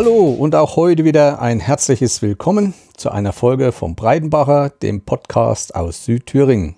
Hallo 0.00 0.30
und 0.30 0.54
auch 0.54 0.76
heute 0.76 1.04
wieder 1.04 1.42
ein 1.42 1.58
herzliches 1.58 2.22
Willkommen 2.22 2.72
zu 2.96 3.10
einer 3.10 3.32
Folge 3.32 3.72
vom 3.72 3.96
Breidenbacher, 3.96 4.70
dem 4.70 5.00
Podcast 5.00 5.74
aus 5.74 6.04
Südthüringen. 6.04 6.76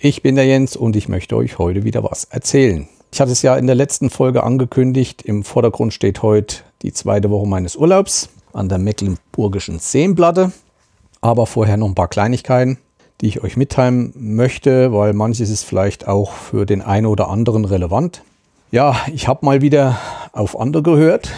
Ich 0.00 0.22
bin 0.22 0.34
der 0.34 0.46
Jens 0.46 0.74
und 0.74 0.96
ich 0.96 1.08
möchte 1.08 1.36
euch 1.36 1.60
heute 1.60 1.84
wieder 1.84 2.02
was 2.02 2.24
erzählen. 2.24 2.88
Ich 3.12 3.20
hatte 3.20 3.30
es 3.30 3.42
ja 3.42 3.54
in 3.54 3.68
der 3.68 3.76
letzten 3.76 4.10
Folge 4.10 4.42
angekündigt. 4.42 5.22
Im 5.22 5.44
Vordergrund 5.44 5.94
steht 5.94 6.22
heute 6.22 6.56
die 6.82 6.92
zweite 6.92 7.30
Woche 7.30 7.46
meines 7.46 7.76
Urlaubs 7.76 8.30
an 8.52 8.68
der 8.68 8.78
Mecklenburgischen 8.78 9.78
Seenplatte. 9.78 10.50
Aber 11.20 11.46
vorher 11.46 11.76
noch 11.76 11.86
ein 11.86 11.94
paar 11.94 12.08
Kleinigkeiten, 12.08 12.78
die 13.20 13.28
ich 13.28 13.44
euch 13.44 13.56
mitteilen 13.56 14.12
möchte, 14.16 14.92
weil 14.92 15.12
manches 15.12 15.50
ist 15.50 15.62
vielleicht 15.62 16.08
auch 16.08 16.32
für 16.32 16.66
den 16.66 16.82
einen 16.82 17.06
oder 17.06 17.28
anderen 17.28 17.64
relevant. 17.64 18.24
Ja, 18.72 18.96
ich 19.14 19.28
habe 19.28 19.46
mal 19.46 19.62
wieder 19.62 20.00
auf 20.32 20.58
andere 20.58 20.82
gehört. 20.82 21.30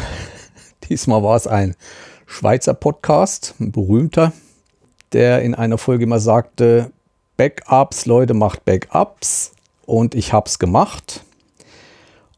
Diesmal 0.88 1.22
war 1.22 1.36
es 1.36 1.46
ein 1.46 1.77
Schweizer 2.27 2.74
Podcast, 2.74 3.54
ein 3.60 3.72
berühmter, 3.72 4.32
der 5.12 5.42
in 5.42 5.55
einer 5.55 5.78
Folge 5.78 6.05
immer 6.05 6.20
sagte, 6.20 6.91
Backups, 7.36 8.06
Leute, 8.06 8.34
macht 8.34 8.64
Backups. 8.64 9.52
Und 9.86 10.14
ich 10.14 10.32
habe 10.32 10.48
es 10.48 10.58
gemacht. 10.58 11.24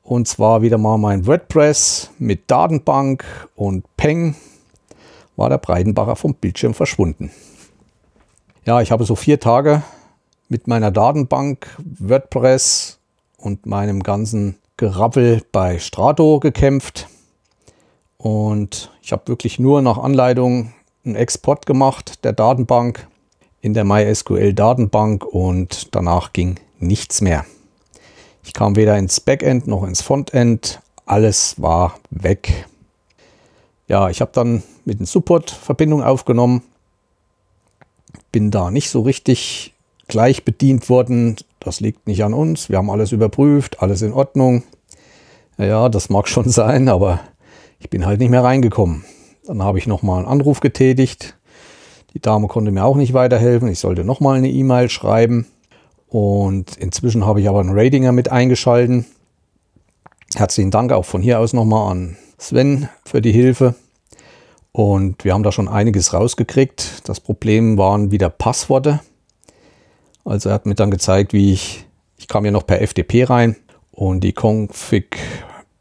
Und 0.02 0.28
zwar 0.28 0.62
wieder 0.62 0.78
mal 0.78 0.98
mein 0.98 1.26
WordPress 1.26 2.10
mit 2.18 2.50
Datenbank 2.50 3.24
und 3.54 3.84
Peng 3.96 4.36
war 5.36 5.48
der 5.48 5.58
Breidenbacher 5.58 6.16
vom 6.16 6.34
Bildschirm 6.34 6.74
verschwunden. 6.74 7.30
Ja, 8.66 8.80
ich 8.80 8.90
habe 8.90 9.04
so 9.04 9.14
vier 9.14 9.40
Tage 9.40 9.82
mit 10.48 10.68
meiner 10.68 10.90
Datenbank, 10.90 11.66
WordPress 11.79 12.98
und 13.38 13.66
meinem 13.66 14.02
ganzen 14.02 14.56
Gerappel 14.76 15.42
bei 15.52 15.79
Strato 15.79 16.40
gekämpft. 16.40 17.08
Und 18.24 18.90
ich 19.02 19.12
habe 19.12 19.28
wirklich 19.28 19.58
nur 19.58 19.82
nach 19.82 19.98
Anleitung 19.98 20.72
einen 21.04 21.14
Export 21.14 21.66
gemacht 21.66 22.24
der 22.24 22.32
Datenbank 22.32 23.06
in 23.60 23.74
der 23.74 23.84
MySQL-Datenbank 23.84 25.26
und 25.26 25.94
danach 25.94 26.32
ging 26.32 26.58
nichts 26.78 27.20
mehr. 27.20 27.45
Ich 28.42 28.54
kam 28.54 28.76
weder 28.76 28.96
ins 28.96 29.20
Backend 29.20 29.66
noch 29.66 29.84
ins 29.84 30.00
Frontend. 30.00 30.80
Alles 31.04 31.60
war 31.60 31.98
weg. 32.08 32.66
Ja, 33.88 34.08
ich 34.08 34.22
habe 34.22 34.30
dann 34.32 34.62
mit 34.86 35.00
dem 35.00 35.06
Support 35.06 35.50
Verbindung 35.50 36.02
aufgenommen. 36.02 36.62
Bin 38.32 38.50
da 38.50 38.70
nicht 38.70 38.88
so 38.88 39.02
richtig 39.02 39.74
gleich 40.08 40.46
bedient 40.46 40.88
worden. 40.88 41.36
Das 41.60 41.80
liegt 41.80 42.06
nicht 42.06 42.24
an 42.24 42.32
uns. 42.32 42.70
Wir 42.70 42.78
haben 42.78 42.88
alles 42.88 43.12
überprüft, 43.12 43.82
alles 43.82 44.00
in 44.00 44.14
Ordnung. 44.14 44.62
Ja, 45.58 45.90
das 45.90 46.08
mag 46.08 46.26
schon 46.26 46.48
sein, 46.48 46.88
aber 46.88 47.20
ich 47.85 47.90
bin 47.90 48.07
halt 48.07 48.18
nicht 48.18 48.30
mehr 48.30 48.43
reingekommen. 48.43 49.04
Dann 49.46 49.63
habe 49.63 49.79
ich 49.79 49.87
nochmal 49.87 50.21
einen 50.21 50.27
Anruf 50.27 50.60
getätigt. 50.60 51.37
Die 52.15 52.21
Dame 52.21 52.49
konnte 52.49 52.71
mir 52.71 52.82
auch 52.82 52.96
nicht 52.96 53.13
weiterhelfen. 53.13 53.68
Ich 53.68 53.79
sollte 53.79 54.04
nochmal 54.04 54.38
eine 54.38 54.49
E-Mail 54.49 54.88
schreiben. 54.88 55.46
Und 56.09 56.79
inzwischen 56.79 57.26
habe 57.26 57.43
ich 57.43 57.49
aber 57.49 57.60
einen 57.60 57.79
Ratinger 57.79 58.13
mit 58.13 58.32
eingeschalten. 58.32 59.04
Herzlichen 60.35 60.71
Dank 60.71 60.93
auch 60.93 61.04
von 61.04 61.21
hier 61.21 61.41
aus 61.41 61.52
nochmal 61.52 61.93
an 61.93 62.16
Sven 62.38 62.88
für 63.04 63.21
die 63.21 63.32
Hilfe. 63.32 63.74
Und 64.72 65.22
wir 65.22 65.34
haben 65.34 65.43
da 65.43 65.53
schon 65.53 65.69
einiges 65.69 66.15
rausgekriegt. 66.15 67.06
Das 67.06 67.21
Problem 67.21 67.76
waren 67.76 68.10
wieder 68.10 68.31
Passworte. 68.31 69.00
Also 70.25 70.48
er 70.48 70.54
hat 70.54 70.65
mir 70.65 70.75
dann 70.75 70.91
gezeigt, 70.91 71.34
wie 71.34 71.53
ich, 71.53 71.84
ich 72.16 72.28
kam 72.28 72.47
ja 72.47 72.50
noch 72.50 72.66
per 72.66 72.81
FTP 72.81 73.28
rein 73.28 73.56
und 73.91 74.25
die 74.25 74.32
Config 74.32 75.19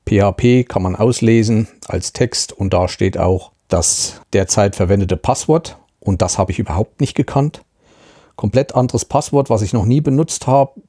PHP 0.08 0.68
kann 0.68 0.82
man 0.82 0.96
auslesen 0.96 1.68
als 1.88 2.14
Text 2.14 2.52
und 2.52 2.74
da 2.74 2.88
steht 2.88 3.18
auch 3.18 3.52
das 3.68 4.22
derzeit 4.34 4.76
verwendete 4.76 5.18
Passwort 5.18 5.78
und 6.00 6.22
das 6.22 6.38
habe 6.38 6.52
ich 6.52 6.60
überhaupt 6.60 7.02
nicht 7.02 7.16
gekannt. 7.16 7.64
Komplett 8.36 8.76
anderes 8.76 9.06
Passwort, 9.06 9.50
was 9.50 9.62
ich 9.62 9.74
noch 9.74 9.86
nie 9.86 10.02
benutzt 10.02 10.48
habe, 10.48 10.82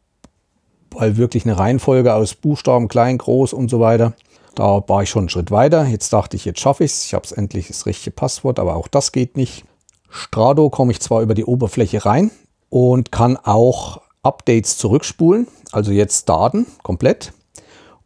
weil 0.90 1.16
wirklich 1.16 1.44
eine 1.44 1.58
Reihenfolge 1.58 2.14
aus 2.14 2.34
Buchstaben, 2.34 2.88
klein, 2.88 3.18
groß 3.18 3.52
und 3.52 3.70
so 3.70 3.80
weiter. 3.80 4.14
Da 4.54 4.82
war 4.86 5.02
ich 5.02 5.10
schon 5.10 5.22
einen 5.22 5.28
Schritt 5.28 5.50
weiter. 5.50 5.84
Jetzt 5.86 6.12
dachte 6.12 6.36
ich, 6.36 6.44
jetzt 6.44 6.60
schaffe 6.60 6.84
ich 6.84 6.92
es. 6.92 7.04
Ich 7.06 7.14
habe 7.14 7.24
es 7.24 7.32
endlich 7.32 7.68
das 7.68 7.86
richtige 7.86 8.12
Passwort, 8.12 8.58
aber 8.58 8.76
auch 8.76 8.88
das 8.88 9.12
geht 9.12 9.36
nicht. 9.36 9.64
Strado 10.08 10.70
komme 10.70 10.92
ich 10.92 11.00
zwar 11.00 11.22
über 11.22 11.34
die 11.34 11.44
Oberfläche 11.44 12.04
rein 12.04 12.30
und 12.70 13.10
kann 13.10 13.36
auch 13.36 14.00
Updates 14.22 14.78
zurückspulen, 14.78 15.48
also 15.72 15.90
jetzt 15.90 16.28
Daten 16.28 16.66
komplett. 16.82 17.32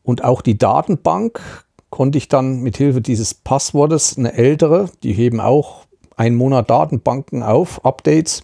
Und 0.08 0.24
auch 0.24 0.41
die 0.41 0.56
Datenbank 0.56 1.38
konnte 1.91 2.16
ich 2.16 2.28
dann 2.28 2.60
mit 2.60 2.78
Hilfe 2.78 3.02
dieses 3.02 3.34
Passwortes, 3.34 4.16
eine 4.16 4.32
ältere, 4.32 4.88
die 5.02 5.12
heben 5.12 5.38
auch 5.38 5.82
einen 6.16 6.34
Monat 6.34 6.70
Datenbanken 6.70 7.42
auf, 7.42 7.84
Updates, 7.84 8.42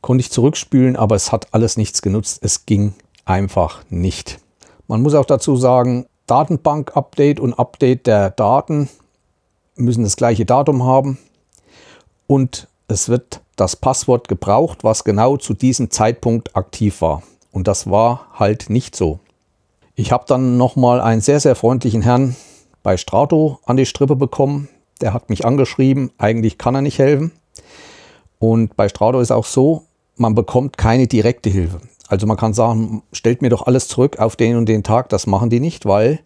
konnte 0.00 0.22
ich 0.22 0.30
zurückspülen, 0.30 0.96
aber 0.96 1.14
es 1.14 1.30
hat 1.30 1.48
alles 1.52 1.76
nichts 1.76 2.00
genutzt. 2.00 2.38
Es 2.40 2.64
ging 2.64 2.94
einfach 3.26 3.84
nicht. 3.90 4.38
Man 4.88 5.02
muss 5.02 5.14
auch 5.14 5.26
dazu 5.26 5.56
sagen, 5.56 6.06
Datenbank-Update 6.26 7.38
und 7.38 7.52
Update 7.52 8.06
der 8.06 8.30
Daten 8.30 8.88
müssen 9.76 10.04
das 10.04 10.16
gleiche 10.16 10.46
Datum 10.46 10.84
haben 10.84 11.18
und 12.26 12.66
es 12.88 13.10
wird 13.10 13.42
das 13.56 13.76
Passwort 13.76 14.26
gebraucht, 14.26 14.84
was 14.84 15.04
genau 15.04 15.36
zu 15.36 15.52
diesem 15.52 15.90
Zeitpunkt 15.90 16.56
aktiv 16.56 17.02
war. 17.02 17.22
Und 17.52 17.68
das 17.68 17.90
war 17.90 18.28
halt 18.38 18.70
nicht 18.70 18.96
so. 18.96 19.20
Ich 19.96 20.10
habe 20.10 20.24
dann 20.26 20.56
nochmal 20.56 21.00
einen 21.00 21.20
sehr, 21.20 21.38
sehr 21.38 21.54
freundlichen 21.54 22.02
Herrn 22.02 22.34
bei 22.82 22.96
Strato 22.96 23.60
an 23.64 23.76
die 23.76 23.86
Strippe 23.86 24.16
bekommen, 24.16 24.68
der 25.00 25.14
hat 25.14 25.30
mich 25.30 25.44
angeschrieben, 25.44 26.10
eigentlich 26.18 26.58
kann 26.58 26.74
er 26.74 26.82
nicht 26.82 26.98
helfen. 26.98 27.32
Und 28.38 28.76
bei 28.76 28.88
Strado 28.88 29.20
ist 29.20 29.30
auch 29.30 29.44
so, 29.44 29.84
man 30.16 30.34
bekommt 30.34 30.78
keine 30.78 31.06
direkte 31.06 31.48
Hilfe. 31.48 31.80
Also 32.08 32.26
man 32.26 32.36
kann 32.36 32.54
sagen, 32.54 33.02
stellt 33.12 33.40
mir 33.40 33.50
doch 33.50 33.66
alles 33.66 33.88
zurück 33.88 34.18
auf 34.18 34.36
den 34.36 34.56
und 34.56 34.66
den 34.66 34.82
Tag. 34.82 35.08
Das 35.08 35.26
machen 35.26 35.48
die 35.48 35.60
nicht, 35.60 35.86
weil 35.86 36.20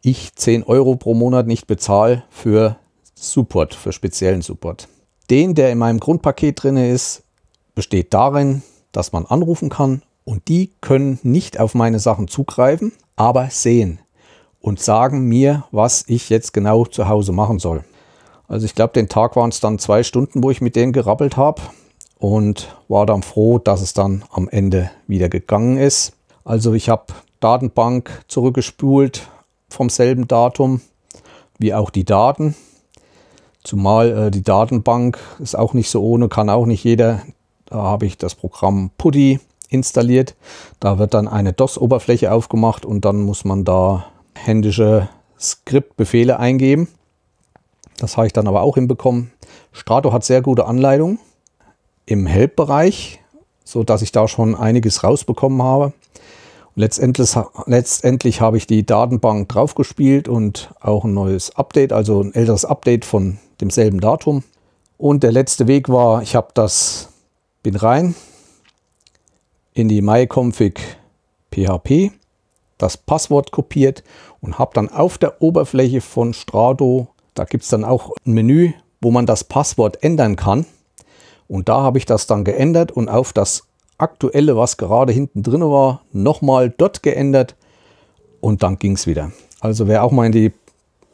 ich 0.00 0.34
10 0.34 0.64
Euro 0.64 0.96
pro 0.96 1.14
Monat 1.14 1.46
nicht 1.46 1.66
bezahle 1.66 2.24
für 2.30 2.76
Support, 3.14 3.74
für 3.74 3.92
speziellen 3.92 4.42
Support. 4.42 4.88
Den, 5.30 5.54
der 5.54 5.70
in 5.70 5.78
meinem 5.78 6.00
Grundpaket 6.00 6.62
drin 6.62 6.76
ist, 6.76 7.22
besteht 7.74 8.12
darin, 8.12 8.62
dass 8.90 9.12
man 9.12 9.26
anrufen 9.26 9.68
kann 9.68 10.02
und 10.24 10.48
die 10.48 10.72
können 10.80 11.18
nicht 11.22 11.60
auf 11.60 11.74
meine 11.74 12.00
Sachen 12.00 12.26
zugreifen, 12.26 12.92
aber 13.16 13.50
sehen 13.50 14.00
und 14.60 14.80
sagen 14.80 15.26
mir, 15.28 15.64
was 15.70 16.04
ich 16.06 16.30
jetzt 16.30 16.52
genau 16.52 16.84
zu 16.84 17.08
Hause 17.08 17.32
machen 17.32 17.58
soll. 17.58 17.84
Also 18.48 18.66
ich 18.66 18.74
glaube, 18.74 18.92
den 18.92 19.08
Tag 19.08 19.36
waren 19.36 19.50
es 19.50 19.60
dann 19.60 19.78
zwei 19.78 20.02
Stunden, 20.02 20.42
wo 20.42 20.50
ich 20.50 20.60
mit 20.60 20.76
denen 20.76 20.92
gerappelt 20.92 21.36
habe 21.36 21.62
und 22.18 22.76
war 22.88 23.06
dann 23.06 23.22
froh, 23.22 23.58
dass 23.58 23.80
es 23.80 23.94
dann 23.94 24.24
am 24.30 24.48
Ende 24.48 24.90
wieder 25.06 25.28
gegangen 25.28 25.78
ist. 25.78 26.12
Also 26.44 26.74
ich 26.74 26.88
habe 26.88 27.06
Datenbank 27.40 28.24
zurückgespult 28.28 29.28
vom 29.68 29.88
selben 29.88 30.28
Datum 30.28 30.80
wie 31.58 31.74
auch 31.74 31.90
die 31.90 32.04
Daten. 32.04 32.54
Zumal 33.64 34.26
äh, 34.26 34.30
die 34.30 34.42
Datenbank 34.42 35.18
ist 35.38 35.56
auch 35.56 35.74
nicht 35.74 35.90
so 35.90 36.02
ohne, 36.02 36.28
kann 36.28 36.50
auch 36.50 36.66
nicht 36.66 36.84
jeder. 36.84 37.22
Da 37.66 37.76
habe 37.76 38.06
ich 38.06 38.18
das 38.18 38.34
Programm 38.34 38.90
Putty 38.98 39.40
installiert. 39.72 40.34
Da 40.80 40.98
wird 40.98 41.14
dann 41.14 41.28
eine 41.28 41.52
DOS-Oberfläche 41.52 42.32
aufgemacht 42.32 42.84
und 42.84 43.04
dann 43.04 43.22
muss 43.22 43.44
man 43.44 43.64
da 43.64 44.06
händische 44.34 45.08
Skriptbefehle 45.38 46.38
eingeben. 46.38 46.88
Das 47.98 48.16
habe 48.16 48.26
ich 48.26 48.32
dann 48.32 48.48
aber 48.48 48.62
auch 48.62 48.74
hinbekommen. 48.74 49.32
Strato 49.72 50.12
hat 50.12 50.24
sehr 50.24 50.42
gute 50.42 50.66
Anleitungen 50.66 51.18
im 52.06 52.26
Help-Bereich, 52.26 53.20
sodass 53.64 54.02
ich 54.02 54.12
da 54.12 54.28
schon 54.28 54.54
einiges 54.54 55.04
rausbekommen 55.04 55.62
habe. 55.62 55.92
Letztendlich, 56.74 57.36
letztendlich 57.66 58.40
habe 58.40 58.56
ich 58.56 58.66
die 58.66 58.84
Datenbank 58.84 59.48
draufgespielt 59.48 60.26
und 60.28 60.72
auch 60.80 61.04
ein 61.04 61.12
neues 61.14 61.54
Update, 61.54 61.92
also 61.92 62.22
ein 62.22 62.34
älteres 62.34 62.64
Update 62.64 63.04
von 63.04 63.38
demselben 63.60 64.00
Datum. 64.00 64.42
Und 64.96 65.22
der 65.22 65.32
letzte 65.32 65.66
Weg 65.66 65.88
war, 65.88 66.22
ich 66.22 66.34
habe 66.34 66.48
das, 66.54 67.10
bin 67.62 67.76
rein 67.76 68.14
in 69.74 69.88
die 69.88 70.02
myconfig 70.02 70.80
PHP, 71.52 72.12
das 72.78 72.96
Passwort 72.96 73.52
kopiert 73.52 74.02
und 74.40 74.58
habe 74.58 74.72
dann 74.74 74.88
auf 74.88 75.18
der 75.18 75.40
Oberfläche 75.40 76.00
von 76.00 76.34
Strato 76.34 77.08
da 77.34 77.44
gibt 77.44 77.64
es 77.64 77.70
dann 77.70 77.84
auch 77.84 78.10
ein 78.26 78.32
Menü, 78.32 78.72
wo 79.00 79.10
man 79.10 79.26
das 79.26 79.44
Passwort 79.44 80.02
ändern 80.02 80.36
kann. 80.36 80.66
Und 81.48 81.68
da 81.68 81.82
habe 81.82 81.98
ich 81.98 82.06
das 82.06 82.26
dann 82.26 82.44
geändert 82.44 82.92
und 82.92 83.08
auf 83.08 83.32
das 83.32 83.64
aktuelle, 83.98 84.56
was 84.56 84.76
gerade 84.76 85.12
hinten 85.12 85.42
drin 85.42 85.62
war, 85.62 86.02
nochmal 86.12 86.70
dort 86.70 87.02
geändert 87.02 87.56
und 88.40 88.62
dann 88.62 88.78
ging 88.78 88.92
es 88.92 89.06
wieder. 89.06 89.32
Also 89.60 89.86
wer 89.86 90.02
auch 90.02 90.12
mal 90.12 90.26
in 90.26 90.32
die 90.32 90.52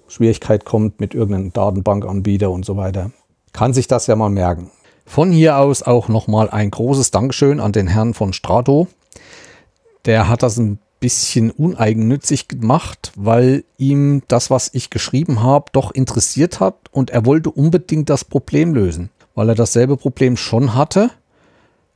Schwierigkeit 0.07 0.65
kommt 0.65 1.01
mit 1.01 1.15
irgendeinem 1.15 1.53
Datenbankanbieter 1.53 2.51
und 2.51 2.65
so 2.65 2.77
weiter, 2.77 3.11
kann 3.53 3.75
sich 3.75 3.89
das 3.89 4.07
ja 4.07 4.17
mal 4.17 4.31
merken. 4.31 4.71
Von 5.09 5.33
hier 5.33 5.57
aus 5.57 5.83
auch 5.83 6.09
nochmal 6.09 6.51
ein 6.51 6.71
großes 6.71 7.11
Dankeschön 7.11 7.61
an 7.61 7.73
den 7.73 7.87
Herrn 7.87 8.13
von 8.13 8.35
Strato. 8.35 8.89
Der 10.05 10.29
hat 10.29 10.43
das 10.43 10.59
ein 10.59 10.79
bisschen 11.01 11.51
uneigennützig 11.51 12.47
gemacht, 12.47 13.13
weil 13.17 13.65
ihm 13.79 14.23
das, 14.29 14.51
was 14.51 14.69
ich 14.75 14.91
geschrieben 14.91 15.43
habe, 15.43 15.71
doch 15.73 15.93
interessiert 15.93 16.61
hat 16.61 16.75
und 16.93 17.09
er 17.09 17.25
wollte 17.25 17.51
unbedingt 17.51 18.11
das 18.11 18.23
Problem 18.23 18.75
lösen, 18.75 19.09
weil 19.35 19.49
er 19.49 19.55
dasselbe 19.55 19.97
Problem 19.97 20.37
schon 20.37 20.75
hatte 20.75 21.11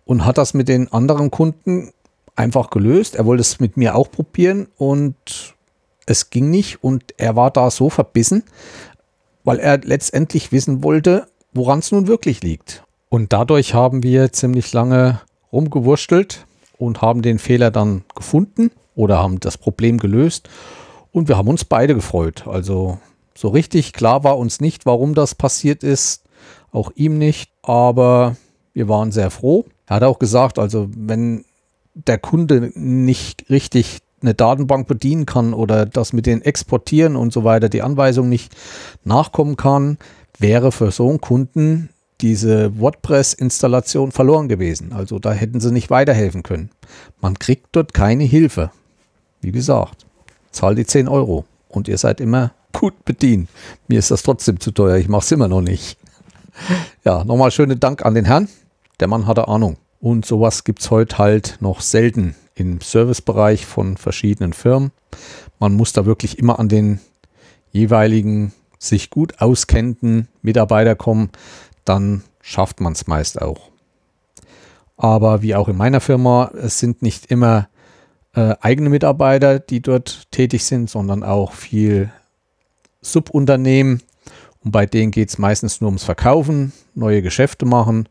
und 0.06 0.24
hat 0.24 0.38
das 0.38 0.54
mit 0.54 0.68
den 0.68 0.90
anderen 0.90 1.30
Kunden 1.30 1.92
einfach 2.34 2.70
gelöst. 2.70 3.14
Er 3.14 3.26
wollte 3.26 3.42
es 3.42 3.60
mit 3.60 3.76
mir 3.76 3.94
auch 3.94 4.10
probieren 4.10 4.68
und 4.78 5.54
es 6.06 6.30
ging 6.30 6.48
nicht 6.48 6.82
und 6.82 7.14
er 7.18 7.36
war 7.36 7.50
da 7.50 7.70
so 7.70 7.90
verbissen, 7.90 8.42
weil 9.44 9.58
er 9.58 9.78
letztendlich 9.78 10.50
wissen 10.50 10.82
wollte, 10.82 11.26
woran 11.52 11.80
es 11.80 11.92
nun 11.92 12.06
wirklich 12.06 12.42
liegt. 12.42 12.84
Und 13.12 13.34
dadurch 13.34 13.74
haben 13.74 14.02
wir 14.02 14.32
ziemlich 14.32 14.72
lange 14.72 15.20
rumgewurstelt 15.52 16.46
und 16.78 17.02
haben 17.02 17.20
den 17.20 17.38
Fehler 17.38 17.70
dann 17.70 18.04
gefunden 18.14 18.70
oder 18.94 19.18
haben 19.18 19.38
das 19.38 19.58
Problem 19.58 19.98
gelöst 19.98 20.48
und 21.10 21.28
wir 21.28 21.36
haben 21.36 21.48
uns 21.48 21.66
beide 21.66 21.94
gefreut. 21.94 22.46
Also 22.46 23.00
so 23.34 23.48
richtig 23.48 23.92
klar 23.92 24.24
war 24.24 24.38
uns 24.38 24.62
nicht, 24.62 24.86
warum 24.86 25.14
das 25.14 25.34
passiert 25.34 25.84
ist, 25.84 26.24
auch 26.70 26.90
ihm 26.94 27.18
nicht, 27.18 27.50
aber 27.60 28.36
wir 28.72 28.88
waren 28.88 29.12
sehr 29.12 29.30
froh. 29.30 29.66
Er 29.86 29.96
hat 29.96 30.04
auch 30.04 30.18
gesagt, 30.18 30.58
also 30.58 30.88
wenn 30.96 31.44
der 31.92 32.16
Kunde 32.16 32.72
nicht 32.74 33.50
richtig 33.50 33.98
eine 34.22 34.32
Datenbank 34.32 34.88
bedienen 34.88 35.26
kann 35.26 35.52
oder 35.52 35.84
das 35.84 36.14
mit 36.14 36.24
den 36.24 36.40
Exportieren 36.40 37.16
und 37.16 37.30
so 37.30 37.44
weiter, 37.44 37.68
die 37.68 37.82
Anweisung 37.82 38.30
nicht 38.30 38.56
nachkommen 39.04 39.56
kann, 39.56 39.98
wäre 40.38 40.72
für 40.72 40.90
so 40.90 41.10
einen 41.10 41.20
Kunden 41.20 41.90
diese 42.22 42.78
WordPress-Installation 42.78 44.12
verloren 44.12 44.48
gewesen. 44.48 44.92
Also 44.92 45.18
da 45.18 45.32
hätten 45.32 45.60
sie 45.60 45.72
nicht 45.72 45.90
weiterhelfen 45.90 46.42
können. 46.42 46.70
Man 47.20 47.38
kriegt 47.38 47.66
dort 47.72 47.92
keine 47.92 48.24
Hilfe. 48.24 48.70
Wie 49.40 49.52
gesagt, 49.52 50.06
zahl 50.52 50.76
die 50.76 50.86
10 50.86 51.08
Euro 51.08 51.44
und 51.68 51.88
ihr 51.88 51.98
seid 51.98 52.20
immer 52.20 52.52
gut 52.72 53.04
bedient. 53.04 53.48
Mir 53.88 53.98
ist 53.98 54.10
das 54.10 54.22
trotzdem 54.22 54.60
zu 54.60 54.70
teuer, 54.70 54.96
ich 54.96 55.08
mache 55.08 55.24
es 55.24 55.32
immer 55.32 55.48
noch 55.48 55.62
nicht. 55.62 55.98
Ja, 57.04 57.24
nochmal 57.24 57.50
schönen 57.50 57.80
Dank 57.80 58.04
an 58.04 58.14
den 58.14 58.26
Herrn. 58.26 58.46
Der 59.00 59.08
Mann 59.08 59.26
hatte 59.26 59.48
Ahnung. 59.48 59.78
Und 60.00 60.26
sowas 60.26 60.64
gibt 60.64 60.80
es 60.80 60.90
heute 60.90 61.18
halt 61.18 61.56
noch 61.60 61.80
selten 61.80 62.36
im 62.54 62.80
Servicebereich 62.80 63.66
von 63.66 63.96
verschiedenen 63.96 64.52
Firmen. 64.52 64.92
Man 65.58 65.74
muss 65.74 65.92
da 65.92 66.06
wirklich 66.06 66.38
immer 66.38 66.58
an 66.58 66.68
den 66.68 67.00
jeweiligen 67.72 68.52
sich 68.78 69.10
gut 69.10 69.40
auskennenden 69.40 70.28
Mitarbeiter 70.42 70.94
kommen, 70.94 71.30
dann 71.84 72.22
schafft 72.40 72.80
man 72.80 72.92
es 72.92 73.06
meist 73.06 73.40
auch. 73.40 73.70
Aber 74.96 75.42
wie 75.42 75.54
auch 75.54 75.68
in 75.68 75.76
meiner 75.76 76.00
Firma, 76.00 76.50
es 76.54 76.78
sind 76.78 77.02
nicht 77.02 77.26
immer 77.26 77.68
äh, 78.34 78.54
eigene 78.60 78.90
Mitarbeiter, 78.90 79.58
die 79.58 79.80
dort 79.80 80.30
tätig 80.30 80.64
sind, 80.64 80.88
sondern 80.88 81.22
auch 81.22 81.52
viel 81.52 82.12
Subunternehmen. 83.00 84.02
Und 84.64 84.70
bei 84.70 84.86
denen 84.86 85.10
geht 85.10 85.28
es 85.28 85.38
meistens 85.38 85.80
nur 85.80 85.88
ums 85.88 86.04
Verkaufen, 86.04 86.72
neue 86.94 87.22
Geschäfte 87.22 87.66
machen 87.66 88.08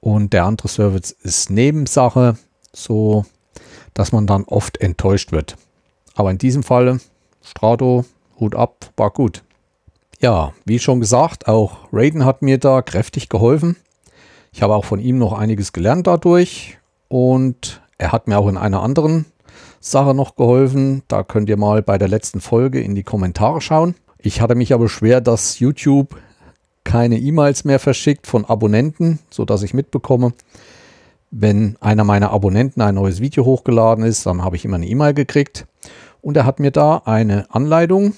und 0.00 0.32
der 0.32 0.44
andere 0.44 0.68
Service 0.68 1.12
ist 1.12 1.48
Nebensache, 1.48 2.36
so 2.72 3.24
dass 3.94 4.10
man 4.10 4.26
dann 4.26 4.44
oft 4.44 4.78
enttäuscht 4.80 5.30
wird. 5.30 5.56
Aber 6.14 6.30
in 6.30 6.38
diesem 6.38 6.62
Fall, 6.62 6.98
Strato, 7.42 8.04
Hut 8.40 8.54
ab, 8.54 8.90
war 8.96 9.10
gut. 9.10 9.44
Ja, 10.22 10.52
wie 10.64 10.78
schon 10.78 11.00
gesagt, 11.00 11.48
auch 11.48 11.88
Raiden 11.92 12.24
hat 12.24 12.42
mir 12.42 12.58
da 12.58 12.80
kräftig 12.80 13.28
geholfen. 13.28 13.74
Ich 14.52 14.62
habe 14.62 14.76
auch 14.76 14.84
von 14.84 15.00
ihm 15.00 15.18
noch 15.18 15.32
einiges 15.32 15.72
gelernt 15.72 16.06
dadurch 16.06 16.78
und 17.08 17.82
er 17.98 18.12
hat 18.12 18.28
mir 18.28 18.38
auch 18.38 18.46
in 18.46 18.56
einer 18.56 18.84
anderen 18.84 19.24
Sache 19.80 20.14
noch 20.14 20.36
geholfen. 20.36 21.02
Da 21.08 21.24
könnt 21.24 21.48
ihr 21.48 21.56
mal 21.56 21.82
bei 21.82 21.98
der 21.98 22.06
letzten 22.06 22.40
Folge 22.40 22.80
in 22.80 22.94
die 22.94 23.02
Kommentare 23.02 23.60
schauen. 23.60 23.96
Ich 24.16 24.40
hatte 24.40 24.54
mich 24.54 24.72
aber 24.72 24.88
schwer, 24.88 25.20
dass 25.20 25.58
YouTube 25.58 26.14
keine 26.84 27.18
E-Mails 27.18 27.64
mehr 27.64 27.80
verschickt 27.80 28.28
von 28.28 28.44
Abonnenten, 28.44 29.18
sodass 29.28 29.64
ich 29.64 29.74
mitbekomme, 29.74 30.34
wenn 31.32 31.76
einer 31.80 32.04
meiner 32.04 32.30
Abonnenten 32.30 32.80
ein 32.80 32.94
neues 32.94 33.20
Video 33.20 33.44
hochgeladen 33.44 34.04
ist, 34.04 34.24
dann 34.24 34.44
habe 34.44 34.54
ich 34.54 34.64
immer 34.64 34.76
eine 34.76 34.86
E-Mail 34.86 35.14
gekriegt. 35.14 35.66
Und 36.20 36.36
er 36.36 36.46
hat 36.46 36.60
mir 36.60 36.70
da 36.70 37.02
eine 37.06 37.52
Anleitung 37.52 38.14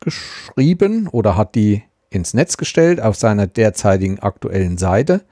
geschrieben 0.00 1.08
oder 1.08 1.36
hat 1.36 1.54
die 1.54 1.82
ins 2.10 2.34
Netz 2.34 2.56
gestellt 2.56 3.00
auf 3.00 3.16
seiner 3.16 3.46
derzeitigen 3.46 4.18
aktuellen 4.18 4.78
Seite. 4.78 5.22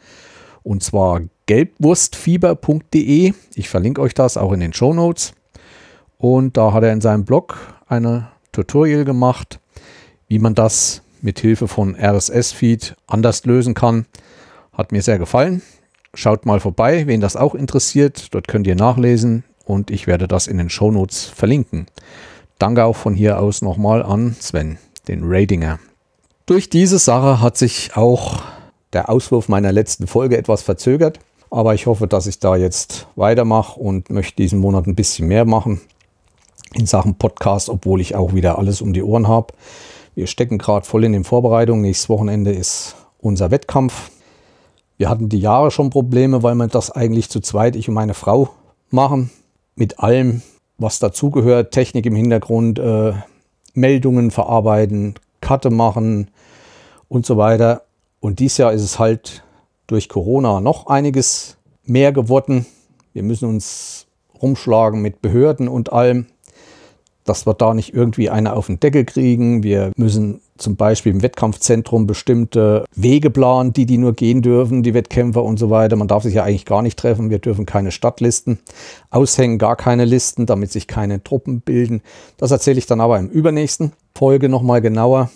Und 0.63 0.83
zwar 0.83 1.23
gelbwurstfieber.de. 1.47 3.33
Ich 3.55 3.69
verlinke 3.69 4.01
euch 4.01 4.15
das 4.15 4.37
auch 4.37 4.53
in 4.53 4.61
den 4.61 4.73
Show 4.73 4.93
Notes. 4.93 5.33
Und 6.19 6.57
da 6.57 6.73
hat 6.73 6.83
er 6.83 6.93
in 6.93 7.01
seinem 7.01 7.25
Blog 7.25 7.57
eine 7.87 8.29
Tutorial 8.53 9.05
gemacht, 9.05 9.61
wie 10.29 10.39
man 10.39 10.55
das 10.55 11.03
mit 11.23 11.39
Hilfe 11.41 11.69
von 11.69 11.95
RSS-Feed 11.95 12.97
anders 13.07 13.45
lösen 13.45 13.75
kann. 13.75 14.07
Hat 14.73 14.93
mir 14.93 15.03
sehr 15.03 15.19
gefallen. 15.19 15.63
Schaut 16.15 16.47
mal 16.47 16.61
vorbei, 16.61 17.07
wen 17.07 17.21
das 17.21 17.37
auch 17.37 17.55
interessiert. 17.55 18.35
Dort 18.35 18.49
könnt 18.49 18.67
ihr 18.67 18.77
nachlesen 18.77 19.45
und 19.65 19.91
ich 19.91 20.07
werde 20.07 20.27
das 20.29 20.47
in 20.47 20.59
den 20.59 20.71
Shownotes 20.71 21.27
verlinken. 21.27 21.87
Danke 22.59 22.85
auch 22.85 22.97
von 22.97 23.15
hier 23.15 23.41
aus 23.41 23.63
nochmal 23.63 24.03
an 24.03 24.37
Sven, 24.41 24.79
den 25.09 25.21
Ratinger. 25.25 25.79
Durch 26.47 26.71
diese 26.71 26.99
Sache 26.99 27.41
hat 27.41 27.57
sich 27.57 27.97
auch 27.97 28.43
der 28.93 29.11
Auswurf 29.11 29.49
meiner 29.49 29.73
letzten 29.73 30.07
Folge 30.07 30.39
etwas 30.39 30.63
verzögert. 30.63 31.19
Aber 31.51 31.75
ich 31.75 31.87
hoffe, 31.87 32.07
dass 32.07 32.27
ich 32.27 32.39
da 32.39 32.57
jetzt 32.57 33.07
weitermache 33.15 33.79
und 33.79 34.11
möchte 34.11 34.37
diesen 34.37 34.59
Monat 34.59 34.87
ein 34.87 34.95
bisschen 34.95 35.29
mehr 35.29 35.45
machen 35.45 35.81
in 36.73 36.87
Sachen 36.87 37.17
Podcast, 37.17 37.69
obwohl 37.69 38.01
ich 38.01 38.15
auch 38.15 38.35
wieder 38.35 38.59
alles 38.59 38.81
um 38.81 38.93
die 38.93 39.03
Ohren 39.03 39.29
habe. 39.29 39.55
Wir 40.15 40.27
stecken 40.27 40.59
gerade 40.59 40.87
voll 40.87 41.05
in 41.05 41.13
den 41.13 41.25
Vorbereitungen. 41.25 41.83
Nächstes 41.83 42.09
Wochenende 42.09 42.53
ist 42.53 42.97
unser 43.19 43.51
Wettkampf. 43.51 44.11
Wir 44.97 45.09
hatten 45.09 45.29
die 45.29 45.41
Jahre 45.41 45.71
schon 45.71 45.91
Probleme, 45.91 46.43
weil 46.43 46.55
wir 46.55 46.69
das 46.69 46.91
eigentlich 46.91 47.29
zu 47.29 47.41
zweit, 47.41 47.77
ich 47.77 47.89
und 47.89 47.95
meine 47.95 48.15
Frau, 48.15 48.49
machen. 48.91 49.31
Mit 49.75 50.01
allem, 50.01 50.43
was 50.79 50.99
dazugehört, 50.99 51.73
Technik 51.73 52.07
im 52.07 52.17
Hintergrund, 52.17 52.79
äh, 52.79 53.13
Meldungen 53.75 54.31
verarbeiten, 54.31 55.15
Karte 55.41 55.71
machen 55.71 56.29
und 57.09 57.27
so 57.27 57.37
weiter. 57.37 57.83
Und 58.21 58.39
dieses 58.41 58.59
Jahr 58.59 58.73
ist 58.73 58.83
es 58.83 58.99
halt 58.99 59.45
durch 59.87 60.09
Corona 60.09 60.61
noch 60.61 60.87
einiges 60.87 61.57
mehr 61.85 62.13
geworden. 62.13 62.67
Wir 63.13 63.23
müssen 63.23 63.49
uns 63.49 64.07
rumschlagen 64.43 65.01
mit 65.01 65.23
Behörden 65.23 65.69
und 65.69 65.93
allem 65.93 66.27
dass 67.27 67.47
wir 67.47 67.55
da 67.55 67.75
nicht 67.75 67.93
irgendwie 67.93 68.31
eine 68.31 68.55
auf 68.55 68.67
den 68.67 68.81
Deckel 68.81 69.05
kriegen. 69.05 69.63
Wir 69.63 69.93
müssen 69.97 70.41
zum 70.59 70.77
Beispiel 70.77 71.13
im 71.13 71.23
Wettkampfzentrum 71.23 72.07
bestimmte 72.07 72.85
Wege 72.95 73.31
planen, 73.31 73.73
die 73.73 73.87
die 73.87 73.99
nur 73.99 74.13
gehen 74.13 74.43
dürfen, 74.43 74.83
die 74.83 74.95
Wettkämpfer 74.95 75.43
und 75.43 75.59
so 75.59 75.71
weiter. 75.71 75.97
Man 75.97 76.09
darf 76.09 76.23
sich 76.23 76.35
ja 76.35 76.45
eigentlich 76.45 76.65
gar 76.65 76.83
nicht 76.83 76.99
treffen. 76.99 77.31
Wir 77.31 77.39
dürfen 77.39 77.67
keine 77.67 77.93
Stadtlisten 77.93 78.59
aushängen, 79.11 79.59
gar 79.59 79.77
keine 79.77 80.05
Listen, 80.05 80.47
damit 80.47 80.73
sich 80.73 80.87
keine 80.87 81.23
Truppen 81.23 81.61
bilden. 81.61 82.03
Das 82.37 82.51
erzähle 82.51 82.79
ich 82.79 82.87
dann 82.87 83.01
aber 83.01 83.19
im 83.19 83.29
übernächsten 83.29 83.93
Folge 84.15 84.49
nochmal 84.49 84.81
genauer. 84.81 85.31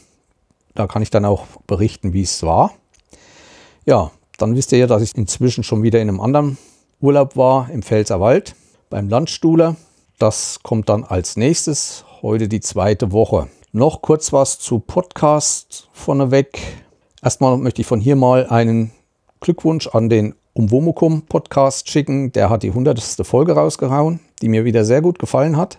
Da 0.75 0.87
kann 0.87 1.03
ich 1.03 1.11
dann 1.11 1.25
auch 1.25 1.47
berichten, 1.67 2.13
wie 2.13 2.23
es 2.23 2.43
war. 2.43 2.73
Ja, 3.87 4.11
dann 4.39 4.55
wisst 4.57 4.73
ihr 4.73 4.79
ja, 4.79 4.87
dass 4.87 5.03
ich 5.03 5.17
inzwischen 5.17 5.65
schon 5.65 5.83
wieder 5.83 6.01
in 6.01 6.09
einem 6.09 6.21
anderen 6.21 6.59
Urlaub 7.01 7.37
war, 7.37 7.71
im 7.71 7.83
Pfälzerwald, 7.83 8.55
beim 8.89 9.09
Landstuhler. 9.09 9.77
Das 10.19 10.61
kommt 10.63 10.89
dann 10.89 11.05
als 11.05 11.37
nächstes, 11.37 12.05
heute 12.23 12.49
die 12.49 12.61
zweite 12.61 13.13
Woche. 13.13 13.49
Noch 13.73 14.03
kurz 14.03 14.33
was 14.33 14.59
zu 14.59 14.81
Podcast 14.81 15.89
vorneweg. 15.93 16.59
Erstmal 17.23 17.57
möchte 17.57 17.83
ich 17.83 17.87
von 17.87 18.01
hier 18.01 18.17
mal 18.17 18.49
einen 18.49 18.91
Glückwunsch 19.39 19.87
an 19.87 20.09
den 20.09 20.35
Umwomukum 20.55 21.23
Podcast 21.23 21.89
schicken. 21.89 22.33
Der 22.33 22.51
hat 22.51 22.65
die 22.65 22.73
hundertste 22.73 23.23
Folge 23.23 23.53
rausgehauen, 23.53 24.19
die 24.43 24.49
mir 24.49 24.65
wieder 24.65 24.85
sehr 24.85 25.03
gut 25.03 25.21
gefallen 25.21 25.57
hat. 25.57 25.79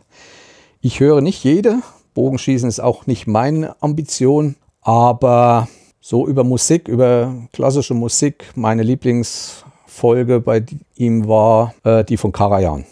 Ich 0.80 1.02
höre 1.02 1.20
nicht 1.20 1.44
jede. 1.44 1.80
Bogenschießen 2.14 2.70
ist 2.70 2.80
auch 2.80 3.08
nicht 3.08 3.28
meine 3.28 3.76
Ambition, 3.82 4.56
aber 4.80 5.68
so 6.00 6.26
über 6.26 6.46
Musik, 6.46 6.88
über 6.88 7.36
klassische 7.52 7.94
Musik, 7.94 8.54
meine 8.56 8.84
Lieblingsfolge 8.84 10.40
bei 10.40 10.64
ihm 10.96 11.28
war 11.28 11.74
äh, 11.84 12.06
die 12.06 12.16
von 12.16 12.32
Karajan. 12.32 12.86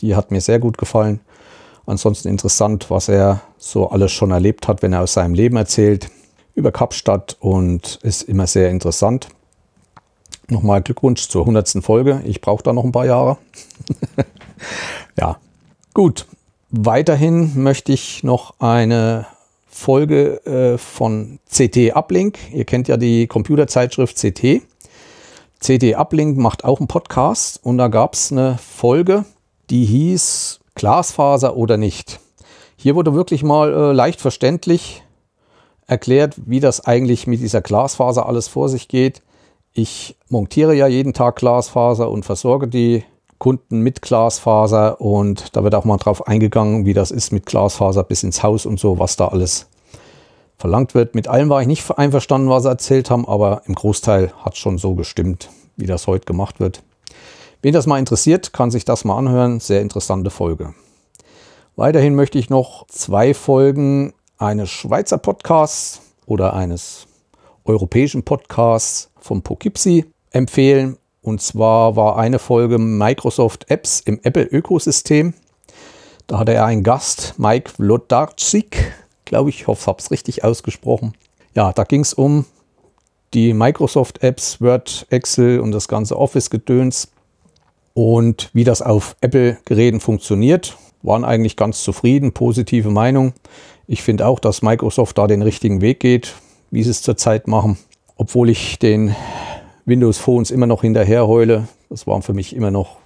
Die 0.00 0.16
hat 0.16 0.30
mir 0.30 0.40
sehr 0.40 0.60
gut 0.60 0.78
gefallen. 0.78 1.20
Ansonsten 1.86 2.28
interessant, 2.28 2.90
was 2.90 3.08
er 3.08 3.40
so 3.58 3.88
alles 3.90 4.12
schon 4.12 4.30
erlebt 4.30 4.68
hat, 4.68 4.82
wenn 4.82 4.92
er 4.92 5.02
aus 5.02 5.14
seinem 5.14 5.34
Leben 5.34 5.56
erzählt. 5.56 6.10
Über 6.54 6.72
Kapstadt 6.72 7.36
und 7.40 7.98
ist 8.02 8.22
immer 8.22 8.46
sehr 8.46 8.70
interessant. 8.70 9.28
Nochmal 10.48 10.82
Glückwunsch 10.82 11.28
zur 11.28 11.42
100. 11.42 11.82
Folge. 11.82 12.22
Ich 12.24 12.40
brauche 12.40 12.62
da 12.62 12.72
noch 12.72 12.84
ein 12.84 12.92
paar 12.92 13.06
Jahre. 13.06 13.38
ja, 15.18 15.38
gut. 15.94 16.26
Weiterhin 16.70 17.60
möchte 17.60 17.92
ich 17.92 18.22
noch 18.22 18.54
eine 18.60 19.26
Folge 19.68 20.44
äh, 20.44 20.78
von 20.78 21.38
CT 21.48 21.96
Uplink. 21.96 22.38
Ihr 22.52 22.64
kennt 22.64 22.88
ja 22.88 22.96
die 22.96 23.26
Computerzeitschrift 23.26 24.16
CT. 24.16 24.62
CT 25.60 25.94
Uplink 25.96 26.38
macht 26.38 26.64
auch 26.64 26.78
einen 26.78 26.88
Podcast 26.88 27.60
und 27.62 27.78
da 27.78 27.88
gab 27.88 28.14
es 28.14 28.32
eine 28.32 28.58
Folge, 28.58 29.24
die 29.68 29.84
hieß 29.84 30.59
Glasfaser 30.74 31.56
oder 31.56 31.76
nicht. 31.76 32.20
Hier 32.76 32.94
wurde 32.94 33.14
wirklich 33.14 33.42
mal 33.42 33.72
äh, 33.72 33.92
leicht 33.92 34.20
verständlich 34.20 35.02
erklärt, 35.86 36.36
wie 36.46 36.60
das 36.60 36.86
eigentlich 36.86 37.26
mit 37.26 37.40
dieser 37.40 37.60
Glasfaser 37.60 38.26
alles 38.26 38.48
vor 38.48 38.68
sich 38.68 38.88
geht. 38.88 39.22
Ich 39.72 40.16
montiere 40.28 40.74
ja 40.74 40.86
jeden 40.86 41.12
Tag 41.12 41.36
Glasfaser 41.36 42.10
und 42.10 42.24
versorge 42.24 42.68
die 42.68 43.04
Kunden 43.38 43.80
mit 43.80 44.02
Glasfaser 44.02 45.00
und 45.00 45.56
da 45.56 45.64
wird 45.64 45.74
auch 45.74 45.84
mal 45.84 45.96
drauf 45.96 46.26
eingegangen, 46.26 46.84
wie 46.86 46.94
das 46.94 47.10
ist 47.10 47.32
mit 47.32 47.46
Glasfaser 47.46 48.04
bis 48.04 48.22
ins 48.22 48.42
Haus 48.42 48.66
und 48.66 48.78
so, 48.78 48.98
was 48.98 49.16
da 49.16 49.28
alles 49.28 49.66
verlangt 50.58 50.94
wird. 50.94 51.14
Mit 51.14 51.26
allem 51.26 51.48
war 51.48 51.60
ich 51.62 51.66
nicht 51.66 51.90
einverstanden, 51.98 52.50
was 52.50 52.64
sie 52.64 52.68
erzählt 52.68 53.10
haben, 53.10 53.26
aber 53.26 53.62
im 53.64 53.74
Großteil 53.74 54.32
hat 54.44 54.56
schon 54.56 54.78
so 54.78 54.94
gestimmt, 54.94 55.48
wie 55.76 55.86
das 55.86 56.06
heute 56.06 56.26
gemacht 56.26 56.60
wird. 56.60 56.82
Wen 57.62 57.74
das 57.74 57.86
mal 57.86 57.98
interessiert, 57.98 58.52
kann 58.52 58.70
sich 58.70 58.84
das 58.84 59.04
mal 59.04 59.18
anhören. 59.18 59.60
Sehr 59.60 59.82
interessante 59.82 60.30
Folge. 60.30 60.74
Weiterhin 61.76 62.14
möchte 62.14 62.38
ich 62.38 62.48
noch 62.48 62.86
zwei 62.88 63.34
Folgen 63.34 64.14
eines 64.38 64.70
Schweizer 64.70 65.18
Podcasts 65.18 66.00
oder 66.24 66.54
eines 66.54 67.06
europäischen 67.64 68.22
Podcasts 68.22 69.10
von 69.20 69.42
Poughkeepsie 69.42 70.06
empfehlen. 70.30 70.96
Und 71.22 71.42
zwar 71.42 71.96
war 71.96 72.16
eine 72.16 72.38
Folge 72.38 72.78
Microsoft 72.78 73.70
Apps 73.70 74.00
im 74.00 74.20
Apple-Ökosystem. 74.22 75.34
Da 76.26 76.38
hatte 76.38 76.54
er 76.54 76.64
einen 76.64 76.82
Gast, 76.82 77.34
Mike 77.36 77.70
Vlodarczyk, 77.72 78.94
glaube 79.26 79.50
ich. 79.50 79.60
Ich 79.60 79.66
hoffe, 79.66 79.82
ich 79.82 79.86
habe 79.86 79.98
es 79.98 80.10
richtig 80.10 80.44
ausgesprochen. 80.44 81.14
Ja, 81.54 81.72
da 81.72 81.84
ging 81.84 82.00
es 82.00 82.14
um 82.14 82.46
die 83.34 83.52
Microsoft-Apps, 83.52 84.60
Word, 84.60 85.06
Excel 85.10 85.60
und 85.60 85.72
das 85.72 85.88
ganze 85.88 86.16
Office-Gedöns 86.16 87.08
und 88.00 88.48
wie 88.54 88.64
das 88.64 88.80
auf 88.80 89.14
Apple-Geräten 89.20 90.00
funktioniert. 90.00 90.78
Waren 91.02 91.22
eigentlich 91.22 91.54
ganz 91.54 91.84
zufrieden, 91.84 92.32
positive 92.32 92.88
Meinung. 92.88 93.34
Ich 93.86 94.02
finde 94.02 94.26
auch, 94.26 94.38
dass 94.38 94.62
Microsoft 94.62 95.18
da 95.18 95.26
den 95.26 95.42
richtigen 95.42 95.82
Weg 95.82 96.00
geht, 96.00 96.34
wie 96.70 96.82
sie 96.82 96.88
es 96.88 97.02
zurzeit 97.02 97.46
machen. 97.46 97.76
Obwohl 98.16 98.48
ich 98.48 98.78
den 98.78 99.14
Windows 99.84 100.16
Phones 100.16 100.50
immer 100.50 100.66
noch 100.66 100.80
hinterher 100.80 101.26
heule. 101.26 101.68
Das 101.90 102.06
waren 102.06 102.22
für 102.22 102.32
mich 102.32 102.56
immer 102.56 102.70
noch, 102.70 102.96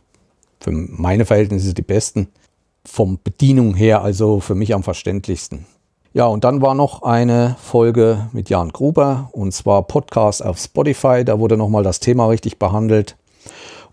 für 0.60 0.70
meine 0.70 1.24
Verhältnisse, 1.24 1.74
die 1.74 1.82
besten. 1.82 2.28
Vom 2.86 3.18
Bedienung 3.24 3.74
her, 3.74 4.00
also 4.00 4.38
für 4.38 4.54
mich 4.54 4.74
am 4.74 4.84
verständlichsten. 4.84 5.66
Ja, 6.12 6.26
und 6.26 6.44
dann 6.44 6.62
war 6.62 6.76
noch 6.76 7.02
eine 7.02 7.56
Folge 7.60 8.28
mit 8.32 8.48
Jan 8.48 8.68
Gruber 8.68 9.28
und 9.32 9.52
zwar 9.52 9.82
Podcast 9.82 10.44
auf 10.44 10.58
Spotify. 10.58 11.24
Da 11.24 11.40
wurde 11.40 11.56
nochmal 11.56 11.82
das 11.82 11.98
Thema 11.98 12.28
richtig 12.28 12.60
behandelt. 12.60 13.16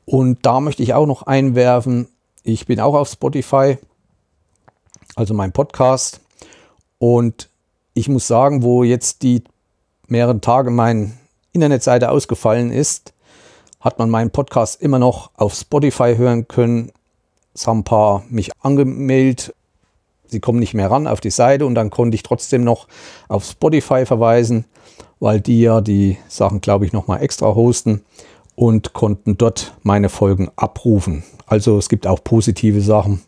Und 0.05 0.45
da 0.45 0.59
möchte 0.59 0.83
ich 0.83 0.93
auch 0.93 1.05
noch 1.05 1.23
einwerfen, 1.23 2.07
ich 2.43 2.65
bin 2.65 2.79
auch 2.79 2.95
auf 2.95 3.09
Spotify, 3.09 3.77
also 5.15 5.33
mein 5.33 5.51
Podcast. 5.51 6.21
Und 6.97 7.49
ich 7.93 8.09
muss 8.09 8.27
sagen, 8.27 8.63
wo 8.63 8.83
jetzt 8.83 9.21
die 9.21 9.43
mehreren 10.07 10.41
Tage 10.41 10.71
meine 10.71 11.11
Internetseite 11.53 12.09
ausgefallen 12.09 12.71
ist, 12.71 13.13
hat 13.79 13.99
man 13.99 14.09
meinen 14.09 14.31
Podcast 14.31 14.81
immer 14.81 14.99
noch 14.99 15.31
auf 15.35 15.53
Spotify 15.53 16.15
hören 16.15 16.47
können. 16.47 16.91
Es 17.53 17.67
haben 17.67 17.79
ein 17.79 17.83
paar 17.83 18.23
mich 18.29 18.51
angemeldet 18.61 19.53
sie 20.31 20.39
kommen 20.39 20.59
nicht 20.59 20.73
mehr 20.73 20.89
ran 20.89 21.07
auf 21.07 21.21
die 21.21 21.29
Seite 21.29 21.65
und 21.65 21.75
dann 21.75 21.89
konnte 21.89 22.15
ich 22.15 22.23
trotzdem 22.23 22.63
noch 22.63 22.87
auf 23.27 23.45
Spotify 23.45 24.05
verweisen, 24.05 24.65
weil 25.19 25.41
die 25.41 25.61
ja 25.61 25.81
die 25.81 26.17
Sachen, 26.27 26.61
glaube 26.61 26.85
ich, 26.85 26.93
nochmal 26.93 27.21
extra 27.21 27.53
hosten 27.53 28.03
und 28.61 28.93
konnten 28.93 29.39
dort 29.39 29.73
meine 29.81 30.07
Folgen 30.07 30.51
abrufen. 30.55 31.23
Also 31.47 31.79
es 31.79 31.89
gibt 31.89 32.05
auch 32.05 32.23
positive 32.23 32.81
Sachen. 32.81 33.23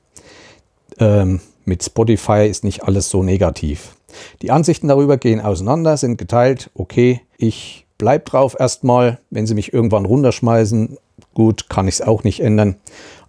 Ähm, 1.00 1.42
mit 1.66 1.84
Spotify 1.84 2.48
ist 2.48 2.64
nicht 2.64 2.84
alles 2.84 3.10
so 3.10 3.24
negativ. 3.24 3.96
Die 4.44 4.52
Ansichten 4.52 4.90
darüber 4.90 5.18
gehen 5.18 5.42
auseinander, 5.42 5.98
sind 5.98 6.20
geteilt. 6.20 6.70
Okay, 6.76 7.22
ich 7.36 7.88
bleibe 7.98 8.26
drauf 8.26 8.56
erstmal. 8.60 9.18
Wenn 9.32 9.48
sie 9.48 9.56
mich 9.56 9.74
irgendwann 9.74 10.06
runterschmeißen, 10.06 11.00
gut, 11.34 11.68
kann 11.68 11.88
ich 11.88 11.96
es 11.96 12.02
auch 12.02 12.24
nicht 12.24 12.40
ändern. 12.40 12.76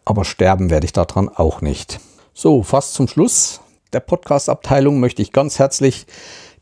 Aber 0.05 0.27
sterben 0.27 0.69
werde 0.69 0.85
ich 0.85 0.93
daran 0.93 1.31
auch 1.31 1.63
nicht. 1.63 2.01
So, 2.35 2.63
fast 2.63 2.93
zum 2.93 3.09
Schluss 3.09 3.63
der 3.95 4.01
Podcast-Abteilung 4.01 5.01
möchte 5.01 5.23
ich 5.23 5.33
ganz 5.33 5.59
herzlich 5.59 6.05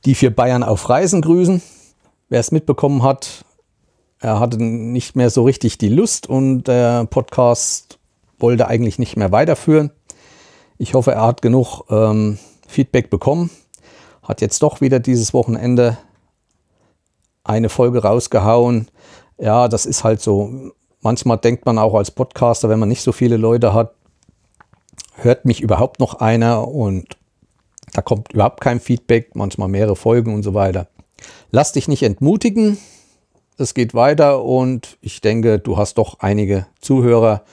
die 0.04 0.14
vier 0.14 0.32
Bayern 0.32 0.62
auf 0.62 0.88
Reisen 0.88 1.20
grüßen. 1.20 1.62
Wer 2.28 2.38
es 2.38 2.52
mitbekommen 2.52 3.02
hat, 3.02 3.44
er 4.22 4.38
hatte 4.38 4.62
nicht 4.62 5.16
mehr 5.16 5.30
so 5.30 5.42
richtig 5.42 5.78
die 5.78 5.88
Lust 5.88 6.28
und 6.28 6.64
der 6.64 7.06
Podcast 7.06 7.98
wollte 8.38 8.68
eigentlich 8.68 8.98
nicht 9.00 9.16
mehr 9.16 9.32
weiterführen. 9.32 9.90
Ich 10.78 10.94
hoffe, 10.94 11.12
er 11.12 11.26
hat 11.26 11.42
genug 11.42 11.82
ähm, 11.90 12.38
Feedback 12.68 13.10
bekommen. 13.10 13.50
Hat 14.22 14.40
jetzt 14.40 14.62
doch 14.62 14.80
wieder 14.80 15.00
dieses 15.00 15.34
Wochenende 15.34 15.98
eine 17.42 17.68
Folge 17.68 18.02
rausgehauen. 18.02 18.88
Ja, 19.38 19.66
das 19.66 19.86
ist 19.86 20.04
halt 20.04 20.20
so. 20.20 20.70
Manchmal 21.00 21.38
denkt 21.38 21.66
man 21.66 21.78
auch 21.78 21.94
als 21.94 22.12
Podcaster, 22.12 22.68
wenn 22.68 22.78
man 22.78 22.88
nicht 22.88 23.02
so 23.02 23.10
viele 23.10 23.36
Leute 23.36 23.74
hat, 23.74 23.92
hört 25.16 25.44
mich 25.44 25.60
überhaupt 25.60 25.98
noch 25.98 26.14
einer 26.14 26.68
und 26.68 27.16
da 27.92 28.02
kommt 28.02 28.32
überhaupt 28.32 28.60
kein 28.60 28.78
Feedback, 28.78 29.34
manchmal 29.34 29.66
mehrere 29.66 29.96
Folgen 29.96 30.32
und 30.32 30.44
so 30.44 30.54
weiter. 30.54 30.86
Lass 31.50 31.72
dich 31.72 31.88
nicht 31.88 32.04
entmutigen. 32.04 32.78
Es 33.59 33.75
geht 33.75 33.94
weiter 33.94 34.42
und 34.42 34.97
ich 35.00 35.21
denke, 35.21 35.59
du 35.59 35.76
hast 35.76 35.99
doch 35.99 36.21
einige 36.21 36.66
Zuhörer. 36.80 37.44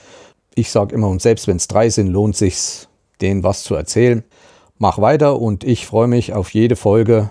Ich 0.56 0.72
sage 0.72 0.96
immer, 0.96 1.10
und 1.10 1.22
selbst 1.22 1.48
wenn 1.48 1.58
es 1.58 1.68
drei 1.68 1.90
sind, 1.90 2.08
lohnt 2.08 2.36
sich 2.36 2.88
denen 3.22 3.44
was 3.44 3.64
zu 3.64 3.76
erzählen. 3.76 4.24
Mach 4.78 5.00
weiter 5.00 5.40
und 5.40 5.64
ich 5.64 5.86
freue 5.86 6.08
mich 6.08 6.34
auf 6.34 6.54
jede 6.54 6.76
Folge. 6.76 7.30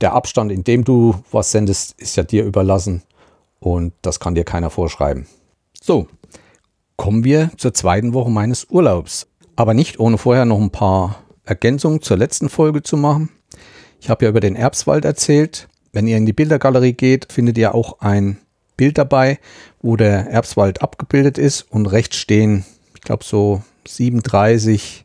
Der 0.00 0.12
Abstand, 0.12 0.50
in 0.50 0.64
dem 0.64 0.84
du 0.84 1.14
was 1.30 1.52
sendest, 1.52 1.94
ist 2.00 2.16
ja 2.16 2.24
dir 2.24 2.44
überlassen 2.44 3.02
und 3.60 3.92
das 4.02 4.18
kann 4.18 4.34
dir 4.34 4.44
keiner 4.44 4.70
vorschreiben. 4.70 5.26
So, 5.80 6.08
kommen 6.96 7.24
wir 7.24 7.50
zur 7.56 7.72
zweiten 7.72 8.12
Woche 8.12 8.30
meines 8.30 8.66
Urlaubs. 8.68 9.28
Aber 9.56 9.72
nicht 9.72 10.00
ohne 10.00 10.18
vorher 10.18 10.44
noch 10.44 10.60
ein 10.60 10.70
paar 10.70 11.22
Ergänzung 11.44 12.02
zur 12.02 12.16
letzten 12.16 12.48
Folge 12.48 12.82
zu 12.82 12.96
machen. 12.96 13.30
Ich 14.00 14.10
habe 14.10 14.24
ja 14.24 14.30
über 14.30 14.40
den 14.40 14.56
Erbswald 14.56 15.04
erzählt. 15.04 15.68
Wenn 15.92 16.06
ihr 16.06 16.16
in 16.16 16.26
die 16.26 16.32
Bildergalerie 16.32 16.92
geht, 16.92 17.32
findet 17.32 17.58
ihr 17.58 17.74
auch 17.74 18.00
ein 18.00 18.38
Bild 18.76 18.96
dabei, 18.96 19.38
wo 19.82 19.96
der 19.96 20.30
Erbswald 20.30 20.82
abgebildet 20.82 21.36
ist 21.36 21.62
und 21.70 21.86
rechts 21.86 22.16
stehen, 22.16 22.64
ich 22.94 23.02
glaube 23.02 23.24
so 23.24 23.62
37 23.86 25.04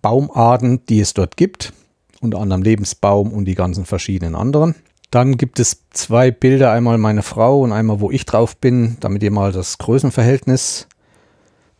Baumarten, 0.00 0.84
die 0.86 1.00
es 1.00 1.14
dort 1.14 1.36
gibt, 1.36 1.72
unter 2.20 2.38
anderem 2.38 2.62
Lebensbaum 2.62 3.32
und 3.32 3.44
die 3.44 3.54
ganzen 3.54 3.84
verschiedenen 3.84 4.34
anderen. 4.34 4.74
Dann 5.10 5.36
gibt 5.36 5.58
es 5.58 5.84
zwei 5.90 6.30
Bilder, 6.30 6.70
einmal 6.72 6.98
meine 6.98 7.22
Frau 7.22 7.60
und 7.60 7.72
einmal 7.72 8.00
wo 8.00 8.10
ich 8.10 8.24
drauf 8.24 8.56
bin, 8.56 8.98
damit 9.00 9.22
ihr 9.22 9.30
mal 9.30 9.52
das 9.52 9.78
Größenverhältnis 9.78 10.86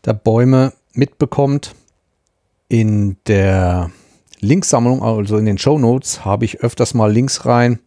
der 0.04 0.14
Bäume 0.14 0.72
mitbekommt. 0.92 1.74
In 2.68 3.16
der 3.26 3.90
Linksammlung, 4.40 5.02
also 5.02 5.36
in 5.36 5.46
den 5.46 5.58
Show 5.58 5.78
Notes, 5.78 6.24
habe 6.24 6.44
ich 6.44 6.60
öfters 6.60 6.94
mal 6.94 7.12
Links 7.12 7.46
rein 7.46 7.78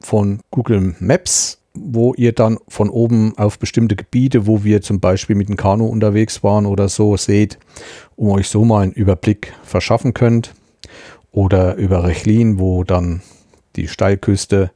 von 0.00 0.40
Google 0.50 0.94
Maps, 1.00 1.58
wo 1.74 2.14
ihr 2.14 2.32
dann 2.32 2.58
von 2.68 2.90
oben 2.90 3.36
auf 3.36 3.58
bestimmte 3.58 3.96
Gebiete, 3.96 4.46
wo 4.46 4.64
wir 4.64 4.82
zum 4.82 5.00
Beispiel 5.00 5.36
mit 5.36 5.48
dem 5.48 5.56
Kanu 5.56 5.86
unterwegs 5.86 6.42
waren 6.42 6.66
oder 6.66 6.88
so, 6.88 7.16
seht, 7.16 7.58
um 8.16 8.30
euch 8.30 8.48
so 8.48 8.64
mal 8.64 8.82
einen 8.82 8.92
Überblick 8.92 9.54
verschaffen 9.62 10.14
könnt. 10.14 10.54
Oder 11.30 11.76
über 11.76 12.04
Rechlin, 12.04 12.58
wo 12.58 12.84
dann 12.84 13.22
die 13.76 13.86
Steilküste 13.86 14.70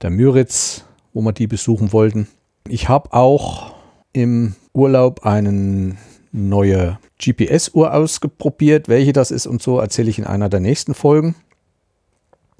der 0.00 0.10
Müritz, 0.10 0.84
wo 1.12 1.20
wir 1.20 1.32
die 1.32 1.46
besuchen 1.46 1.92
wollten. 1.92 2.28
Ich 2.66 2.88
habe 2.88 3.12
auch 3.12 3.74
im 4.12 4.54
Urlaub 4.72 5.24
einen 5.26 5.98
neue 6.32 6.98
GPS-Uhr 7.18 7.92
ausprobiert. 7.94 8.88
Welche 8.88 9.12
das 9.12 9.30
ist 9.30 9.46
und 9.46 9.62
so 9.62 9.78
erzähle 9.78 10.10
ich 10.10 10.18
in 10.18 10.24
einer 10.24 10.48
der 10.48 10.60
nächsten 10.60 10.94
Folgen, 10.94 11.34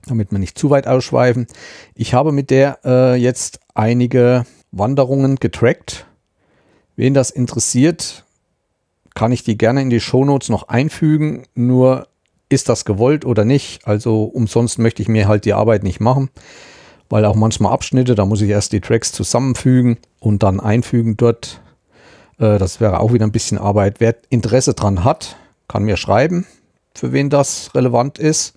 damit 0.07 0.33
wir 0.33 0.39
nicht 0.39 0.59
zu 0.59 0.71
weit 0.71 0.87
ausschweifen. 0.87 1.47
Ich 1.95 2.15
habe 2.15 2.33
mit 2.33 2.51
der 2.51 2.79
äh, 2.85 3.15
jetzt 3.15 3.61
einige 3.75 4.45
Wanderungen 4.71 5.37
getrackt. 5.37 6.07
Wen 6.97 7.15
das 7.15 7.31
interessiert, 7.31 8.25
kann 9.15 9.33
ich 9.33 9.45
die 9.45 9.59
gerne 9.59 9.83
in 9.83 9.91
die 9.91 10.01
Shownotes 10.01 10.49
noch 10.49 10.69
einfügen. 10.69 11.45
Nur 11.55 12.09
ist 12.49 12.69
das 12.69 12.85
gewollt 12.85 13.25
oder 13.25 13.45
nicht? 13.45 13.87
Also 13.87 14.25
umsonst 14.25 14.79
möchte 14.79 15.03
ich 15.03 15.09
mir 15.09 15.29
halt 15.29 15.45
die 15.45 15.55
Arbeit 15.55 15.83
nicht 15.83 16.01
machen, 16.01 16.31
weil 17.09 17.25
auch 17.25 17.35
manchmal 17.35 17.73
Abschnitte, 17.73 18.15
da 18.15 18.27
muss 18.27 18.43
ich 18.43 18.51
erst 18.51 18.73
die 18.73 18.81
Tracks 18.81 19.13
zusammenfügen 19.13 19.99
und 20.21 20.43
dann 20.43 20.61
einfügen 20.61 21.17
dort 21.17 21.63
äh, 22.43 22.59
das 22.59 22.81
wäre 22.81 23.01
auch 23.01 23.13
wieder 23.13 23.27
ein 23.27 23.33
bisschen 23.33 23.59
Arbeit. 23.59 24.01
Wer 24.01 24.17
Interesse 24.29 24.75
dran 24.75 25.05
hat, 25.05 25.37
kann 25.69 25.85
mir 25.85 25.97
schreiben, 25.97 26.47
für 26.95 27.13
wen 27.13 27.31
das 27.31 27.75
relevant 27.75 28.19
ist. 28.19 28.55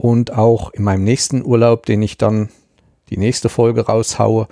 Und 0.00 0.32
auch 0.32 0.70
in 0.70 0.84
meinem 0.84 1.02
nächsten 1.02 1.44
Urlaub, 1.44 1.84
den 1.84 2.02
ich 2.02 2.16
dann 2.18 2.50
die 3.10 3.16
nächste 3.16 3.48
Folge 3.48 3.86
raushaue, 3.86 4.46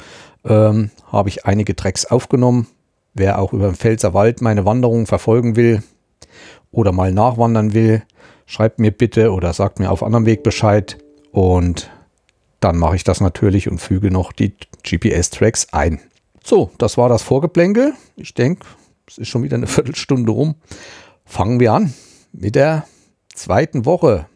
ähm, 0.45 0.91
habe 1.07 1.29
ich 1.29 1.47
einige 1.47 1.76
Tracks 1.76 2.05
aufgenommen. 2.05 2.67
Wer 3.15 3.38
auch 3.38 3.53
über 3.53 3.67
den 3.67 3.76
Pfälzer 3.76 4.12
Wald 4.12 4.43
meine 4.43 4.65
Wanderung 4.65 5.07
verfolgen 5.07 5.55
will 5.55 5.85
oder 6.73 6.91
mal 6.91 7.12
nachwandern 7.12 7.75
will, 7.75 8.03
schreibt 8.45 8.81
mir 8.81 8.91
bitte 8.91 9.33
oder 9.33 9.53
sagt 9.53 9.79
mir 9.79 9.93
auf 9.93 10.03
anderem 10.03 10.26
Weg 10.26 10.43
Bescheid 10.43 10.99
und 11.31 11.91
dann 12.59 12.76
mache 12.76 12.97
ich 12.97 13.05
das 13.05 13.21
natürlich 13.21 13.71
und 13.71 13.79
füge 13.79 14.11
noch 14.11 14.33
die 14.33 14.53
GPS-Tracks 14.83 15.69
ein. 15.73 16.00
So, 16.43 16.71
das 16.79 16.99
war 16.99 17.09
das 17.09 17.23
Vorgeplänkel. 17.23 17.95
Ich 18.17 18.35
denke, 18.35 18.67
es 19.07 19.19
ist 19.19 19.29
schon 19.29 19.45
wieder 19.45 19.57
eine 19.57 19.67
Viertelstunde 19.69 20.33
rum. 20.33 20.57
Fangen 21.25 21.61
wir 21.61 21.73
an 21.73 21.95
mit 22.33 22.57
der 22.57 22.85
zweiten 23.33 23.85
Woche 23.85 24.26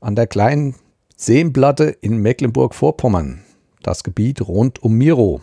an 0.00 0.14
der 0.14 0.26
kleinen 0.26 0.74
Seenplatte 1.16 1.84
in 1.84 2.18
Mecklenburg-Vorpommern, 2.18 3.42
das 3.82 4.04
Gebiet 4.04 4.46
rund 4.46 4.82
um 4.82 4.94
Miro. 4.94 5.40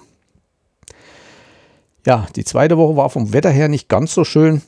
Ja, 2.06 2.28
die 2.36 2.46
zweite 2.46 2.78
Woche 2.78 2.96
war 2.96 3.10
vom 3.10 3.34
Wetter 3.34 3.50
her 3.50 3.68
nicht 3.68 3.90
ganz 3.90 4.14
so 4.14 4.24
schön. 4.24 4.62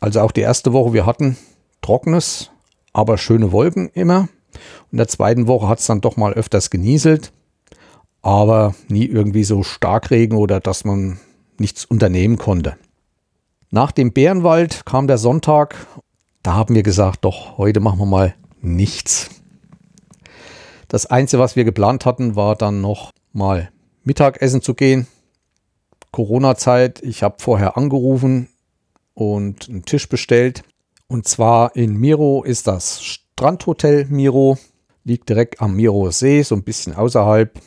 Also 0.00 0.20
auch 0.20 0.32
die 0.32 0.40
erste 0.40 0.72
Woche, 0.72 0.92
wir 0.92 1.06
hatten 1.06 1.36
trockenes, 1.82 2.50
aber 2.92 3.18
schöne 3.18 3.52
Wolken 3.52 3.90
immer. 3.94 4.20
Und 4.20 4.92
in 4.92 4.98
der 4.98 5.08
zweiten 5.08 5.46
Woche 5.46 5.68
hat 5.68 5.78
es 5.78 5.86
dann 5.86 6.00
doch 6.00 6.16
mal 6.16 6.32
öfters 6.32 6.70
genieselt, 6.70 7.32
aber 8.22 8.74
nie 8.88 9.04
irgendwie 9.04 9.44
so 9.44 9.62
Starkregen 9.62 10.36
oder 10.36 10.58
dass 10.58 10.84
man 10.84 11.20
nichts 11.58 11.84
unternehmen 11.84 12.38
konnte. 12.38 12.76
Nach 13.70 13.92
dem 13.92 14.12
Bärenwald 14.12 14.84
kam 14.84 15.06
der 15.06 15.18
Sonntag. 15.18 15.86
Da 16.42 16.54
haben 16.54 16.74
wir 16.74 16.82
gesagt, 16.82 17.24
doch, 17.24 17.58
heute 17.58 17.78
machen 17.80 17.98
wir 17.98 18.06
mal 18.06 18.34
nichts. 18.62 19.30
Das 20.88 21.06
Einzige, 21.06 21.40
was 21.40 21.56
wir 21.56 21.64
geplant 21.64 22.04
hatten, 22.04 22.36
war 22.36 22.56
dann 22.56 22.80
noch 22.80 23.10
mal 23.32 23.70
Mittagessen 24.02 24.60
zu 24.60 24.74
gehen. 24.74 25.06
Corona-Zeit. 26.10 27.02
Ich 27.02 27.22
habe 27.22 27.36
vorher 27.38 27.76
angerufen 27.76 28.48
und 29.14 29.68
einen 29.68 29.84
Tisch 29.84 30.08
bestellt. 30.08 30.62
Und 31.06 31.28
zwar 31.28 31.76
in 31.76 31.96
Miro 31.96 32.42
ist 32.42 32.66
das 32.66 33.02
Strandhotel 33.02 34.06
Miro. 34.06 34.58
Liegt 35.04 35.28
direkt 35.28 35.62
am 35.62 35.76
Miro 35.76 36.10
See, 36.10 36.42
so 36.42 36.54
ein 36.54 36.62
bisschen 36.62 36.94
außerhalb. 36.94 37.58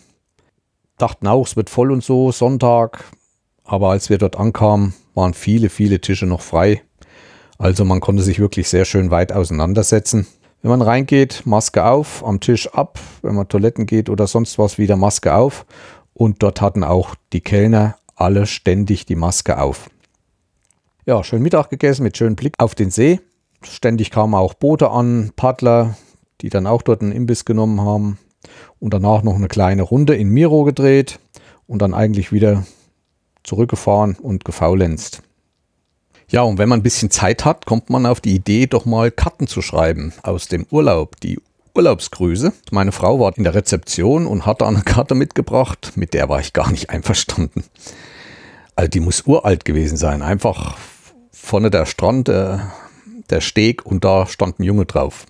Dachten 0.98 1.28
auch, 1.28 1.48
es 1.48 1.56
wird 1.56 1.70
voll 1.70 1.92
und 1.92 2.04
so, 2.04 2.32
Sonntag. 2.32 3.06
Aber 3.64 3.92
als 3.92 4.10
wir 4.10 4.18
dort 4.18 4.36
ankamen, 4.36 4.94
waren 5.14 5.34
viele, 5.34 5.70
viele 5.70 6.00
Tische 6.00 6.26
noch 6.26 6.42
frei. 6.42 6.84
Also 7.58 7.86
man 7.86 8.02
konnte 8.02 8.24
sich 8.24 8.40
wirklich 8.40 8.68
sehr 8.68 8.86
schön 8.86 9.12
weit 9.12 9.32
auseinandersetzen. 9.32 10.28
Wenn 10.63 10.70
man 10.70 10.82
reingeht, 10.82 11.43
Maske 11.46 11.86
auf, 11.86 12.25
am 12.25 12.39
Tisch 12.39 12.70
ab. 12.74 12.98
Wenn 13.22 13.36
man 13.36 13.50
Toiletten 13.50 13.86
geht 13.86 14.10
oder 14.10 14.27
sonst 14.27 14.58
was, 14.58 14.77
wieder 14.77 14.96
Maske 14.96 15.36
auf. 15.36 15.65
Und 16.13 16.41
dort 16.41 16.62
hatten 16.62 16.86
auch 16.86 17.15
die 17.34 17.41
Kellner 17.41 17.98
alle 18.15 18.46
ständig 18.46 19.05
die 19.05 19.17
Maske 19.17 19.60
auf. 19.62 19.89
Ja, 21.05 21.22
schön 21.22 21.41
Mittag 21.41 21.70
gegessen 21.70 22.03
mit 22.03 22.15
schönem 22.15 22.38
Blick 22.38 22.53
auf 22.60 22.75
den 22.75 22.91
See. 22.91 23.20
Ständig 23.62 24.10
kamen 24.10 24.36
auch 24.36 24.53
Boote 24.53 24.89
an, 24.89 25.34
Paddler, 25.36 25.98
die 26.39 26.50
dann 26.50 26.65
auch 26.65 26.82
dort 26.82 27.01
einen 27.01 27.12
Imbiss 27.12 27.43
genommen 27.43 27.82
haben. 27.82 28.17
Und 28.79 28.93
danach 28.93 29.22
noch 29.22 29.36
eine 29.36 29.50
kleine 29.50 29.82
Runde 29.82 30.15
in 30.15 30.29
Miro 30.29 30.63
gedreht 30.63 31.20
und 31.67 31.82
dann 31.82 31.93
eigentlich 31.93 32.32
wieder 32.32 32.65
zurückgefahren 33.43 34.15
und 34.15 34.46
gefaulenzt. 34.46 35.24
Ja, 36.34 36.42
und 36.42 36.58
wenn 36.58 36.68
man 36.68 36.80
ein 36.80 36.84
bisschen 36.84 37.12
Zeit 37.12 37.46
hat, 37.46 37.68
kommt 37.68 37.92
man 37.92 38.08
auf 38.08 38.20
die 38.20 38.34
Idee, 38.34 38.66
doch 38.66 38.86
mal 38.86 39.12
Karten 39.12 39.46
zu 39.46 39.62
schreiben 39.62 40.13
aus 40.24 40.48
dem 40.48 40.66
Urlaub. 40.72 41.20
Die 41.22 41.40
Urlaubsgrüße. 41.75 42.52
Meine 42.72 42.92
Frau 42.92 43.20
war 43.20 43.38
in 43.38 43.44
der 43.44 43.54
Rezeption 43.54 44.25
und 44.25 44.48
hatte 44.48 44.66
eine 44.66 44.82
Karte 44.82 45.13
mitgebracht, 45.13 45.92
mit 45.94 46.16
der 46.16 46.30
war 46.30 46.40
ich 46.40 46.52
gar 46.52 46.72
nicht 46.72 46.90
einverstanden. 46.90 47.63
Also 48.75 48.89
die 48.89 49.00
muss 49.00 49.28
uralt 49.28 49.63
gewesen 49.63 49.96
sein. 49.96 50.24
Einfach 50.24 50.76
vorne 51.32 51.69
der 51.69 51.86
Strand, 51.86 52.30
äh, 52.30 52.58
der 53.30 53.41
Steg 53.41 53.86
und 53.86 54.04
da 54.04 54.26
stand 54.26 54.60
ein 54.60 54.63
Junge 54.63 54.88
drauf. 54.88 55.28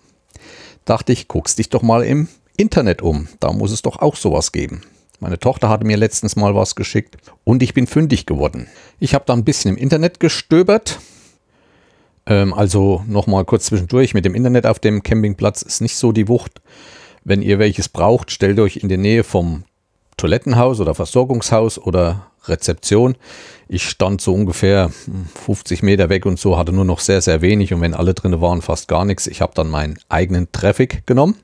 Dachte 0.85 1.11
ich, 1.11 1.27
guckst 1.27 1.59
dich 1.59 1.67
doch 1.67 1.81
mal 1.81 2.05
im 2.05 2.29
Internet 2.55 3.01
um. 3.01 3.27
Da 3.41 3.51
muss 3.51 3.73
es 3.73 3.81
doch 3.81 3.99
auch 3.99 4.15
sowas 4.15 4.53
geben. 4.53 4.83
Meine 5.23 5.39
Tochter 5.39 5.69
hatte 5.69 5.85
mir 5.85 5.95
letztens 5.95 6.35
mal 6.35 6.53
was 6.53 6.75
geschickt 6.75 7.15
und 7.45 7.63
ich 7.63 7.73
bin 7.73 7.87
fündig 7.87 8.25
geworden. 8.25 8.67
Ich 8.99 9.13
habe 9.13 9.23
da 9.25 9.31
ein 9.31 9.45
bisschen 9.45 9.71
im 9.71 9.77
Internet 9.77 10.19
gestöbert 10.19 10.99
ähm, 12.25 12.53
also 12.53 13.03
nochmal 13.07 13.45
kurz 13.45 13.67
zwischendurch, 13.67 14.13
mit 14.13 14.25
dem 14.25 14.35
Internet 14.35 14.65
auf 14.65 14.79
dem 14.79 15.01
Campingplatz 15.01 15.61
ist 15.61 15.79
nicht 15.79 15.95
so 15.95 16.11
die 16.11 16.27
Wucht. 16.27 16.61
Wenn 17.23 17.41
ihr 17.41 17.57
welches 17.57 17.87
braucht, 17.87 18.31
stellt 18.31 18.59
euch 18.59 18.75
in 18.75 18.89
die 18.89 18.97
Nähe 18.97 19.23
vom 19.23 19.63
Toilettenhaus 20.17 20.81
oder 20.81 20.93
Versorgungshaus 20.93 21.79
oder 21.79 22.27
Rezeption. 22.45 23.15
Ich 23.69 23.87
stand 23.87 24.19
so 24.19 24.33
ungefähr 24.33 24.91
50 25.45 25.83
Meter 25.83 26.09
weg 26.09 26.25
und 26.25 26.37
so, 26.37 26.57
hatte 26.57 26.73
nur 26.73 26.83
noch 26.83 26.99
sehr, 26.99 27.21
sehr 27.21 27.41
wenig 27.41 27.73
und 27.73 27.79
wenn 27.79 27.93
alle 27.93 28.13
drin 28.13 28.41
waren, 28.41 28.61
fast 28.61 28.89
gar 28.89 29.05
nichts. 29.05 29.27
Ich 29.27 29.39
habe 29.39 29.53
dann 29.55 29.69
meinen 29.69 29.97
eigenen 30.09 30.51
Traffic 30.51 31.07
genommen. 31.07 31.37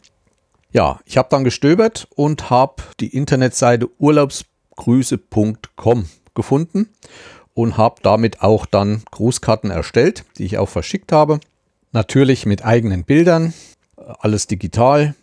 Ja, 0.72 1.00
ich 1.06 1.18
habe 1.18 1.30
dann 1.32 1.44
gestöbert 1.44 2.08
und 2.16 2.52
habe 2.52 2.84
die 3.00 3.16
Internetseite 3.16 3.90
urlaubsgrüße.com 3.98 6.06
gefunden 6.36 6.90
und 7.56 7.78
habe 7.78 7.96
damit 8.04 8.42
auch 8.42 8.68
dann 8.68 9.02
Grußkarten 9.12 9.72
erstellt, 9.72 10.26
die 10.38 10.46
ich 10.46 10.60
auch 10.60 10.70
verschickt 10.70 11.12
habe. 11.12 11.40
Natürlich 11.92 12.46
mit 12.46 12.64
eigenen 12.64 13.04
Bildern, 13.04 13.56
alles 14.20 14.46
digital. 14.46 15.16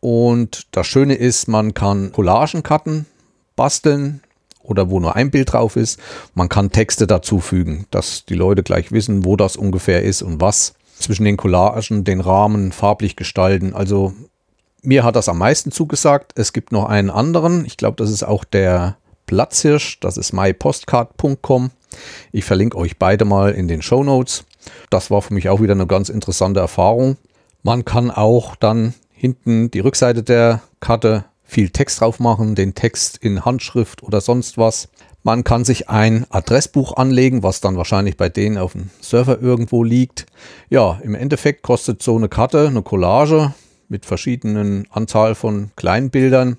Und 0.00 0.68
das 0.70 0.86
Schöne 0.86 1.14
ist, 1.14 1.48
man 1.48 1.74
kann 1.74 2.12
Collagenkarten 2.12 3.06
basteln 3.56 4.22
oder 4.62 4.90
wo 4.90 5.00
nur 5.00 5.16
ein 5.16 5.30
Bild 5.30 5.52
drauf 5.52 5.76
ist. 5.76 6.00
Man 6.34 6.48
kann 6.48 6.70
Texte 6.70 7.06
dazufügen, 7.06 7.86
dass 7.90 8.24
die 8.24 8.34
Leute 8.34 8.62
gleich 8.62 8.90
wissen, 8.90 9.24
wo 9.24 9.36
das 9.36 9.56
ungefähr 9.56 10.02
ist 10.02 10.22
und 10.22 10.40
was. 10.40 10.74
Zwischen 10.98 11.24
den 11.24 11.36
Collagen, 11.36 12.04
den 12.04 12.20
Rahmen 12.20 12.72
farblich 12.72 13.16
gestalten. 13.16 13.74
Also 13.74 14.14
mir 14.82 15.04
hat 15.04 15.16
das 15.16 15.28
am 15.28 15.38
meisten 15.38 15.72
zugesagt. 15.72 16.32
Es 16.36 16.52
gibt 16.52 16.72
noch 16.72 16.84
einen 16.86 17.10
anderen. 17.10 17.64
Ich 17.64 17.76
glaube, 17.76 17.96
das 17.96 18.10
ist 18.10 18.22
auch 18.22 18.44
der 18.44 18.96
Platzhirsch, 19.26 20.00
das 20.00 20.16
ist 20.16 20.32
mypostcard.com. 20.32 21.70
Ich 22.32 22.44
verlinke 22.44 22.76
euch 22.76 22.98
beide 22.98 23.24
mal 23.24 23.52
in 23.52 23.68
den 23.68 23.82
Show 23.82 24.02
Notes. 24.04 24.44
Das 24.90 25.10
war 25.10 25.22
für 25.22 25.34
mich 25.34 25.48
auch 25.48 25.60
wieder 25.60 25.74
eine 25.74 25.86
ganz 25.86 26.08
interessante 26.08 26.60
Erfahrung. 26.60 27.16
Man 27.62 27.84
kann 27.84 28.10
auch 28.10 28.56
dann 28.56 28.94
hinten 29.12 29.70
die 29.70 29.80
Rückseite 29.80 30.22
der 30.22 30.62
Karte 30.80 31.24
viel 31.44 31.70
Text 31.70 32.00
drauf 32.00 32.20
machen, 32.20 32.54
den 32.54 32.74
Text 32.74 33.18
in 33.18 33.44
Handschrift 33.44 34.02
oder 34.02 34.20
sonst 34.20 34.58
was. 34.58 34.88
Man 35.22 35.44
kann 35.44 35.64
sich 35.64 35.88
ein 35.88 36.26
Adressbuch 36.30 36.96
anlegen, 36.96 37.42
was 37.42 37.60
dann 37.60 37.76
wahrscheinlich 37.76 38.16
bei 38.16 38.28
denen 38.28 38.58
auf 38.58 38.72
dem 38.72 38.90
Server 39.00 39.40
irgendwo 39.40 39.82
liegt. 39.82 40.26
Ja, 40.70 41.00
im 41.02 41.14
Endeffekt 41.14 41.62
kostet 41.62 42.02
so 42.02 42.16
eine 42.16 42.28
Karte, 42.28 42.66
eine 42.66 42.82
Collage 42.82 43.52
mit 43.88 44.06
verschiedenen 44.06 44.86
Anzahl 44.90 45.34
von 45.34 45.70
Kleinbildern 45.76 46.58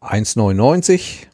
1,99 0.00 1.26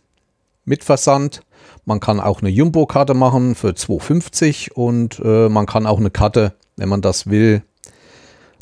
mit 0.64 0.84
Versand. 0.84 1.42
Man 1.84 2.00
kann 2.00 2.20
auch 2.20 2.40
eine 2.40 2.50
Jumbo-Karte 2.50 3.14
machen 3.14 3.54
für 3.54 3.70
2,50 3.70 4.72
und 4.72 5.20
äh, 5.24 5.48
man 5.48 5.66
kann 5.66 5.86
auch 5.86 5.98
eine 5.98 6.10
Karte, 6.10 6.54
wenn 6.76 6.88
man 6.88 7.02
das 7.02 7.28
will, 7.28 7.62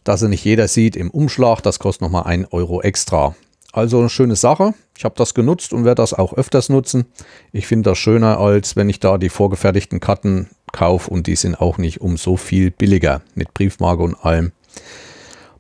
dass 0.05 0.21
sie 0.21 0.29
nicht 0.29 0.45
jeder 0.45 0.69
sieht, 0.69 0.97
im 0.97 1.11
Umschlag. 1.11 1.61
Das 1.61 1.79
kostet 1.79 2.03
nochmal 2.03 2.25
1 2.25 2.53
Euro 2.53 2.81
extra. 2.81 3.35
Also 3.73 4.01
eine 4.01 4.09
schöne 4.09 4.37
Sache. 4.37 4.75
Ich 4.97 5.05
habe 5.05 5.15
das 5.17 5.35
genutzt 5.35 5.73
und 5.73 5.85
werde 5.85 6.03
das 6.03 6.13
auch 6.13 6.33
öfters 6.33 6.69
nutzen. 6.69 7.07
Ich 7.53 7.67
finde 7.67 7.91
das 7.91 7.99
schöner, 7.99 8.39
als 8.39 8.75
wenn 8.75 8.89
ich 8.89 9.01
da 9.01 9.19
die 9.19 9.29
vorgefertigten 9.29 10.01
Karten 10.01 10.49
kaufe 10.73 11.11
und 11.11 11.27
die 11.27 11.37
sind 11.37 11.61
auch 11.61 11.79
nicht 11.79 12.01
um 12.01 12.17
so 12.17 12.37
viel 12.37 12.71
billiger 12.71 13.23
mit 13.35 13.55
Briefmarke 13.55 14.03
und 14.03 14.15
allem. 14.25 14.53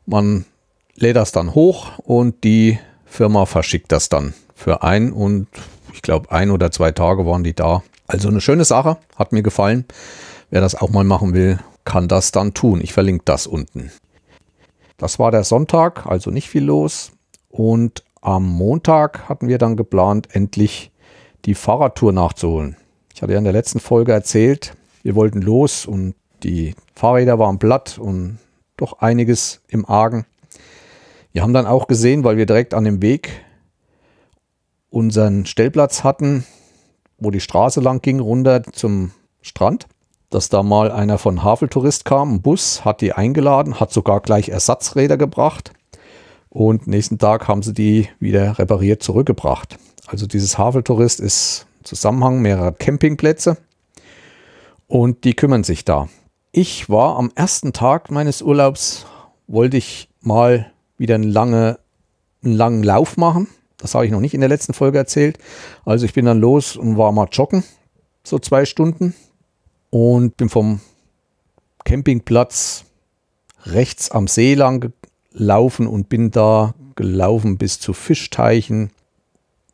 Man 0.06 0.44
lädt 1.00 1.16
das 1.16 1.32
dann 1.32 1.54
hoch 1.54 1.98
und 1.98 2.44
die 2.44 2.78
Firma 3.04 3.46
verschickt 3.46 3.90
das 3.90 4.08
dann 4.08 4.34
für 4.54 4.82
ein 4.82 5.12
und 5.12 5.48
ich 5.92 6.02
glaube, 6.02 6.30
ein 6.30 6.50
oder 6.50 6.70
zwei 6.70 6.92
Tage 6.92 7.26
waren 7.26 7.42
die 7.42 7.54
da. 7.54 7.82
Also 8.06 8.28
eine 8.28 8.40
schöne 8.40 8.64
Sache, 8.64 8.98
hat 9.16 9.32
mir 9.32 9.42
gefallen. 9.42 9.84
Wer 10.50 10.60
das 10.60 10.74
auch 10.74 10.90
mal 10.90 11.04
machen 11.04 11.34
will, 11.34 11.58
kann 11.84 12.08
das 12.08 12.32
dann 12.32 12.54
tun. 12.54 12.80
Ich 12.82 12.92
verlinke 12.92 13.22
das 13.24 13.46
unten. 13.46 13.90
Das 14.98 15.18
war 15.18 15.30
der 15.30 15.44
Sonntag, 15.44 16.06
also 16.06 16.30
nicht 16.30 16.48
viel 16.48 16.64
los. 16.64 17.12
Und 17.48 18.04
am 18.20 18.46
Montag 18.46 19.28
hatten 19.28 19.48
wir 19.48 19.58
dann 19.58 19.76
geplant, 19.76 20.28
endlich 20.32 20.92
die 21.46 21.54
Fahrradtour 21.54 22.12
nachzuholen. 22.12 22.76
Ich 23.14 23.22
hatte 23.22 23.32
ja 23.32 23.38
in 23.38 23.44
der 23.44 23.52
letzten 23.52 23.80
Folge 23.80 24.12
erzählt, 24.12 24.74
wir 25.02 25.14
wollten 25.14 25.40
los 25.40 25.86
und 25.86 26.14
die 26.42 26.74
Fahrräder 26.94 27.38
waren 27.38 27.58
platt 27.58 27.98
und 27.98 28.38
doch 28.76 28.98
einiges 29.00 29.62
im 29.68 29.88
Argen. 29.88 30.26
Wir 31.32 31.42
haben 31.42 31.54
dann 31.54 31.66
auch 31.66 31.86
gesehen, 31.86 32.24
weil 32.24 32.36
wir 32.36 32.46
direkt 32.46 32.74
an 32.74 32.84
dem 32.84 33.02
Weg 33.02 33.44
unseren 34.90 35.46
Stellplatz 35.46 36.02
hatten, 36.02 36.44
wo 37.18 37.30
die 37.30 37.40
Straße 37.40 37.80
lang 37.80 38.02
ging, 38.02 38.18
runter 38.18 38.64
zum 38.72 39.12
Strand, 39.40 39.86
dass 40.28 40.48
da 40.48 40.62
mal 40.62 40.90
einer 40.90 41.18
von 41.18 41.44
Haveltourist 41.44 42.04
kam, 42.04 42.34
ein 42.34 42.42
Bus, 42.42 42.84
hat 42.84 43.00
die 43.00 43.12
eingeladen, 43.12 43.78
hat 43.78 43.92
sogar 43.92 44.20
gleich 44.20 44.48
Ersatzräder 44.48 45.16
gebracht 45.16 45.72
und 46.48 46.88
nächsten 46.88 47.18
Tag 47.18 47.46
haben 47.46 47.62
sie 47.62 47.74
die 47.74 48.08
wieder 48.18 48.58
repariert 48.58 49.02
zurückgebracht. 49.02 49.78
Also 50.06 50.26
dieses 50.26 50.58
Haveltourist 50.58 51.20
ist 51.20 51.66
Zusammenhang 51.84 52.42
mehrerer 52.42 52.72
Campingplätze 52.72 53.56
und 54.88 55.22
die 55.22 55.34
kümmern 55.34 55.62
sich 55.62 55.84
da. 55.84 56.08
Ich 56.50 56.90
war 56.90 57.16
am 57.16 57.30
ersten 57.36 57.72
Tag 57.72 58.10
meines 58.10 58.42
Urlaubs, 58.42 59.06
wollte 59.46 59.76
ich 59.76 60.08
mal 60.20 60.72
wieder 61.00 61.14
eine 61.14 61.26
lange, 61.26 61.78
einen 62.44 62.54
langen 62.54 62.82
Lauf 62.84 63.16
machen. 63.16 63.48
Das 63.78 63.94
habe 63.94 64.04
ich 64.04 64.12
noch 64.12 64.20
nicht 64.20 64.34
in 64.34 64.40
der 64.40 64.50
letzten 64.50 64.74
Folge 64.74 64.98
erzählt. 64.98 65.38
Also 65.86 66.04
ich 66.04 66.12
bin 66.12 66.26
dann 66.26 66.38
los 66.38 66.76
und 66.76 66.98
war 66.98 67.10
mal 67.10 67.28
joggen, 67.32 67.64
so 68.22 68.38
zwei 68.38 68.66
Stunden. 68.66 69.14
Und 69.88 70.36
bin 70.36 70.48
vom 70.48 70.80
Campingplatz 71.84 72.84
rechts 73.64 74.10
am 74.10 74.28
See 74.28 74.54
lang 74.54 74.92
gelaufen 75.32 75.86
und 75.86 76.08
bin 76.08 76.30
da 76.30 76.74
gelaufen 76.94 77.56
bis 77.56 77.80
zu 77.80 77.92
Fischteichen, 77.92 78.90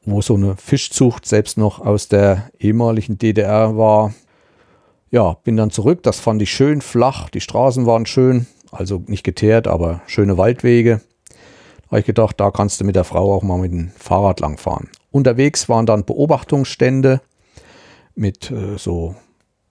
wo 0.04 0.22
so 0.22 0.34
eine 0.34 0.56
Fischzucht 0.56 1.26
selbst 1.26 1.58
noch 1.58 1.80
aus 1.80 2.08
der 2.08 2.50
ehemaligen 2.58 3.18
DDR 3.18 3.76
war. 3.76 4.14
Ja, 5.10 5.34
bin 5.42 5.56
dann 5.56 5.72
zurück. 5.72 6.04
Das 6.04 6.20
fand 6.20 6.40
ich 6.40 6.52
schön 6.52 6.80
flach. 6.80 7.28
Die 7.30 7.40
Straßen 7.40 7.84
waren 7.84 8.06
schön, 8.06 8.46
also 8.70 9.02
nicht 9.08 9.24
geteert, 9.24 9.66
aber 9.66 10.00
schöne 10.06 10.38
Waldwege. 10.38 11.00
Habe 11.88 12.00
ich 12.00 12.06
gedacht, 12.06 12.40
da 12.40 12.50
kannst 12.50 12.80
du 12.80 12.84
mit 12.84 12.96
der 12.96 13.04
Frau 13.04 13.34
auch 13.34 13.42
mal 13.42 13.58
mit 13.58 13.72
dem 13.72 13.90
Fahrrad 13.96 14.40
langfahren. 14.40 14.88
Unterwegs 15.10 15.68
waren 15.68 15.86
dann 15.86 16.04
Beobachtungsstände 16.04 17.20
mit 18.14 18.50
äh, 18.50 18.76
so 18.76 19.14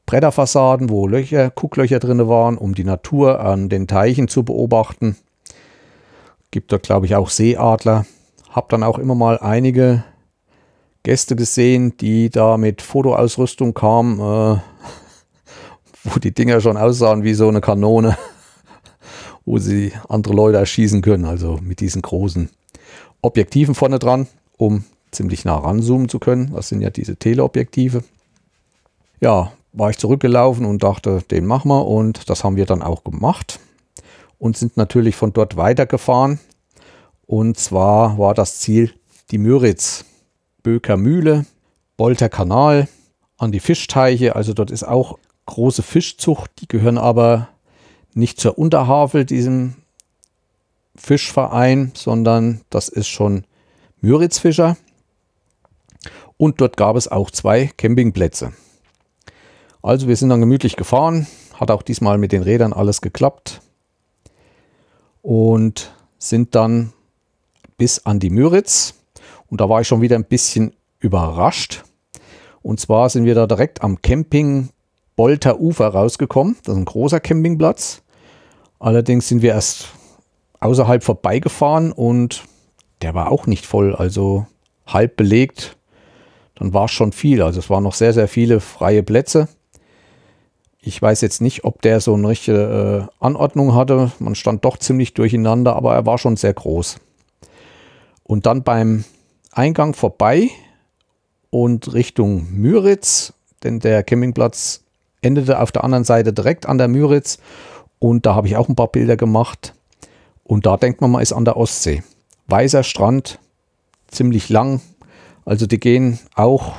Bretterfassaden, 0.05 0.89
wo 0.89 1.07
Löcher, 1.07 1.49
Gucklöcher 1.49 1.99
drin 1.99 2.27
waren, 2.27 2.57
um 2.57 2.75
die 2.75 2.83
Natur 2.83 3.39
an 3.41 3.69
den 3.69 3.87
Teichen 3.87 4.27
zu 4.27 4.43
beobachten. 4.43 5.17
Gibt 6.51 6.71
da, 6.71 6.77
glaube 6.77 7.05
ich, 7.05 7.15
auch 7.15 7.29
Seeadler. 7.29 8.05
Hab 8.49 8.69
dann 8.69 8.83
auch 8.83 8.99
immer 8.99 9.15
mal 9.15 9.39
einige 9.39 10.03
Gäste 11.03 11.35
gesehen, 11.35 11.97
die 11.97 12.29
da 12.29 12.57
mit 12.57 12.81
Fotoausrüstung 12.81 13.73
kamen, 13.73 14.19
äh, 14.19 14.59
wo 16.03 16.19
die 16.19 16.33
Dinger 16.33 16.61
schon 16.61 16.77
aussahen 16.77 17.23
wie 17.23 17.33
so 17.33 17.47
eine 17.47 17.61
Kanone, 17.61 18.17
wo 19.45 19.57
sie 19.57 19.93
andere 20.09 20.33
Leute 20.33 20.57
erschießen 20.57 21.01
können. 21.01 21.25
Also 21.25 21.59
mit 21.61 21.79
diesen 21.79 22.01
großen 22.01 22.49
Objektiven 23.21 23.75
vorne 23.75 23.99
dran, 23.99 24.27
um 24.57 24.83
ziemlich 25.11 25.45
nah 25.45 25.57
ranzoomen 25.57 26.09
zu 26.09 26.19
können. 26.19 26.51
Das 26.53 26.69
sind 26.69 26.81
ja 26.81 26.89
diese 26.89 27.15
Teleobjektive. 27.15 28.03
Ja, 29.21 29.51
war 29.73 29.89
ich 29.89 29.97
zurückgelaufen 29.97 30.65
und 30.65 30.83
dachte, 30.83 31.23
den 31.29 31.45
machen 31.45 31.69
wir 31.69 31.85
und 31.85 32.29
das 32.29 32.43
haben 32.43 32.55
wir 32.55 32.65
dann 32.65 32.81
auch 32.81 33.03
gemacht 33.03 33.59
und 34.39 34.57
sind 34.57 34.77
natürlich 34.77 35.15
von 35.15 35.33
dort 35.33 35.57
weitergefahren. 35.57 36.39
Und 37.25 37.57
zwar 37.57 38.17
war 38.17 38.33
das 38.33 38.59
Ziel 38.59 38.93
die 39.31 39.37
Müritz, 39.37 40.05
Böker 40.63 40.97
Mühle, 40.97 41.45
Bolter 41.97 42.29
Kanal, 42.29 42.87
an 43.37 43.51
die 43.51 43.59
Fischteiche. 43.59 44.35
Also 44.35 44.53
dort 44.53 44.71
ist 44.71 44.83
auch 44.83 45.17
große 45.45 45.83
Fischzucht. 45.83 46.51
Die 46.59 46.67
gehören 46.67 46.97
aber 46.97 47.49
nicht 48.15 48.39
zur 48.39 48.57
Unterhavel, 48.57 49.25
diesem 49.25 49.75
Fischverein, 50.95 51.91
sondern 51.93 52.61
das 52.69 52.89
ist 52.89 53.07
schon 53.07 53.43
Müritzfischer. 54.01 54.77
Und 56.37 56.59
dort 56.59 56.77
gab 56.77 56.95
es 56.95 57.07
auch 57.07 57.29
zwei 57.29 57.67
Campingplätze. 57.77 58.53
Also 59.81 60.07
wir 60.07 60.15
sind 60.15 60.29
dann 60.29 60.39
gemütlich 60.39 60.75
gefahren, 60.75 61.27
hat 61.53 61.69
auch 61.69 61.83
diesmal 61.83 62.17
mit 62.17 62.31
den 62.31 62.41
Rädern 62.41 62.73
alles 62.73 63.01
geklappt 63.01 63.61
und 65.21 65.93
sind 66.17 66.55
dann 66.55 66.91
bis 67.77 68.05
an 68.05 68.19
die 68.19 68.29
Müritz 68.29 68.95
und 69.47 69.61
da 69.61 69.69
war 69.69 69.81
ich 69.81 69.87
schon 69.87 70.01
wieder 70.01 70.15
ein 70.15 70.25
bisschen 70.25 70.73
überrascht. 70.99 71.83
Und 72.61 72.79
zwar 72.79 73.09
sind 73.09 73.25
wir 73.25 73.35
da 73.35 73.45
direkt 73.45 73.83
am 73.83 74.01
Camping 74.01 74.69
Bolter 75.15 75.59
Ufer 75.59 75.87
rausgekommen. 75.87 76.57
Das 76.63 76.73
ist 76.73 76.79
ein 76.79 76.85
großer 76.85 77.19
Campingplatz. 77.19 78.01
Allerdings 78.79 79.27
sind 79.27 79.41
wir 79.41 79.51
erst 79.51 79.89
außerhalb 80.59 81.03
vorbeigefahren 81.03 81.91
und 81.91 82.43
der 83.01 83.13
war 83.13 83.31
auch 83.31 83.47
nicht 83.47 83.65
voll, 83.65 83.95
also 83.95 84.45
halb 84.87 85.17
belegt. 85.17 85.77
Dann 86.55 86.73
war 86.73 86.85
es 86.85 86.91
schon 86.91 87.11
viel. 87.11 87.41
Also 87.41 87.59
es 87.59 87.69
waren 87.69 87.83
noch 87.83 87.93
sehr, 87.93 88.13
sehr 88.13 88.27
viele 88.27 88.59
freie 88.59 89.03
Plätze. 89.03 89.47
Ich 90.79 91.01
weiß 91.01 91.21
jetzt 91.21 91.41
nicht, 91.41 91.63
ob 91.65 91.81
der 91.81 91.99
so 91.99 92.13
eine 92.13 92.27
richtige 92.27 93.09
äh, 93.09 93.23
Anordnung 93.23 93.73
hatte. 93.73 94.11
Man 94.19 94.35
stand 94.35 94.63
doch 94.63 94.77
ziemlich 94.77 95.13
durcheinander, 95.13 95.75
aber 95.75 95.95
er 95.95 96.05
war 96.05 96.17
schon 96.17 96.37
sehr 96.37 96.53
groß. 96.53 96.97
Und 98.23 98.45
dann 98.45 98.63
beim 98.63 99.03
Eingang 99.51 99.93
vorbei 99.93 100.49
und 101.49 101.93
Richtung 101.93 102.47
Müritz, 102.51 103.33
denn 103.63 103.79
der 103.79 104.03
Campingplatz 104.03 104.83
endete 105.21 105.59
auf 105.59 105.71
der 105.71 105.83
anderen 105.83 106.03
Seite 106.03 106.33
direkt 106.33 106.65
an 106.65 106.77
der 106.77 106.87
Müritz. 106.87 107.39
Und 108.05 108.27
da 108.27 108.35
habe 108.35 108.45
ich 108.45 108.55
auch 108.55 108.69
ein 108.69 108.75
paar 108.75 108.91
Bilder 108.91 109.17
gemacht. 109.17 109.73
Und 110.43 110.67
da 110.67 110.77
denkt 110.77 111.01
man 111.01 111.09
mal, 111.09 111.23
ist 111.23 111.33
an 111.33 111.43
der 111.43 111.57
Ostsee. 111.57 112.03
Weißer 112.45 112.83
Strand, 112.83 113.39
ziemlich 114.09 114.47
lang. 114.47 114.79
Also 115.43 115.65
die 115.65 115.79
gehen 115.79 116.19
auch 116.35 116.73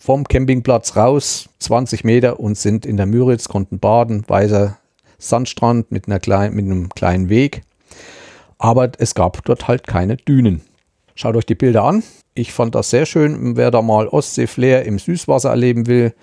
vom 0.00 0.22
Campingplatz 0.22 0.94
raus, 0.94 1.48
20 1.58 2.04
Meter 2.04 2.38
und 2.38 2.56
sind 2.56 2.86
in 2.86 2.96
der 2.96 3.06
Müritz, 3.06 3.48
konnten 3.48 3.80
baden, 3.80 4.22
weißer 4.28 4.78
Sandstrand 5.18 5.90
mit, 5.90 6.06
einer 6.06 6.20
klein, 6.20 6.54
mit 6.54 6.64
einem 6.64 6.90
kleinen 6.90 7.28
Weg. 7.28 7.62
Aber 8.56 8.92
es 8.98 9.16
gab 9.16 9.44
dort 9.46 9.66
halt 9.66 9.88
keine 9.88 10.16
Dünen. 10.16 10.60
Schaut 11.16 11.34
euch 11.34 11.46
die 11.46 11.56
Bilder 11.56 11.82
an. 11.82 12.04
Ich 12.34 12.52
fand 12.52 12.76
das 12.76 12.90
sehr 12.90 13.06
schön. 13.06 13.56
Wer 13.56 13.72
da 13.72 13.82
mal 13.82 14.06
Ostsee-Flair 14.06 14.84
im 14.84 15.00
Süßwasser 15.00 15.50
erleben 15.50 15.88
will, 15.88 16.14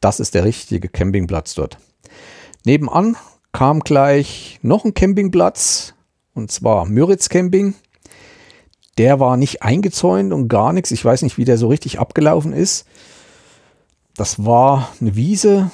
das 0.00 0.18
ist 0.18 0.34
der 0.34 0.44
richtige 0.44 0.88
Campingplatz 0.88 1.52
dort. 1.52 1.76
Nebenan 2.64 3.18
kam 3.56 3.80
gleich 3.80 4.58
noch 4.60 4.84
ein 4.84 4.92
Campingplatz 4.92 5.94
und 6.34 6.50
zwar 6.50 6.84
Müritz 6.84 7.30
Camping. 7.30 7.74
Der 8.98 9.18
war 9.18 9.38
nicht 9.38 9.62
eingezäunt 9.62 10.34
und 10.34 10.48
gar 10.48 10.74
nichts. 10.74 10.90
Ich 10.90 11.02
weiß 11.02 11.22
nicht, 11.22 11.38
wie 11.38 11.46
der 11.46 11.56
so 11.56 11.68
richtig 11.68 11.98
abgelaufen 11.98 12.52
ist. 12.52 12.86
Das 14.14 14.44
war 14.44 14.90
eine 15.00 15.16
Wiese, 15.16 15.70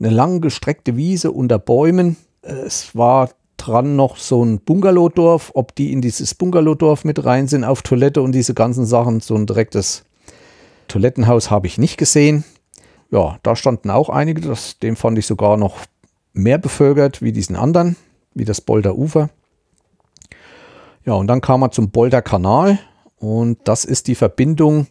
eine 0.00 0.10
lang 0.10 0.40
gestreckte 0.40 0.96
Wiese 0.96 1.30
unter 1.30 1.60
Bäumen. 1.60 2.16
Es 2.42 2.96
war 2.96 3.30
dran 3.56 3.94
noch 3.94 4.16
so 4.16 4.44
ein 4.44 4.58
Bungalowdorf. 4.58 5.52
Ob 5.54 5.76
die 5.76 5.92
in 5.92 6.00
dieses 6.00 6.34
Bungalowdorf 6.34 7.04
mit 7.04 7.24
rein 7.24 7.46
sind, 7.46 7.62
auf 7.62 7.82
Toilette 7.82 8.20
und 8.20 8.32
diese 8.32 8.52
ganzen 8.52 8.84
Sachen. 8.84 9.20
So 9.20 9.36
ein 9.36 9.46
direktes 9.46 10.02
Toilettenhaus 10.88 11.52
habe 11.52 11.68
ich 11.68 11.78
nicht 11.78 11.98
gesehen. 11.98 12.42
Ja, 13.12 13.38
da 13.44 13.54
standen 13.54 13.90
auch 13.90 14.08
einige. 14.08 14.40
Das, 14.40 14.80
dem 14.80 14.96
fand 14.96 15.18
ich 15.18 15.26
sogar 15.26 15.56
noch 15.56 15.76
mehr 16.36 16.58
bevölkert 16.58 17.22
wie 17.22 17.32
diesen 17.32 17.56
anderen, 17.56 17.96
wie 18.34 18.44
das 18.44 18.60
Bolder 18.60 18.96
Ufer. 18.96 19.30
Ja, 21.04 21.14
und 21.14 21.26
dann 21.26 21.40
kam 21.40 21.60
man 21.60 21.72
zum 21.72 21.90
Bolder 21.90 22.22
Kanal. 22.22 22.78
Und 23.18 23.58
das 23.64 23.84
ist 23.84 24.08
die 24.08 24.14
Verbindung 24.14 24.88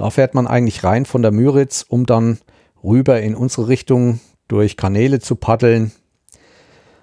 da 0.00 0.08
fährt 0.08 0.34
man 0.34 0.46
eigentlich 0.46 0.82
rein 0.82 1.04
von 1.04 1.20
der 1.20 1.30
Müritz, 1.30 1.84
um 1.86 2.06
dann 2.06 2.38
rüber 2.82 3.20
in 3.20 3.34
unsere 3.34 3.68
Richtung 3.68 4.20
durch 4.48 4.78
Kanäle 4.78 5.20
zu 5.20 5.36
paddeln, 5.36 5.92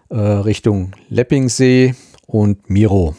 äh, 0.10 0.17
Richtung 0.17 0.93
Leppingsee 1.08 1.93
und 2.26 2.71
Miro. 2.71 3.15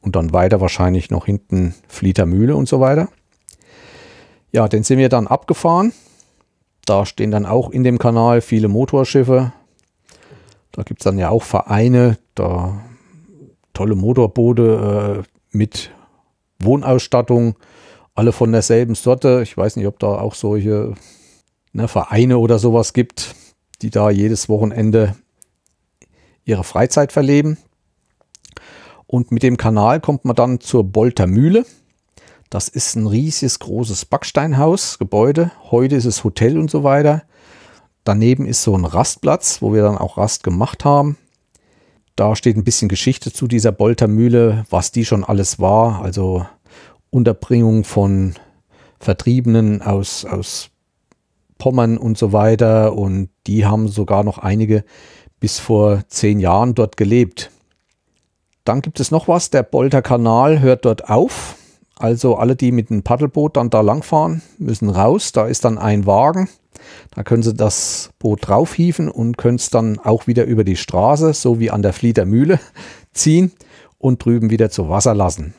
Und 0.00 0.16
dann 0.16 0.32
weiter 0.32 0.62
wahrscheinlich 0.62 1.10
noch 1.10 1.26
hinten 1.26 1.74
Flieter 1.88 2.24
Mühle 2.24 2.56
und 2.56 2.68
so 2.68 2.80
weiter. 2.80 3.08
Ja, 4.50 4.66
den 4.66 4.82
sind 4.82 4.98
wir 4.98 5.10
dann 5.10 5.26
abgefahren. 5.26 5.92
Da 6.86 7.04
stehen 7.04 7.30
dann 7.30 7.44
auch 7.44 7.68
in 7.68 7.84
dem 7.84 7.98
Kanal 7.98 8.40
viele 8.40 8.68
Motorschiffe. 8.68 9.52
Da 10.78 10.84
gibt 10.84 11.00
es 11.00 11.04
dann 11.04 11.18
ja 11.18 11.30
auch 11.30 11.42
Vereine, 11.42 12.18
da 12.36 12.84
tolle 13.72 13.96
Motorboote 13.96 15.24
äh, 15.24 15.28
mit 15.50 15.90
Wohnausstattung 16.60 17.56
alle 18.14 18.30
von 18.30 18.52
derselben 18.52 18.94
Sorte. 18.94 19.40
Ich 19.42 19.56
weiß 19.56 19.74
nicht, 19.74 19.88
ob 19.88 19.98
da 19.98 20.06
auch 20.06 20.36
solche 20.36 20.94
ne, 21.72 21.88
Vereine 21.88 22.38
oder 22.38 22.60
sowas 22.60 22.92
gibt, 22.92 23.34
die 23.82 23.90
da 23.90 24.08
jedes 24.08 24.48
Wochenende 24.48 25.16
ihre 26.44 26.62
Freizeit 26.62 27.10
verleben. 27.10 27.58
Und 29.08 29.32
mit 29.32 29.42
dem 29.42 29.56
Kanal 29.56 29.98
kommt 29.98 30.24
man 30.24 30.36
dann 30.36 30.60
zur 30.60 30.84
Bolter 30.84 31.26
Mühle. 31.26 31.66
Das 32.50 32.68
ist 32.68 32.94
ein 32.94 33.08
riesiges, 33.08 33.58
großes 33.58 34.04
Backsteinhaus, 34.04 35.00
Gebäude. 35.00 35.50
Heute 35.72 35.96
ist 35.96 36.04
es 36.04 36.22
Hotel 36.22 36.56
und 36.56 36.70
so 36.70 36.84
weiter. 36.84 37.24
Daneben 38.08 38.46
ist 38.46 38.62
so 38.62 38.74
ein 38.74 38.86
Rastplatz, 38.86 39.60
wo 39.60 39.74
wir 39.74 39.82
dann 39.82 39.98
auch 39.98 40.16
Rast 40.16 40.42
gemacht 40.42 40.86
haben. 40.86 41.18
Da 42.16 42.36
steht 42.36 42.56
ein 42.56 42.64
bisschen 42.64 42.88
Geschichte 42.88 43.30
zu 43.30 43.46
dieser 43.46 43.70
Bolter 43.70 44.08
Mühle, 44.08 44.64
was 44.70 44.92
die 44.92 45.04
schon 45.04 45.24
alles 45.24 45.58
war. 45.58 46.00
Also 46.00 46.46
Unterbringung 47.10 47.84
von 47.84 48.32
Vertriebenen 48.98 49.82
aus, 49.82 50.24
aus 50.24 50.70
Pommern 51.58 51.98
und 51.98 52.16
so 52.16 52.32
weiter. 52.32 52.94
Und 52.94 53.28
die 53.46 53.66
haben 53.66 53.88
sogar 53.88 54.24
noch 54.24 54.38
einige 54.38 54.84
bis 55.38 55.58
vor 55.58 56.00
zehn 56.08 56.40
Jahren 56.40 56.74
dort 56.74 56.96
gelebt. 56.96 57.50
Dann 58.64 58.80
gibt 58.80 59.00
es 59.00 59.10
noch 59.10 59.28
was, 59.28 59.50
der 59.50 59.64
Bolter 59.64 60.00
Kanal 60.00 60.60
hört 60.60 60.86
dort 60.86 61.10
auf. 61.10 61.56
Also 61.96 62.36
alle, 62.36 62.56
die 62.56 62.72
mit 62.72 62.88
dem 62.88 63.02
Paddelboot 63.02 63.58
dann 63.58 63.68
da 63.68 63.82
langfahren, 63.82 64.40
müssen 64.56 64.88
raus. 64.88 65.32
Da 65.32 65.46
ist 65.46 65.66
dann 65.66 65.76
ein 65.76 66.06
Wagen. 66.06 66.48
Da 67.14 67.22
können 67.22 67.42
Sie 67.42 67.54
das 67.54 68.10
Boot 68.18 68.48
draufhieven 68.48 69.08
und 69.08 69.38
können 69.38 69.56
es 69.56 69.70
dann 69.70 69.98
auch 69.98 70.26
wieder 70.26 70.44
über 70.44 70.64
die 70.64 70.76
Straße, 70.76 71.32
so 71.34 71.58
wie 71.58 71.70
an 71.70 71.82
der 71.82 71.92
Flieder 71.92 72.24
Mühle, 72.24 72.60
ziehen 73.12 73.52
und 73.98 74.24
drüben 74.24 74.50
wieder 74.50 74.70
zu 74.70 74.88
Wasser 74.88 75.14
lassen. 75.14 75.54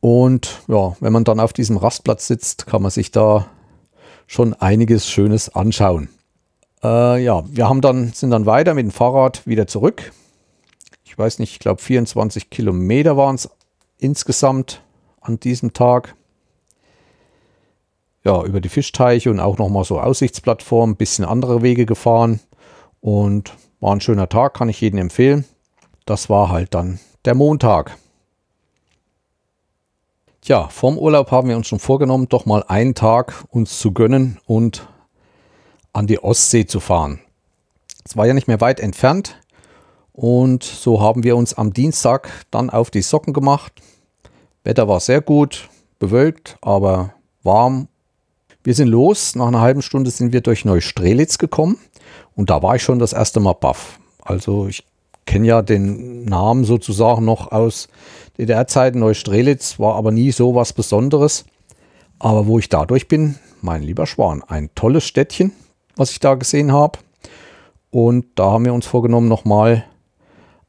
Und 0.00 0.62
ja, 0.68 0.96
wenn 1.00 1.12
man 1.12 1.24
dann 1.24 1.40
auf 1.40 1.52
diesem 1.52 1.76
Rastplatz 1.76 2.26
sitzt, 2.26 2.66
kann 2.66 2.82
man 2.82 2.90
sich 2.90 3.10
da 3.10 3.46
schon 4.26 4.54
einiges 4.54 5.08
Schönes 5.08 5.48
anschauen. 5.48 6.08
Äh, 6.82 7.22
ja, 7.22 7.42
wir 7.48 7.68
haben 7.68 7.80
dann, 7.80 8.12
sind 8.12 8.30
dann 8.30 8.46
weiter 8.46 8.74
mit 8.74 8.84
dem 8.84 8.90
Fahrrad 8.92 9.46
wieder 9.46 9.66
zurück. 9.66 10.12
Ich 11.04 11.18
weiß 11.18 11.40
nicht, 11.40 11.52
ich 11.52 11.58
glaube 11.58 11.82
24 11.82 12.50
Kilometer 12.50 13.16
waren 13.16 13.34
es 13.34 13.50
insgesamt 13.98 14.82
an 15.20 15.40
diesem 15.40 15.72
Tag. 15.72 16.14
Ja, 18.28 18.44
über 18.44 18.60
die 18.60 18.68
Fischteiche 18.68 19.30
und 19.30 19.40
auch 19.40 19.56
nochmal 19.56 19.84
so 19.84 19.98
Aussichtsplattformen, 19.98 20.96
bisschen 20.96 21.24
andere 21.24 21.62
Wege 21.62 21.86
gefahren. 21.86 22.40
Und 23.00 23.54
war 23.80 23.96
ein 23.96 24.02
schöner 24.02 24.28
Tag, 24.28 24.52
kann 24.52 24.68
ich 24.68 24.82
jedem 24.82 24.98
empfehlen. 24.98 25.46
Das 26.04 26.28
war 26.28 26.50
halt 26.50 26.74
dann 26.74 27.00
der 27.24 27.34
Montag. 27.34 27.96
Tja, 30.42 30.68
vorm 30.68 30.98
Urlaub 30.98 31.30
haben 31.30 31.48
wir 31.48 31.56
uns 31.56 31.68
schon 31.68 31.78
vorgenommen, 31.78 32.28
doch 32.28 32.44
mal 32.44 32.62
einen 32.68 32.94
Tag 32.94 33.46
uns 33.48 33.78
zu 33.78 33.92
gönnen 33.92 34.38
und 34.44 34.86
an 35.94 36.06
die 36.06 36.22
Ostsee 36.22 36.66
zu 36.66 36.80
fahren. 36.80 37.20
Es 38.04 38.14
war 38.14 38.26
ja 38.26 38.34
nicht 38.34 38.46
mehr 38.46 38.60
weit 38.60 38.78
entfernt 38.78 39.40
und 40.12 40.64
so 40.64 41.00
haben 41.00 41.24
wir 41.24 41.34
uns 41.34 41.54
am 41.54 41.72
Dienstag 41.72 42.28
dann 42.50 42.68
auf 42.68 42.90
die 42.90 43.00
Socken 43.00 43.32
gemacht. 43.32 43.72
Wetter 44.64 44.86
war 44.86 45.00
sehr 45.00 45.22
gut, 45.22 45.70
bewölkt, 45.98 46.58
aber 46.60 47.14
warm. 47.42 47.88
Wir 48.68 48.74
sind 48.74 48.88
los. 48.88 49.34
Nach 49.34 49.46
einer 49.46 49.62
halben 49.62 49.80
Stunde 49.80 50.10
sind 50.10 50.34
wir 50.34 50.42
durch 50.42 50.66
Neustrelitz 50.66 51.38
gekommen 51.38 51.78
und 52.36 52.50
da 52.50 52.62
war 52.62 52.76
ich 52.76 52.82
schon 52.82 52.98
das 52.98 53.14
erste 53.14 53.40
Mal 53.40 53.54
baff. 53.54 53.98
Also 54.20 54.68
ich 54.68 54.84
kenne 55.24 55.46
ja 55.46 55.62
den 55.62 56.26
Namen 56.26 56.64
sozusagen 56.64 57.24
noch 57.24 57.50
aus 57.50 57.88
DDR-Zeiten. 58.36 58.98
Neustrelitz 58.98 59.78
war 59.78 59.94
aber 59.94 60.10
nie 60.10 60.32
so 60.32 60.54
was 60.54 60.74
Besonderes. 60.74 61.46
Aber 62.18 62.46
wo 62.46 62.58
ich 62.58 62.68
dadurch 62.68 63.08
bin, 63.08 63.36
mein 63.62 63.82
lieber 63.82 64.06
Schwan, 64.06 64.42
ein 64.46 64.68
tolles 64.74 65.06
Städtchen, 65.06 65.52
was 65.96 66.10
ich 66.10 66.20
da 66.20 66.34
gesehen 66.34 66.70
habe. 66.70 66.98
Und 67.88 68.26
da 68.34 68.50
haben 68.50 68.66
wir 68.66 68.74
uns 68.74 68.84
vorgenommen, 68.84 69.28
nochmal 69.28 69.86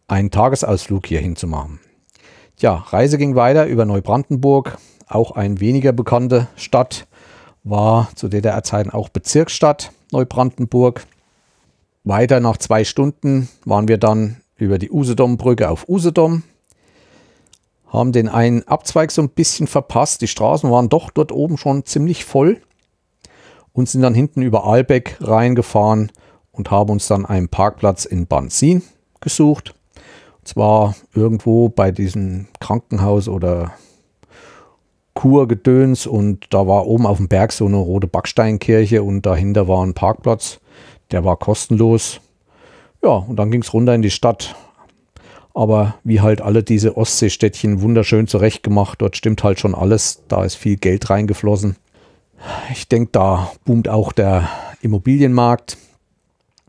einen 0.08 0.32
Tagesausflug 0.32 1.06
hier 1.06 1.20
hinzumachen. 1.20 1.82
Ja, 2.60 2.76
Reise 2.76 3.18
ging 3.18 3.36
weiter 3.36 3.66
über 3.66 3.84
Neubrandenburg, 3.84 4.78
auch 5.10 5.32
eine 5.32 5.60
weniger 5.60 5.92
bekannte 5.92 6.48
Stadt, 6.56 7.06
war 7.64 8.10
zu 8.16 8.28
DDR-Zeiten 8.28 8.92
auch 8.92 9.10
Bezirksstadt 9.10 9.92
Neubrandenburg. 10.12 11.06
Weiter 12.04 12.40
nach 12.40 12.58
zwei 12.58 12.84
Stunden 12.84 13.50
waren 13.66 13.88
wir 13.88 13.98
dann 13.98 14.38
über 14.56 14.78
die 14.78 14.92
Usedom-Brücke 14.92 15.70
auf 15.70 15.88
Usedom, 15.88 16.44
haben 17.88 18.12
den 18.12 18.28
einen 18.28 18.68
Abzweig 18.68 19.12
so 19.12 19.22
ein 19.22 19.30
bisschen 19.30 19.68
verpasst. 19.68 20.22
Die 20.22 20.28
Straßen 20.28 20.70
waren 20.70 20.90
doch 20.90 21.10
dort 21.10 21.32
oben 21.32 21.58
schon 21.58 21.86
ziemlich 21.86 22.26
voll 22.26 22.62
und 23.74 23.90
sind 23.90 24.02
dann 24.02 24.14
hinten 24.14 24.42
über 24.42 24.66
Albeck 24.66 25.18
reingefahren 25.22 26.12
und 26.52 26.72
haben 26.72 26.92
uns 26.92 27.08
dann 27.08 27.26
einen 27.26 27.50
Parkplatz 27.50 28.06
in 28.06 28.28
Banzin 28.28 28.84
gesucht. 29.22 29.74
Und 30.40 30.48
zwar 30.48 30.96
irgendwo 31.14 31.70
bei 31.70 31.92
diesem 31.92 32.48
Krankenhaus 32.60 33.28
oder 33.28 33.74
Kurgedöns 35.20 36.08
und 36.08 36.46
da 36.50 36.66
war 36.66 36.88
oben 36.88 37.06
auf 37.06 37.18
dem 37.18 37.28
Berg 37.28 37.52
so 37.52 37.66
eine 37.66 37.76
rote 37.76 38.08
Backsteinkirche 38.08 39.04
und 39.04 39.26
dahinter 39.26 39.68
war 39.68 39.86
ein 39.86 39.94
Parkplatz, 39.94 40.62
der 41.12 41.26
war 41.26 41.36
kostenlos. 41.36 42.22
Ja, 43.04 43.10
und 43.10 43.36
dann 43.36 43.52
ging 43.52 43.62
es 43.62 43.74
runter 43.74 43.94
in 43.94 44.02
die 44.02 44.12
Stadt. 44.12 44.56
Aber 45.54 45.96
wie 46.06 46.22
halt 46.22 46.40
alle 46.40 46.64
diese 46.64 46.96
Ostseestädtchen 46.96 47.82
wunderschön 47.82 48.28
zurechtgemacht. 48.28 49.02
Dort 49.02 49.18
stimmt 49.18 49.44
halt 49.44 49.60
schon 49.60 49.76
alles. 49.76 50.24
Da 50.30 50.46
ist 50.46 50.56
viel 50.56 50.78
Geld 50.78 51.10
reingeflossen. 51.10 51.76
Ich 52.72 52.88
denke, 52.88 53.10
da 53.12 53.52
boomt 53.66 53.90
auch 53.90 54.14
der 54.14 54.48
Immobilienmarkt. 54.82 55.76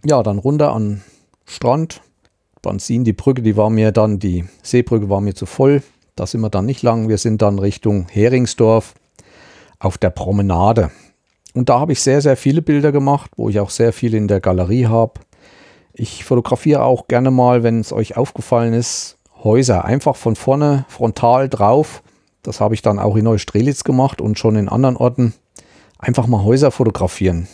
Ja, 0.04 0.24
dann 0.24 0.38
runter 0.38 0.72
an 0.72 1.02
Strand. 1.46 2.00
Banzin, 2.62 3.04
die 3.04 3.12
Brücke, 3.12 3.42
die 3.42 3.56
war 3.56 3.70
mir 3.70 3.92
dann, 3.92 4.18
die 4.18 4.44
Seebrücke 4.64 5.08
war 5.08 5.20
mir 5.20 5.36
zu 5.36 5.46
voll. 5.46 5.84
Da 6.20 6.26
sind 6.26 6.42
wir 6.42 6.50
dann 6.50 6.66
nicht 6.66 6.82
lang. 6.82 7.08
Wir 7.08 7.16
sind 7.16 7.40
dann 7.40 7.58
Richtung 7.58 8.06
Heringsdorf 8.10 8.92
auf 9.78 9.96
der 9.96 10.10
Promenade. 10.10 10.90
Und 11.54 11.70
da 11.70 11.80
habe 11.80 11.92
ich 11.92 12.02
sehr, 12.02 12.20
sehr 12.20 12.36
viele 12.36 12.60
Bilder 12.60 12.92
gemacht, 12.92 13.30
wo 13.38 13.48
ich 13.48 13.58
auch 13.58 13.70
sehr 13.70 13.94
viel 13.94 14.12
in 14.12 14.28
der 14.28 14.40
Galerie 14.40 14.84
habe. 14.84 15.14
Ich 15.94 16.22
fotografiere 16.26 16.84
auch 16.84 17.08
gerne 17.08 17.30
mal, 17.30 17.62
wenn 17.62 17.80
es 17.80 17.90
euch 17.90 18.18
aufgefallen 18.18 18.74
ist, 18.74 19.16
Häuser 19.42 19.86
einfach 19.86 20.14
von 20.14 20.36
vorne 20.36 20.84
frontal 20.88 21.48
drauf. 21.48 22.02
Das 22.42 22.60
habe 22.60 22.74
ich 22.74 22.82
dann 22.82 22.98
auch 22.98 23.16
in 23.16 23.24
Neustrelitz 23.24 23.82
gemacht 23.82 24.20
und 24.20 24.38
schon 24.38 24.56
in 24.56 24.68
anderen 24.68 24.98
Orten. 24.98 25.32
Einfach 25.98 26.26
mal 26.26 26.44
Häuser 26.44 26.70
fotografieren. 26.70 27.48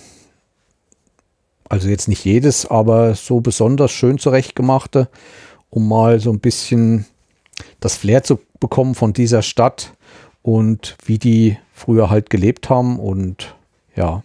Also 1.68 1.88
jetzt 1.88 2.08
nicht 2.08 2.24
jedes, 2.24 2.66
aber 2.66 3.14
so 3.14 3.40
besonders 3.40 3.92
schön 3.92 4.18
zurechtgemachte, 4.18 5.08
um 5.70 5.86
mal 5.86 6.18
so 6.18 6.32
ein 6.32 6.40
bisschen 6.40 7.06
das 7.80 7.96
Flair 7.96 8.22
zu 8.22 8.40
bekommen 8.60 8.94
von 8.94 9.12
dieser 9.12 9.42
Stadt 9.42 9.92
und 10.42 10.96
wie 11.04 11.18
die 11.18 11.58
früher 11.72 12.10
halt 12.10 12.30
gelebt 12.30 12.70
haben. 12.70 12.98
Und 12.98 13.54
ja, 13.94 14.22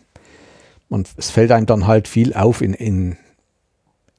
man, 0.89 1.05
es 1.17 1.29
fällt 1.31 1.51
einem 1.51 1.65
dann 1.65 1.87
halt 1.87 2.07
viel 2.07 2.33
auf 2.33 2.61
in, 2.61 2.73
in 2.73 3.17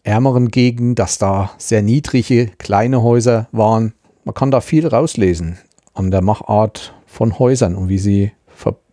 ärmeren 0.02 0.48
Gegenden, 0.50 0.94
dass 0.94 1.18
da 1.18 1.52
sehr 1.58 1.82
niedrige, 1.82 2.48
kleine 2.58 3.02
Häuser 3.02 3.48
waren. 3.52 3.94
Man 4.24 4.34
kann 4.34 4.50
da 4.50 4.60
viel 4.60 4.86
rauslesen 4.86 5.58
an 5.94 6.10
der 6.10 6.22
Machart 6.22 6.94
von 7.06 7.38
Häusern 7.38 7.76
und 7.76 7.88
wie 7.88 7.98
sie, 7.98 8.32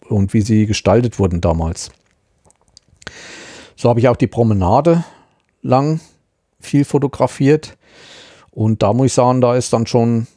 und 0.07 0.33
wie 0.33 0.41
sie 0.41 0.65
gestaltet 0.65 1.19
wurden 1.19 1.41
damals. 1.41 1.91
So 3.75 3.89
habe 3.89 3.99
ich 3.99 4.07
auch 4.09 4.17
die 4.17 4.27
Promenade 4.27 5.03
lang 5.61 5.99
viel 6.59 6.83
fotografiert. 6.83 7.77
Und 8.51 8.83
da 8.83 8.93
muss 8.93 9.07
ich 9.07 9.13
sagen, 9.13 9.39
da 9.39 9.55
ist 9.55 9.71
dann 9.71 9.87
schon 9.87 10.27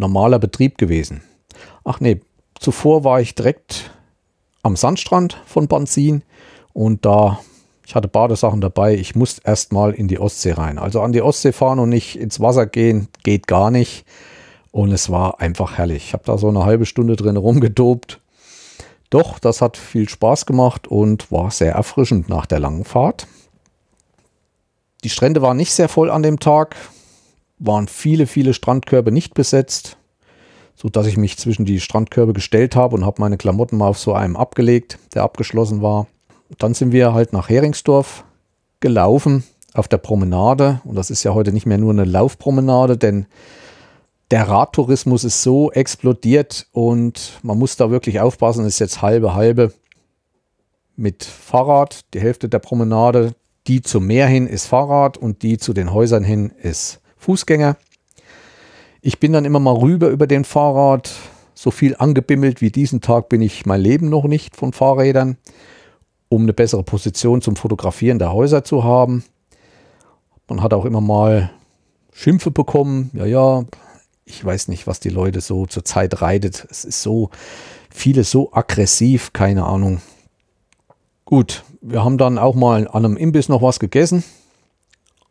normaler 0.00 0.38
Betrieb 0.38 0.78
gewesen. 0.78 1.22
Ach 1.84 2.00
nee, 2.00 2.20
zuvor 2.58 3.04
war 3.04 3.20
ich 3.20 3.34
direkt 3.34 3.90
am 4.62 4.76
Sandstrand 4.76 5.40
von 5.46 5.68
Banzin 5.68 6.22
und 6.72 7.04
da 7.04 7.40
ich 7.90 7.96
hatte 7.96 8.06
Badesachen 8.06 8.60
dabei. 8.60 8.94
Ich 8.94 9.16
musste 9.16 9.42
erstmal 9.44 9.94
in 9.94 10.06
die 10.06 10.20
Ostsee 10.20 10.52
rein. 10.52 10.78
Also 10.78 11.00
an 11.00 11.10
die 11.10 11.22
Ostsee 11.22 11.50
fahren 11.50 11.80
und 11.80 11.88
nicht 11.88 12.14
ins 12.14 12.38
Wasser 12.38 12.64
gehen, 12.64 13.08
geht 13.24 13.48
gar 13.48 13.72
nicht. 13.72 14.04
Und 14.70 14.92
es 14.92 15.10
war 15.10 15.40
einfach 15.40 15.76
herrlich. 15.76 16.04
Ich 16.06 16.12
habe 16.12 16.22
da 16.24 16.38
so 16.38 16.48
eine 16.48 16.64
halbe 16.64 16.86
Stunde 16.86 17.16
drin 17.16 17.36
rumgedobt. 17.36 18.20
Doch, 19.10 19.40
das 19.40 19.60
hat 19.60 19.76
viel 19.76 20.08
Spaß 20.08 20.46
gemacht 20.46 20.86
und 20.86 21.32
war 21.32 21.50
sehr 21.50 21.72
erfrischend 21.72 22.28
nach 22.28 22.46
der 22.46 22.60
langen 22.60 22.84
Fahrt. 22.84 23.26
Die 25.02 25.10
Strände 25.10 25.42
waren 25.42 25.56
nicht 25.56 25.72
sehr 25.72 25.88
voll 25.88 26.10
an 26.10 26.22
dem 26.22 26.38
Tag, 26.38 26.76
waren 27.60 27.86
viele, 27.86 28.26
viele 28.26 28.52
Strandkörbe 28.52 29.12
nicht 29.12 29.34
besetzt, 29.34 29.96
so 30.74 30.88
dass 30.88 31.06
ich 31.06 31.16
mich 31.16 31.38
zwischen 31.38 31.64
die 31.64 31.78
Strandkörbe 31.78 32.32
gestellt 32.32 32.74
habe 32.74 32.96
und 32.96 33.06
habe 33.06 33.20
meine 33.20 33.36
Klamotten 33.36 33.76
mal 33.76 33.88
auf 33.88 33.98
so 33.98 34.12
einem 34.12 34.36
abgelegt, 34.36 34.98
der 35.14 35.22
abgeschlossen 35.22 35.82
war 35.82 36.08
dann 36.58 36.74
sind 36.74 36.92
wir 36.92 37.14
halt 37.14 37.32
nach 37.32 37.48
Heringsdorf 37.48 38.24
gelaufen 38.80 39.44
auf 39.74 39.88
der 39.88 39.98
Promenade. 39.98 40.80
Und 40.84 40.96
das 40.96 41.10
ist 41.10 41.22
ja 41.22 41.34
heute 41.34 41.52
nicht 41.52 41.66
mehr 41.66 41.78
nur 41.78 41.92
eine 41.92 42.04
Laufpromenade, 42.04 42.96
denn 42.96 43.26
der 44.30 44.48
Radtourismus 44.48 45.24
ist 45.24 45.42
so 45.42 45.72
explodiert 45.72 46.66
und 46.72 47.40
man 47.42 47.58
muss 47.58 47.76
da 47.76 47.90
wirklich 47.90 48.20
aufpassen. 48.20 48.64
Es 48.64 48.74
ist 48.74 48.78
jetzt 48.78 49.02
halbe 49.02 49.34
halbe 49.34 49.72
mit 50.96 51.24
Fahrrad. 51.24 52.00
Die 52.14 52.20
Hälfte 52.20 52.48
der 52.48 52.60
Promenade, 52.60 53.34
die 53.66 53.82
zum 53.82 54.06
Meer 54.06 54.26
hin 54.26 54.46
ist 54.46 54.66
Fahrrad 54.66 55.18
und 55.18 55.42
die 55.42 55.58
zu 55.58 55.72
den 55.72 55.92
Häusern 55.92 56.24
hin 56.24 56.52
ist 56.62 56.99
Fußgänger. 57.20 57.76
Ich 59.00 59.20
bin 59.20 59.32
dann 59.32 59.44
immer 59.44 59.60
mal 59.60 59.76
rüber 59.76 60.08
über 60.08 60.26
den 60.26 60.44
Fahrrad. 60.44 61.12
So 61.54 61.70
viel 61.70 61.94
angebimmelt 61.96 62.60
wie 62.60 62.70
diesen 62.70 63.00
Tag 63.00 63.28
bin 63.28 63.42
ich 63.42 63.66
mein 63.66 63.80
Leben 63.80 64.08
noch 64.08 64.24
nicht 64.24 64.56
von 64.56 64.72
Fahrrädern 64.72 65.36
um 66.30 66.42
eine 66.42 66.54
bessere 66.54 66.84
Position 66.84 67.42
zum 67.42 67.56
Fotografieren 67.56 68.18
der 68.18 68.32
Häuser 68.32 68.64
zu 68.64 68.84
haben. 68.84 69.24
Man 70.48 70.62
hat 70.62 70.72
auch 70.72 70.84
immer 70.84 71.00
mal 71.00 71.50
Schimpfe 72.12 72.50
bekommen. 72.50 73.10
Ja, 73.12 73.26
ja, 73.26 73.64
ich 74.24 74.42
weiß 74.42 74.68
nicht, 74.68 74.86
was 74.86 75.00
die 75.00 75.08
Leute 75.10 75.40
so 75.40 75.66
zur 75.66 75.84
Zeit 75.84 76.22
reitet. 76.22 76.66
Es 76.70 76.84
ist 76.84 77.02
so, 77.02 77.30
vieles 77.90 78.30
so 78.30 78.52
aggressiv, 78.52 79.32
keine 79.32 79.64
Ahnung. 79.66 80.00
Gut, 81.24 81.64
wir 81.80 82.04
haben 82.04 82.16
dann 82.16 82.38
auch 82.38 82.54
mal 82.54 82.86
an 82.88 83.04
einem 83.04 83.16
Imbiss 83.16 83.48
noch 83.48 83.62
was 83.62 83.80
gegessen, 83.80 84.22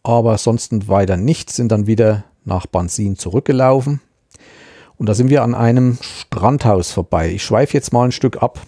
aber 0.04 0.38
sonst 0.38 0.88
weiter 0.88 1.18
nichts, 1.18 1.56
sind 1.56 1.72
dann 1.72 1.88
wieder 1.88 2.24
nach 2.46 2.66
Bansin 2.66 3.16
zurückgelaufen. 3.18 4.02
Und 4.98 5.08
da 5.08 5.14
sind 5.14 5.30
wir 5.30 5.44
an 5.44 5.56
einem 5.56 5.98
Strandhaus 6.02 6.92
vorbei. 6.92 7.32
Ich 7.32 7.44
schweife 7.44 7.74
jetzt 7.74 7.94
mal 7.94 8.06
ein 8.06 8.12
Stück 8.12 8.42
ab. 8.44 8.60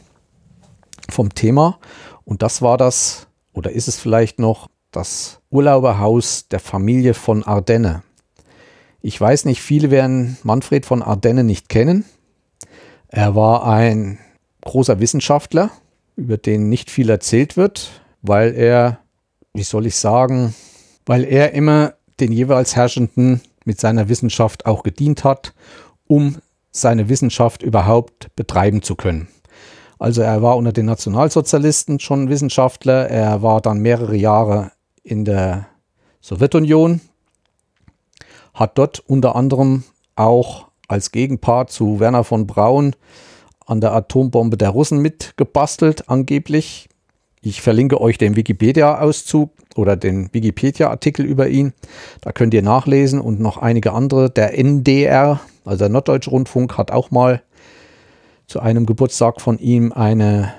vom 1.10 1.34
Thema. 1.34 1.78
Und 2.24 2.42
das 2.42 2.62
war 2.62 2.78
das, 2.78 3.28
oder 3.54 3.72
ist 3.72 3.88
es 3.88 4.00
vielleicht 4.00 4.40
noch, 4.40 4.70
das 4.92 5.40
Urlauberhaus 5.50 6.48
der 6.50 6.60
Familie 6.60 7.14
von 7.14 7.44
Ardenne. 7.44 8.04
Ich 9.02 9.20
weiß 9.20 9.46
nicht, 9.46 9.62
viele 9.62 9.90
werden 9.90 10.38
Manfred 10.44 10.86
von 10.86 11.02
Ardenne 11.02 11.44
nicht 11.44 11.70
kennen. 11.70 12.06
Er 13.08 13.36
war 13.36 13.66
ein 13.66 14.20
großer 14.62 15.00
Wissenschaftler, 15.00 15.72
über 16.16 16.38
den 16.38 16.70
nicht 16.70 16.92
viel 16.92 17.10
erzählt 17.10 17.58
wird, 17.58 18.02
weil 18.22 18.54
er, 18.54 19.00
wie 19.54 19.64
soll 19.64 19.86
ich 19.86 19.96
sagen, 19.96 20.54
weil 21.06 21.24
er 21.24 21.54
immer 21.54 21.94
den 22.20 22.32
jeweils 22.32 22.76
Herrschenden 22.76 23.42
mit 23.66 23.80
seiner 23.80 24.10
Wissenschaft 24.10 24.66
auch 24.66 24.84
gedient 24.84 25.24
hat, 25.24 25.54
um 26.08 26.38
seine 26.72 27.10
Wissenschaft 27.10 27.64
überhaupt 27.64 28.36
betreiben 28.36 28.82
zu 28.82 28.96
können. 28.96 29.28
Also 30.00 30.22
er 30.22 30.42
war 30.42 30.58
unter 30.58 30.72
den 30.72 30.88
Nationalsozialisten 30.88 32.00
schon 32.00 32.30
Wissenschaftler, 32.30 33.08
er 33.10 33.44
war 33.44 33.62
dann 33.62 33.80
mehrere 33.82 34.16
Jahre 34.16 34.72
in 35.04 35.26
der 35.26 35.68
Sowjetunion, 36.22 37.02
hat 38.54 38.78
dort 38.78 39.00
unter 39.00 39.36
anderem 39.36 39.84
auch 40.16 40.68
als 40.88 41.12
Gegenpart 41.12 41.72
zu 41.72 42.00
Werner 42.00 42.24
von 42.24 42.48
Braun 42.48 42.96
an 43.66 43.80
der 43.80 43.94
Atombombe 43.94 44.58
der 44.58 44.70
Russen 44.70 45.00
mitgebastelt, 45.00 46.10
angeblich. 46.10 46.90
Ich 47.44 47.62
verlinke 47.62 48.00
euch 48.00 48.20
den 48.20 48.36
Wikipedia-Auszug 48.36 49.50
oder 49.76 49.96
den 49.96 50.32
Wikipedia-Artikel 50.32 51.26
über 51.26 51.48
ihn. 51.48 51.74
Da 52.22 52.32
könnt 52.32 52.54
ihr 52.54 52.62
nachlesen 52.62 53.20
und 53.20 53.40
noch 53.40 53.58
einige 53.58 53.94
andere. 53.94 54.30
Der 54.30 54.56
NDR, 54.60 55.40
also 55.66 55.80
der 55.80 55.90
Norddeutsche 55.90 56.30
Rundfunk, 56.30 56.78
hat 56.78 56.92
auch 56.92 57.10
mal 57.10 57.42
zu 58.46 58.60
einem 58.60 58.86
Geburtstag 58.86 59.42
von 59.42 59.58
ihm 59.58 59.92
eine, 59.92 60.54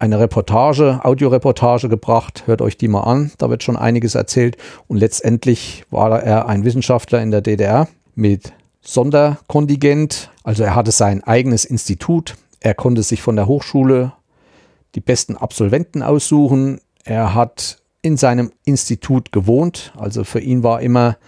eine 0.00 0.18
Reportage, 0.18 0.98
Audioreportage 1.04 1.88
gebracht. 1.88 2.42
Hört 2.46 2.60
euch 2.60 2.76
die 2.76 2.88
mal 2.88 3.02
an, 3.02 3.30
da 3.38 3.48
wird 3.48 3.62
schon 3.62 3.76
einiges 3.76 4.16
erzählt. 4.16 4.56
Und 4.88 4.96
letztendlich 4.96 5.84
war 5.90 6.20
er 6.24 6.48
ein 6.48 6.64
Wissenschaftler 6.64 7.22
in 7.22 7.30
der 7.30 7.40
DDR 7.40 7.86
mit 8.16 8.52
Sonderkontingent. 8.80 10.28
Also 10.42 10.64
er 10.64 10.74
hatte 10.74 10.90
sein 10.90 11.22
eigenes 11.22 11.64
Institut. 11.64 12.34
Er 12.58 12.74
konnte 12.74 13.04
sich 13.04 13.22
von 13.22 13.36
der 13.36 13.46
Hochschule 13.46 14.12
die 14.96 15.00
besten 15.00 15.36
Absolventen 15.36 16.02
aussuchen. 16.02 16.80
Er 17.04 17.34
hat 17.34 17.78
in 18.02 18.16
seinem 18.16 18.50
Institut 18.64 19.30
gewohnt. 19.30 19.92
Also 19.96 20.24
für 20.24 20.40
ihn 20.40 20.62
war 20.62 20.80
immer 20.80 21.18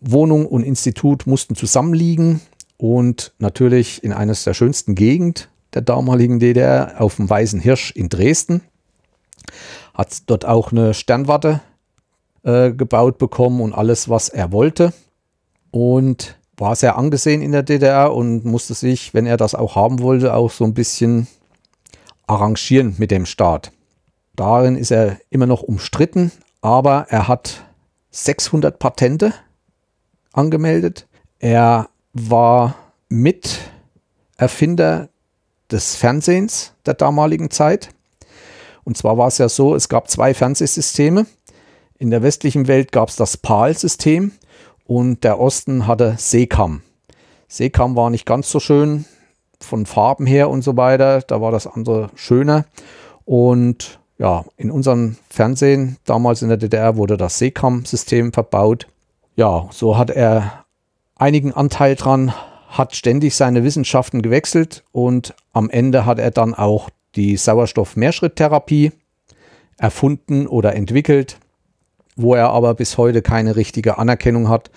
Wohnung 0.00 0.46
und 0.46 0.64
Institut 0.64 1.26
mussten 1.26 1.54
zusammenliegen 1.54 2.40
und 2.78 3.34
natürlich 3.38 4.02
in 4.02 4.12
eines 4.12 4.44
der 4.44 4.54
schönsten 4.54 4.94
Gegend 4.94 5.48
der 5.74 5.82
damaligen 5.82 6.40
DDR 6.40 7.00
auf 7.00 7.16
dem 7.16 7.28
Weißen 7.28 7.60
Hirsch 7.60 7.90
in 7.90 8.08
Dresden. 8.08 8.62
Hat 9.94 10.22
dort 10.26 10.46
auch 10.46 10.72
eine 10.72 10.94
Sternwarte 10.94 11.60
äh, 12.44 12.72
gebaut 12.72 13.18
bekommen 13.18 13.60
und 13.60 13.74
alles, 13.74 14.08
was 14.08 14.28
er 14.28 14.52
wollte. 14.52 14.92
Und 15.70 16.38
war 16.56 16.74
sehr 16.74 16.96
angesehen 16.96 17.42
in 17.42 17.52
der 17.52 17.62
DDR 17.62 18.14
und 18.14 18.46
musste 18.46 18.72
sich, 18.72 19.12
wenn 19.12 19.26
er 19.26 19.36
das 19.36 19.54
auch 19.54 19.76
haben 19.76 20.00
wollte, 20.00 20.32
auch 20.32 20.50
so 20.50 20.64
ein 20.64 20.72
bisschen 20.72 21.26
arrangieren 22.26 22.94
mit 22.98 23.10
dem 23.10 23.26
Staat. 23.26 23.72
Darin 24.34 24.76
ist 24.76 24.90
er 24.90 25.18
immer 25.30 25.46
noch 25.46 25.62
umstritten, 25.62 26.32
aber 26.60 27.06
er 27.08 27.28
hat 27.28 27.64
600 28.10 28.78
Patente 28.78 29.32
angemeldet. 30.32 31.06
Er 31.38 31.88
war 32.12 32.74
Miterfinder 33.08 35.08
des 35.70 35.96
Fernsehens 35.96 36.74
der 36.84 36.94
damaligen 36.94 37.50
Zeit. 37.50 37.90
Und 38.84 38.96
zwar 38.96 39.18
war 39.18 39.28
es 39.28 39.38
ja 39.38 39.48
so, 39.48 39.74
es 39.74 39.88
gab 39.88 40.10
zwei 40.10 40.34
Fernsehsysteme. 40.34 41.26
In 41.98 42.10
der 42.10 42.22
westlichen 42.22 42.68
Welt 42.68 42.92
gab 42.92 43.08
es 43.08 43.16
das 43.16 43.36
PAL-System 43.36 44.32
und 44.84 45.24
der 45.24 45.40
Osten 45.40 45.86
hatte 45.86 46.16
Seekam. 46.18 46.82
Seekam 47.48 47.96
war 47.96 48.10
nicht 48.10 48.26
ganz 48.26 48.50
so 48.50 48.60
schön 48.60 49.06
von 49.60 49.86
Farben 49.86 50.26
her 50.26 50.50
und 50.50 50.62
so 50.62 50.76
weiter. 50.76 51.20
Da 51.22 51.40
war 51.40 51.52
das 51.52 51.66
andere 51.66 52.10
schöner. 52.14 52.64
Und 53.24 53.98
ja, 54.18 54.44
in 54.56 54.70
unserem 54.70 55.16
Fernsehen, 55.28 55.96
damals 56.04 56.42
in 56.42 56.48
der 56.48 56.56
DDR, 56.56 56.96
wurde 56.96 57.16
das 57.16 57.38
Seekam-System 57.38 58.32
verbaut. 58.32 58.86
Ja, 59.34 59.68
so 59.70 59.98
hat 59.98 60.10
er 60.10 60.64
einigen 61.16 61.52
Anteil 61.52 61.94
dran, 61.94 62.32
hat 62.68 62.94
ständig 62.94 63.34
seine 63.34 63.64
Wissenschaften 63.64 64.22
gewechselt 64.22 64.84
und 64.92 65.34
am 65.52 65.70
Ende 65.70 66.06
hat 66.06 66.18
er 66.18 66.30
dann 66.30 66.54
auch 66.54 66.90
die 67.14 67.36
Sauerstoff-Mehrschritttherapie 67.36 68.92
erfunden 69.78 70.46
oder 70.46 70.74
entwickelt, 70.74 71.38
wo 72.16 72.34
er 72.34 72.50
aber 72.50 72.74
bis 72.74 72.96
heute 72.96 73.22
keine 73.22 73.56
richtige 73.56 73.98
Anerkennung 73.98 74.48
hat. 74.48 74.70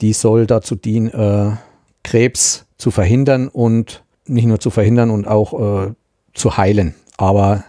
Die 0.00 0.12
soll 0.12 0.46
dazu 0.46 0.76
dienen, 0.76 1.10
äh, 1.10 1.56
Krebs 2.04 2.66
zu 2.78 2.90
verhindern 2.90 3.48
und 3.48 4.03
nicht 4.26 4.46
nur 4.46 4.60
zu 4.60 4.70
verhindern 4.70 5.10
und 5.10 5.26
auch 5.26 5.86
äh, 5.86 5.92
zu 6.32 6.56
heilen. 6.56 6.94
Aber 7.16 7.64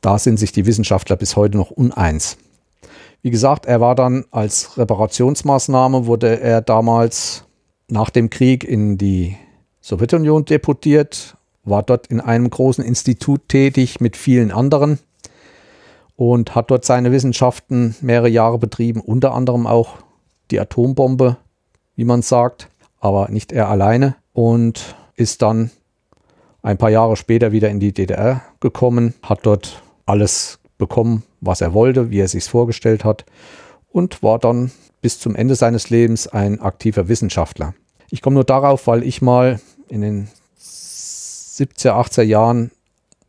da 0.00 0.18
sind 0.18 0.38
sich 0.38 0.52
die 0.52 0.66
Wissenschaftler 0.66 1.16
bis 1.16 1.36
heute 1.36 1.56
noch 1.56 1.70
uneins. 1.70 2.36
Wie 3.22 3.30
gesagt, 3.30 3.66
er 3.66 3.80
war 3.80 3.94
dann 3.94 4.24
als 4.30 4.78
Reparationsmaßnahme, 4.78 6.06
wurde 6.06 6.40
er 6.40 6.60
damals 6.60 7.44
nach 7.88 8.10
dem 8.10 8.30
Krieg 8.30 8.62
in 8.64 8.98
die 8.98 9.36
Sowjetunion 9.80 10.44
deportiert, 10.44 11.36
war 11.64 11.82
dort 11.82 12.06
in 12.06 12.20
einem 12.20 12.48
großen 12.48 12.84
Institut 12.84 13.48
tätig 13.48 14.00
mit 14.00 14.16
vielen 14.16 14.52
anderen 14.52 14.98
und 16.14 16.54
hat 16.54 16.70
dort 16.70 16.84
seine 16.84 17.12
Wissenschaften 17.12 17.96
mehrere 18.00 18.28
Jahre 18.28 18.58
betrieben, 18.58 19.00
unter 19.00 19.34
anderem 19.34 19.66
auch 19.66 19.98
die 20.50 20.60
Atombombe, 20.60 21.36
wie 21.96 22.04
man 22.04 22.22
sagt, 22.22 22.68
aber 23.00 23.28
nicht 23.28 23.52
er 23.52 23.68
alleine 23.68 24.16
und 24.32 24.96
ist 25.16 25.42
dann 25.42 25.70
ein 26.66 26.78
paar 26.78 26.90
Jahre 26.90 27.14
später 27.16 27.52
wieder 27.52 27.70
in 27.70 27.78
die 27.78 27.92
DDR 27.92 28.42
gekommen, 28.58 29.14
hat 29.22 29.46
dort 29.46 29.80
alles 30.04 30.58
bekommen, 30.78 31.22
was 31.40 31.60
er 31.60 31.74
wollte, 31.74 32.10
wie 32.10 32.18
er 32.18 32.26
sich 32.26 32.42
vorgestellt 32.42 33.04
hat 33.04 33.24
und 33.92 34.20
war 34.24 34.40
dann 34.40 34.72
bis 35.00 35.20
zum 35.20 35.36
Ende 35.36 35.54
seines 35.54 35.90
Lebens 35.90 36.26
ein 36.26 36.60
aktiver 36.60 37.06
Wissenschaftler. 37.06 37.74
Ich 38.10 38.20
komme 38.20 38.34
nur 38.34 38.42
darauf, 38.42 38.88
weil 38.88 39.04
ich 39.04 39.22
mal 39.22 39.60
in 39.88 40.00
den 40.00 40.28
70er, 40.58 41.92
80er 41.92 42.22
Jahren 42.22 42.72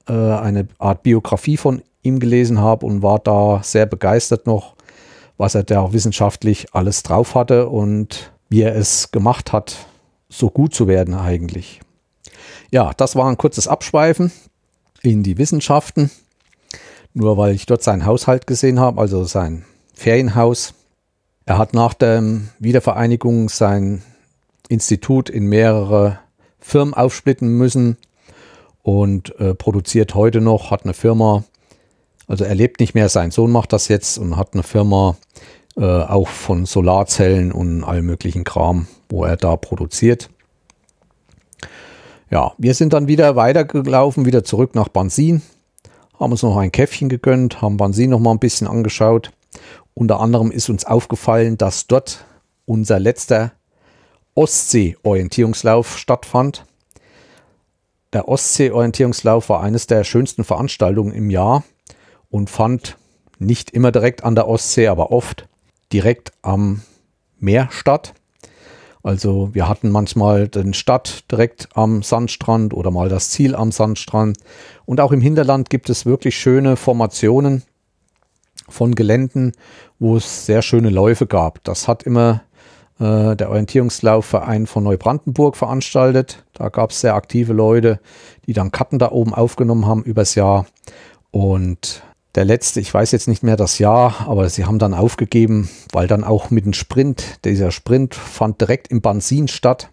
äh, 0.09 0.13
eine 0.13 0.67
Art 0.79 1.03
Biografie 1.03 1.57
von 1.57 1.83
ihm 2.01 2.19
gelesen 2.19 2.59
habe 2.59 2.87
und 2.87 3.03
war 3.03 3.19
da 3.19 3.61
sehr 3.61 3.85
begeistert 3.85 4.47
noch, 4.47 4.73
was 5.37 5.53
er 5.53 5.61
da 5.61 5.93
wissenschaftlich 5.93 6.73
alles 6.73 7.03
drauf 7.03 7.35
hatte 7.35 7.69
und 7.69 8.31
wie 8.49 8.63
er 8.63 8.75
es 8.75 9.11
gemacht 9.11 9.53
hat, 9.53 9.75
so 10.27 10.49
gut 10.49 10.73
zu 10.73 10.87
werden 10.87 11.13
eigentlich. 11.13 11.81
Ja, 12.71 12.91
das 12.95 13.15
war 13.15 13.29
ein 13.29 13.37
kurzes 13.37 13.67
Abschweifen 13.67 14.31
in 15.01 15.23
die 15.23 15.37
Wissenschaften. 15.37 16.11
Nur 17.13 17.37
weil 17.37 17.55
ich 17.55 17.65
dort 17.65 17.81
seinen 17.81 18.05
Haushalt 18.05 18.45
gesehen 18.45 18.79
habe, 18.79 19.01
also 19.01 19.23
sein 19.23 19.65
Ferienhaus. 19.93 20.73
Er 21.45 21.57
hat 21.57 21.73
nach 21.73 21.93
der 21.93 22.21
Wiedervereinigung 22.59 23.49
sein 23.49 24.03
Institut 24.69 25.29
in 25.29 25.45
mehrere 25.45 26.19
Firmen 26.59 26.93
aufsplitten 26.93 27.57
müssen 27.57 27.97
und 28.83 29.37
äh, 29.39 29.55
produziert 29.55 30.13
heute 30.13 30.41
noch, 30.41 30.71
hat 30.71 30.83
eine 30.83 30.93
Firma, 30.93 31.43
also 32.27 32.43
er 32.43 32.55
lebt 32.55 32.79
nicht 32.79 32.93
mehr, 32.93 33.09
sein 33.09 33.31
Sohn 33.31 33.51
macht 33.51 33.73
das 33.73 33.87
jetzt 33.87 34.17
und 34.17 34.35
hat 34.35 34.53
eine 34.53 34.63
Firma 34.63 35.17
äh, 35.77 35.83
auch 35.83 36.27
von 36.27 36.65
Solarzellen 36.65 37.51
und 37.51 37.83
allem 37.83 38.05
möglichen 38.05 38.43
Kram, 38.43 38.87
wo 39.09 39.23
er 39.23 39.37
da 39.37 39.55
produziert. 39.55 40.29
Ja, 42.29 42.53
wir 42.57 42.73
sind 42.73 42.93
dann 42.93 43.07
wieder 43.07 43.35
weitergelaufen, 43.35 44.25
wieder 44.25 44.43
zurück 44.43 44.75
nach 44.75 44.89
Bansin 44.89 45.41
haben 46.19 46.31
uns 46.31 46.43
noch 46.43 46.57
ein 46.57 46.71
Käffchen 46.71 47.09
gegönnt, 47.09 47.61
haben 47.61 47.77
Bansin 47.77 48.09
noch 48.09 48.19
mal 48.19 48.31
ein 48.31 48.39
bisschen 48.39 48.67
angeschaut. 48.67 49.31
Unter 49.93 50.19
anderem 50.19 50.51
ist 50.51 50.69
uns 50.69 50.85
aufgefallen, 50.85 51.57
dass 51.57 51.87
dort 51.87 52.25
unser 52.65 52.99
letzter 52.99 53.51
Ostsee-Orientierungslauf 54.35 55.97
stattfand. 55.97 56.65
Der 58.13 58.27
Ostsee-Orientierungslauf 58.27 59.49
war 59.49 59.61
eines 59.61 59.87
der 59.87 60.03
schönsten 60.03 60.43
Veranstaltungen 60.43 61.13
im 61.13 61.29
Jahr 61.29 61.63
und 62.29 62.49
fand 62.49 62.97
nicht 63.39 63.71
immer 63.71 63.91
direkt 63.91 64.23
an 64.23 64.35
der 64.35 64.47
Ostsee, 64.47 64.87
aber 64.87 65.11
oft 65.11 65.47
direkt 65.93 66.31
am 66.41 66.81
Meer 67.39 67.69
statt. 67.71 68.13
Also 69.07 69.51
wir 69.53 69.69
hatten 69.69 69.89
manchmal 69.89 70.49
den 70.49 70.73
Stadt 70.73 71.31
direkt 71.31 71.69
am 71.75 72.03
Sandstrand 72.03 72.73
oder 72.73 72.91
mal 72.91 73.07
das 73.07 73.29
Ziel 73.29 73.55
am 73.55 73.71
Sandstrand. 73.71 74.37
Und 74.85 74.99
auch 74.99 75.13
im 75.13 75.21
Hinterland 75.21 75.69
gibt 75.69 75.89
es 75.89 76.05
wirklich 76.05 76.35
schöne 76.35 76.75
Formationen 76.75 77.63
von 78.67 78.95
Geländen, 78.95 79.53
wo 79.97 80.17
es 80.17 80.45
sehr 80.45 80.61
schöne 80.61 80.89
Läufe 80.89 81.25
gab. 81.25 81.63
Das 81.63 81.87
hat 81.87 82.03
immer 82.03 82.41
äh, 82.99 83.37
der 83.37 83.49
Orientierungslaufverein 83.49 84.67
von 84.67 84.83
Neubrandenburg 84.83 85.55
veranstaltet. 85.55 86.43
Da 86.51 86.67
gab 86.67 86.91
es 86.91 86.99
sehr 86.99 87.15
aktive 87.15 87.53
Leute, 87.53 88.01
die 88.45 88.51
dann 88.51 88.71
Karten 88.71 88.99
da 88.99 89.11
oben 89.13 89.33
aufgenommen 89.33 89.85
haben 89.85 90.03
übers 90.03 90.35
Jahr. 90.35 90.65
Und 91.31 92.03
der 92.35 92.45
letzte, 92.45 92.79
ich 92.79 92.93
weiß 92.93 93.11
jetzt 93.11 93.27
nicht 93.27 93.43
mehr 93.43 93.55
das 93.55 93.79
Jahr, 93.79 94.27
aber 94.27 94.47
sie 94.49 94.65
haben 94.65 94.79
dann 94.79 94.93
aufgegeben, 94.93 95.69
weil 95.91 96.07
dann 96.07 96.23
auch 96.23 96.51
mit 96.51 96.65
dem 96.65 96.73
Sprint, 96.73 97.43
dieser 97.45 97.71
Sprint 97.71 98.15
fand 98.15 98.61
direkt 98.61 98.89
im 98.89 99.01
Bansin 99.01 99.47
statt. 99.47 99.89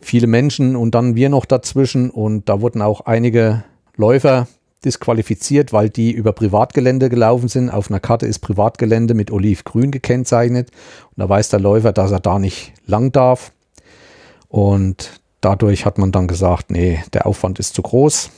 Viele 0.00 0.26
Menschen 0.26 0.76
und 0.76 0.94
dann 0.94 1.16
wir 1.16 1.28
noch 1.28 1.44
dazwischen 1.44 2.10
und 2.10 2.48
da 2.48 2.60
wurden 2.60 2.82
auch 2.82 3.02
einige 3.02 3.64
Läufer 3.96 4.46
disqualifiziert, 4.84 5.72
weil 5.72 5.90
die 5.90 6.10
über 6.10 6.32
Privatgelände 6.32 7.10
gelaufen 7.10 7.48
sind. 7.48 7.70
Auf 7.70 7.90
einer 7.90 8.00
Karte 8.00 8.26
ist 8.26 8.38
Privatgelände 8.38 9.14
mit 9.14 9.30
olivgrün 9.30 9.90
gekennzeichnet. 9.90 10.70
Und 11.10 11.18
da 11.18 11.28
weiß 11.28 11.50
der 11.50 11.60
Läufer, 11.60 11.92
dass 11.92 12.10
er 12.10 12.20
da 12.20 12.38
nicht 12.38 12.72
lang 12.86 13.12
darf. 13.12 13.52
Und 14.48 15.20
dadurch 15.40 15.84
hat 15.84 15.98
man 15.98 16.12
dann 16.12 16.26
gesagt, 16.26 16.70
nee, 16.70 17.02
der 17.12 17.26
Aufwand 17.26 17.58
ist 17.58 17.74
zu 17.74 17.82
groß. 17.82 18.30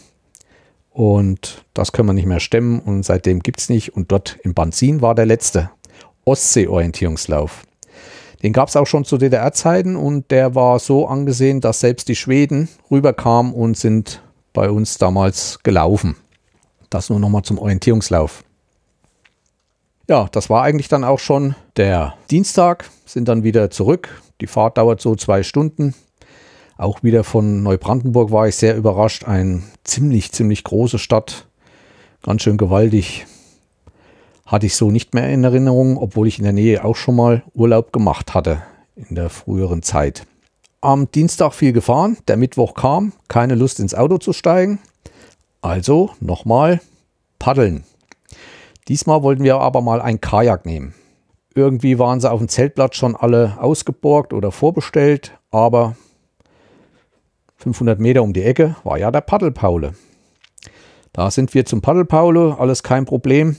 Und 0.93 1.65
das 1.75 1.93
können 1.93 2.09
wir 2.09 2.13
nicht 2.13 2.27
mehr 2.27 2.41
stemmen. 2.41 2.81
Und 2.81 3.05
seitdem 3.05 3.41
gibt 3.41 3.61
es 3.61 3.69
nicht. 3.69 3.95
Und 3.97 4.13
dort 4.13 4.39
im 4.43 4.55
Banzin 4.55 5.01
war 5.01 5.15
der 5.15 5.27
letzte 5.27 5.71
Ostsee-Orientierungslauf. 6.25 7.65
Den 8.43 8.53
gab 8.53 8.69
es 8.69 8.77
auch 8.77 8.87
schon 8.87 9.05
zu 9.05 9.19
DDR-Zeiten 9.19 9.95
und 9.95 10.31
der 10.33 10.57
war 10.57 10.81
so 10.81 11.07
angesehen, 11.07 11.61
dass 11.61 11.81
selbst 11.81 12.09
die 12.09 12.17
Schweden 12.17 12.69
rüberkamen 12.91 13.55
und 13.55 13.77
sind 13.77 14.21
bei 14.53 14.69
uns 14.69 14.99
damals 14.99 15.61
gelaufen. 15.63 16.17
Das 16.91 17.09
nur 17.09 17.21
nochmal 17.21 17.43
zum 17.43 17.59
Orientierungslauf. 17.59 18.43
Ja, 20.09 20.29
das 20.33 20.51
war 20.51 20.63
eigentlich 20.63 20.89
dann 20.89 21.05
auch 21.05 21.21
schon 21.21 21.55
der 21.77 22.15
Dienstag, 22.31 22.91
sind 23.07 23.29
dann 23.29 23.45
wieder 23.45 23.71
zurück. 23.71 24.21
Die 24.41 24.49
Fahrt 24.49 24.77
dauert 24.77 25.01
so 25.01 25.15
zwei 25.15 25.45
Stunden. 25.45 25.95
Auch 26.77 27.03
wieder 27.03 27.25
von 27.25 27.63
Neubrandenburg 27.63 28.31
war 28.31 28.49
ich 28.49 28.57
sehr 28.57 28.77
überrascht. 28.77 29.25
Eine 29.25 29.63
ziemlich, 29.85 30.33
ziemlich 30.33 30.65
große 30.65 30.99
Stadt. 30.99 31.47
Ganz 32.23 32.43
schön 32.43 32.57
gewaltig. 32.57 33.27
Hatte 34.47 34.67
ich 34.67 34.77
so 34.77 34.91
nicht 34.91 35.15
mehr 35.15 35.29
in 35.29 35.45
Erinnerung, 35.45 35.97
obwohl 35.97 36.29
ich 36.29 36.39
in 36.39 36.45
der 36.45 36.53
Nähe 36.53 36.85
auch 36.85 36.97
schon 36.97 37.17
mal 37.17 37.43
Urlaub 37.55 37.93
gemacht 37.93 38.35
hatte 38.35 38.63
in 38.97 39.15
der 39.15 39.31
früheren 39.31 39.83
Zeit. 39.83 40.27
Am 40.81 41.11
Dienstag 41.11 41.55
viel 41.55 41.73
gefahren, 41.73 42.19
der 42.27 42.37
Mittwoch 42.37 42.75
kam, 42.75 43.13
keine 43.29 43.55
Lust 43.55 43.79
ins 43.81 43.95
Auto 43.95 44.19
zu 44.19 44.33
steigen. 44.33 44.81
Also 45.61 46.11
nochmal 46.21 46.81
paddeln. 47.39 47.85
Diesmal 48.89 49.23
wollten 49.23 49.45
wir 49.45 49.59
aber 49.59 49.81
mal 49.81 50.03
ein 50.03 50.21
Kajak 50.21 50.67
nehmen. 50.67 50.95
Irgendwie 51.55 51.99
waren 51.99 52.21
sie 52.21 52.31
auf 52.31 52.41
dem 52.41 52.49
Zeltplatz 52.49 52.97
schon 52.97 53.15
alle 53.15 53.59
ausgeborgt 53.61 54.33
oder 54.33 54.51
vorbestellt, 54.51 55.39
aber 55.51 55.97
500 57.63 58.01
Meter 58.01 58.23
um 58.25 58.33
die 58.33 58.43
Ecke 58.43 58.75
war 58.83 58.99
ja 58.99 59.13
der 59.13 59.21
Paddelpaule. 59.21 59.95
Da 61.13 61.31
sind 61.31 61.55
wir 61.55 61.65
zum 61.65 61.81
Paddelpaule, 61.81 62.57
alles 62.59 62.83
kein 62.83 63.05
Problem. 63.05 63.57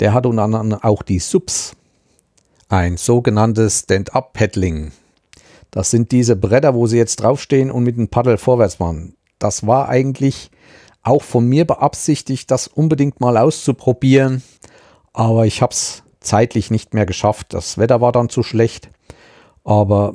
Der 0.00 0.12
hat 0.12 0.26
unter 0.26 0.42
anderem 0.42 0.74
auch 0.74 1.02
die 1.02 1.18
Subs, 1.18 1.74
ein 2.68 2.98
sogenanntes 2.98 3.80
Stand-Up-Paddling. 3.80 4.92
Das 5.70 5.90
sind 5.90 6.12
diese 6.12 6.36
Bretter, 6.36 6.74
wo 6.74 6.86
sie 6.86 6.98
jetzt 6.98 7.16
draufstehen 7.16 7.70
und 7.70 7.84
mit 7.84 7.96
dem 7.96 8.08
Paddel 8.08 8.36
vorwärts 8.36 8.74
fahren. 8.74 9.14
Das 9.38 9.66
war 9.66 9.88
eigentlich 9.88 10.50
auch 11.02 11.22
von 11.22 11.46
mir 11.46 11.66
beabsichtigt, 11.66 12.50
das 12.50 12.68
unbedingt 12.68 13.20
mal 13.20 13.38
auszuprobieren. 13.38 14.42
Aber 15.14 15.46
ich 15.46 15.62
habe 15.62 15.72
es 15.72 16.02
zeitlich 16.20 16.70
nicht 16.70 16.92
mehr 16.92 17.06
geschafft. 17.06 17.54
Das 17.54 17.78
Wetter 17.78 18.02
war 18.02 18.12
dann 18.12 18.28
zu 18.28 18.42
schlecht. 18.42 18.90
Aber 19.64 20.14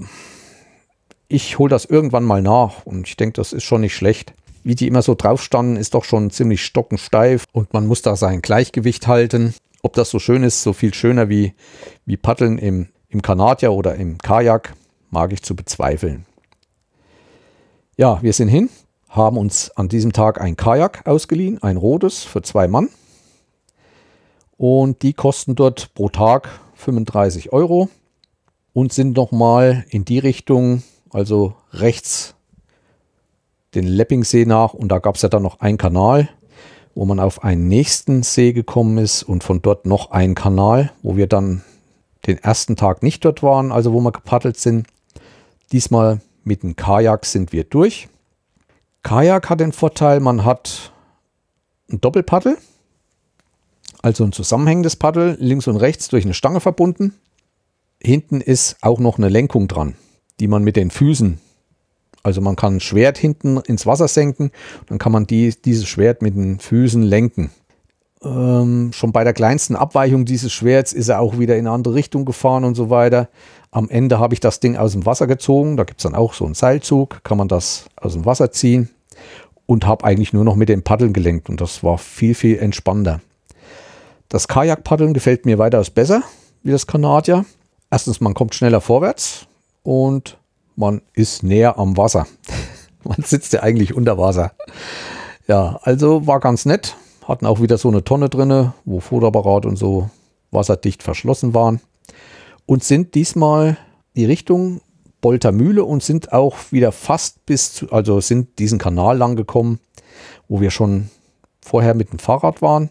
ich 1.28 1.60
hole 1.60 1.70
das 1.70 1.86
irgendwann 1.86 2.24
mal 2.24 2.42
nach 2.42 2.86
und 2.86 3.08
ich 3.08 3.18
denke, 3.18 3.34
das 3.34 3.54
ist 3.54 3.64
schon 3.64 3.82
nicht 3.82 3.96
schlecht. 3.96 4.34
Wie 4.64 4.76
die 4.76 4.88
immer 4.88 5.02
so 5.02 5.16
drauf 5.16 5.42
standen, 5.42 5.78
ist 5.78 5.94
doch 5.94 6.04
schon 6.04 6.30
ziemlich 6.30 6.64
stockensteif 6.64 7.46
und 7.52 7.74
man 7.74 7.88
muss 7.88 8.02
da 8.02 8.16
sein 8.16 8.42
Gleichgewicht 8.42 9.08
halten. 9.08 9.54
Ob 9.82 9.94
das 9.94 10.10
so 10.10 10.20
schön 10.20 10.44
ist, 10.44 10.64
so 10.64 10.74
viel 10.74 10.94
schöner 10.94 11.30
wie, 11.30 11.54
wie 12.06 12.18
Paddeln 12.18 12.58
im, 12.58 12.88
im 13.10 13.22
Kanadier 13.22 13.72
oder 13.72 13.96
im 13.96 14.18
Kajak, 14.18 14.74
mag 15.10 15.32
ich 15.32 15.42
zu 15.44 15.56
bezweifeln. 15.56 16.26
Ja, 17.96 18.22
wir 18.22 18.34
sind 18.34 18.50
hin, 18.50 18.70
haben 19.10 19.38
uns 19.38 19.72
an 19.72 19.90
diesem 19.90 20.14
Tag 20.14 20.42
ein 20.42 20.58
Kajak 20.58 21.08
ausgeliehen, 21.08 21.62
ein 21.64 21.78
rotes 21.78 22.24
für 22.24 22.42
zwei 22.42 22.68
Mann. 22.68 22.90
Und 24.58 25.04
die 25.04 25.14
kosten 25.14 25.56
dort 25.56 25.94
pro 25.94 26.10
Tag 26.10 26.50
35 26.76 27.54
Euro 27.54 27.90
und 28.74 28.92
sind 28.92 29.16
nochmal 29.16 29.86
in 29.90 30.04
die 30.04 30.20
Richtung, 30.20 30.84
also 31.12 31.56
rechts 31.72 32.36
den 33.76 33.86
Leppingsee 33.86 34.46
nach. 34.46 34.74
Und 34.74 34.90
da 34.90 35.00
gab 35.00 35.16
es 35.16 35.22
ja 35.22 35.30
dann 35.30 35.44
noch 35.44 35.60
einen 35.60 35.78
Kanal, 35.78 36.30
wo 36.96 37.06
man 37.06 37.20
auf 37.20 37.44
einen 37.44 37.68
nächsten 37.68 38.24
See 38.24 38.54
gekommen 38.54 38.98
ist 38.98 39.24
und 39.24 39.44
von 39.44 39.62
dort 39.62 39.86
noch 39.86 40.12
einen 40.12 40.36
Kanal, 40.36 40.92
wo 41.04 41.16
wir 41.16 41.28
dann 41.28 41.64
den 42.26 42.38
ersten 42.38 42.76
Tag 42.76 43.04
nicht 43.04 43.24
dort 43.24 43.44
waren, 43.44 43.72
also 43.72 43.94
wo 43.94 44.02
wir 44.02 44.12
gepaddelt 44.12 44.58
sind. 44.58 44.88
Diesmal 45.72 46.22
mit 46.44 46.64
dem 46.64 46.76
Kajak 46.76 47.26
sind 47.26 47.52
wir 47.52 47.64
durch. 47.64 48.10
Kajak 49.04 49.50
hat 49.50 49.60
den 49.60 49.72
Vorteil, 49.72 50.20
man 50.20 50.44
hat 50.44 50.92
ein 51.90 52.02
Doppelpaddel, 52.02 52.58
also 54.02 54.24
ein 54.24 54.32
zusammenhängendes 54.32 54.96
Paddel, 54.96 55.38
links 55.40 55.68
und 55.68 55.78
rechts 55.78 56.10
durch 56.10 56.26
eine 56.26 56.34
Stange 56.34 56.60
verbunden. 56.60 57.14
Hinten 58.02 58.42
ist 58.42 58.78
auch 58.82 59.00
noch 59.00 59.18
eine 59.18 59.30
Lenkung 59.30 59.68
dran, 59.68 59.96
die 60.40 60.48
man 60.48 60.64
mit 60.64 60.76
den 60.76 60.92
Füßen, 60.92 61.40
also 62.28 62.42
man 62.42 62.58
kann 62.58 62.76
ein 62.76 62.80
Schwert 62.82 63.18
hinten 63.18 63.58
ins 63.58 63.86
Wasser 63.86 64.10
senken, 64.10 64.52
dann 64.88 64.98
kann 64.98 65.14
man 65.14 65.28
die, 65.28 65.56
dieses 65.64 65.88
Schwert 65.88 66.22
mit 66.22 66.36
den 66.36 66.60
Füßen 66.60 67.02
lenken. 67.02 67.52
Ähm, 68.22 68.92
schon 68.94 69.14
bei 69.14 69.24
der 69.24 69.32
kleinsten 69.32 69.78
Abweichung 69.78 70.26
dieses 70.26 70.52
Schwerts 70.52 70.92
ist 70.92 71.08
er 71.08 71.22
auch 71.22 71.40
wieder 71.40 71.56
in 71.56 71.68
eine 71.68 71.72
andere 71.72 71.94
Richtung 71.94 72.26
gefahren 72.26 72.66
und 72.66 72.76
so 72.76 72.90
weiter. 72.90 73.30
Am 73.72 73.90
Ende 73.90 74.20
habe 74.20 74.34
ich 74.34 74.42
das 74.42 74.60
Ding 74.60 74.76
aus 74.76 74.92
dem 74.92 75.06
Wasser 75.06 75.26
gezogen. 75.26 75.78
Da 75.78 75.86
gibt 75.86 76.02
es 76.02 76.04
dann 76.04 76.16
auch 76.16 76.34
so 76.34 76.44
einen 76.44 76.54
Seilzug, 76.54 77.24
kann 77.24 77.38
man 77.38 77.48
das 77.48 77.86
aus 77.96 78.14
dem 78.14 78.26
Wasser 78.26 78.52
ziehen 78.52 78.90
und 79.66 79.86
habe 79.86 80.04
eigentlich 80.04 80.34
nur 80.34 80.44
noch 80.44 80.56
mit 80.56 80.68
den 80.68 80.84
Paddeln 80.84 81.14
gelenkt 81.14 81.50
und 81.50 81.62
das 81.62 81.82
war 81.82 81.98
viel, 81.98 82.36
viel 82.36 82.58
entspannender. 82.60 83.22
Das 84.28 84.50
Kajakpaddeln 84.50 85.14
gefällt 85.14 85.46
mir 85.46 85.60
weitaus 85.60 85.90
besser 85.90 86.24
wie 86.64 86.72
das 86.72 86.88
Kanadier. 86.88 87.46
Erstens, 87.90 88.20
man 88.20 88.34
kommt 88.34 88.54
schneller 88.54 88.82
vorwärts 88.82 89.47
und 89.88 90.38
man 90.76 91.02
ist 91.14 91.44
näher 91.44 91.80
am 91.80 91.96
Wasser. 91.96 92.28
man 93.06 93.24
sitzt 93.24 93.54
ja 93.54 93.64
eigentlich 93.64 93.96
unter 93.96 94.18
Wasser. 94.18 94.52
Ja, 95.48 95.80
also 95.84 96.28
war 96.28 96.42
ganz 96.42 96.66
nett. 96.66 96.98
Hatten 97.24 97.46
auch 97.46 97.62
wieder 97.62 97.78
so 97.78 97.88
eine 97.88 98.04
Tonne 98.04 98.28
drinne, 98.28 98.74
wo 98.84 99.00
Futterapparat 99.00 99.66
und 99.66 99.78
so 99.78 100.10
wasserdicht 100.52 101.04
verschlossen 101.04 101.54
waren. 101.54 101.80
Und 102.66 102.84
sind 102.84 103.16
diesmal 103.16 103.78
die 104.18 104.26
Richtung 104.26 104.82
Boltermühle 105.22 105.86
und 105.86 106.04
sind 106.04 106.34
auch 106.34 106.58
wieder 106.72 106.92
fast 106.92 107.46
bis 107.46 107.74
zu, 107.74 107.90
also 107.90 108.20
sind 108.20 108.60
diesen 108.60 108.80
Kanal 108.80 109.18
lang 109.18 109.38
gekommen, 109.38 109.80
wo 110.50 110.60
wir 110.60 110.70
schon 110.70 111.10
vorher 111.62 111.94
mit 111.94 112.12
dem 112.12 112.20
Fahrrad 112.20 112.62
waren, 112.62 112.90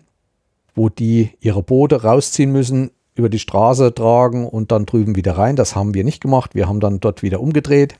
wo 0.75 0.89
die 0.89 1.33
ihre 1.41 1.63
Boote 1.63 2.05
rausziehen 2.05 2.53
müssen, 2.53 2.91
über 3.17 3.29
die 3.29 3.39
Straße 3.39 3.95
tragen 3.95 4.47
und 4.47 4.71
dann 4.71 4.87
drüben 4.87 5.17
wieder 5.17 5.37
rein. 5.37 5.57
Das 5.57 5.75
haben 5.75 5.95
wir 5.95 6.05
nicht 6.05 6.21
gemacht. 6.21 6.55
Wir 6.55 6.69
haben 6.69 6.81
dann 6.81 7.01
dort 7.01 7.23
wieder 7.23 7.41
umgedreht. 7.41 7.99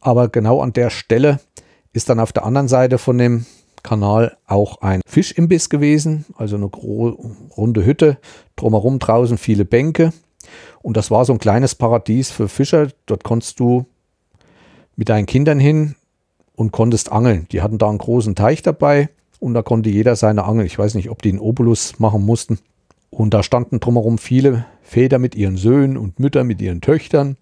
Aber 0.00 0.28
genau 0.28 0.60
an 0.60 0.72
der 0.72 0.90
Stelle 0.90 1.40
ist 1.92 2.08
dann 2.08 2.20
auf 2.20 2.32
der 2.32 2.44
anderen 2.44 2.68
Seite 2.68 2.98
von 2.98 3.18
dem 3.18 3.46
Kanal 3.82 4.36
auch 4.46 4.80
ein 4.80 5.00
Fischimbiss 5.06 5.68
gewesen, 5.70 6.24
also 6.36 6.56
eine 6.56 6.66
runde 6.66 7.84
Hütte, 7.84 8.18
drumherum 8.56 8.98
draußen 8.98 9.38
viele 9.38 9.64
Bänke. 9.64 10.12
Und 10.82 10.96
das 10.96 11.10
war 11.10 11.24
so 11.24 11.32
ein 11.32 11.38
kleines 11.38 11.74
Paradies 11.74 12.30
für 12.30 12.48
Fischer. 12.48 12.88
Dort 13.06 13.24
konntest 13.24 13.60
du 13.60 13.86
mit 14.96 15.08
deinen 15.08 15.26
Kindern 15.26 15.60
hin 15.60 15.94
und 16.54 16.72
konntest 16.72 17.12
angeln. 17.12 17.46
Die 17.52 17.62
hatten 17.62 17.78
da 17.78 17.88
einen 17.88 17.98
großen 17.98 18.34
Teich 18.34 18.62
dabei 18.62 19.08
und 19.38 19.54
da 19.54 19.62
konnte 19.62 19.90
jeder 19.90 20.16
seine 20.16 20.44
Angel. 20.44 20.66
Ich 20.66 20.78
weiß 20.78 20.94
nicht, 20.94 21.10
ob 21.10 21.22
die 21.22 21.30
einen 21.30 21.38
Obolus 21.38 21.98
machen 21.98 22.24
mussten. 22.24 22.58
Und 23.16 23.32
da 23.32 23.42
standen 23.42 23.80
drumherum 23.80 24.18
viele 24.18 24.66
Väter 24.82 25.18
mit 25.18 25.34
ihren 25.34 25.56
Söhnen 25.56 25.96
und 25.96 26.20
Mütter 26.20 26.44
mit 26.44 26.60
ihren 26.60 26.82
Töchtern 26.82 27.38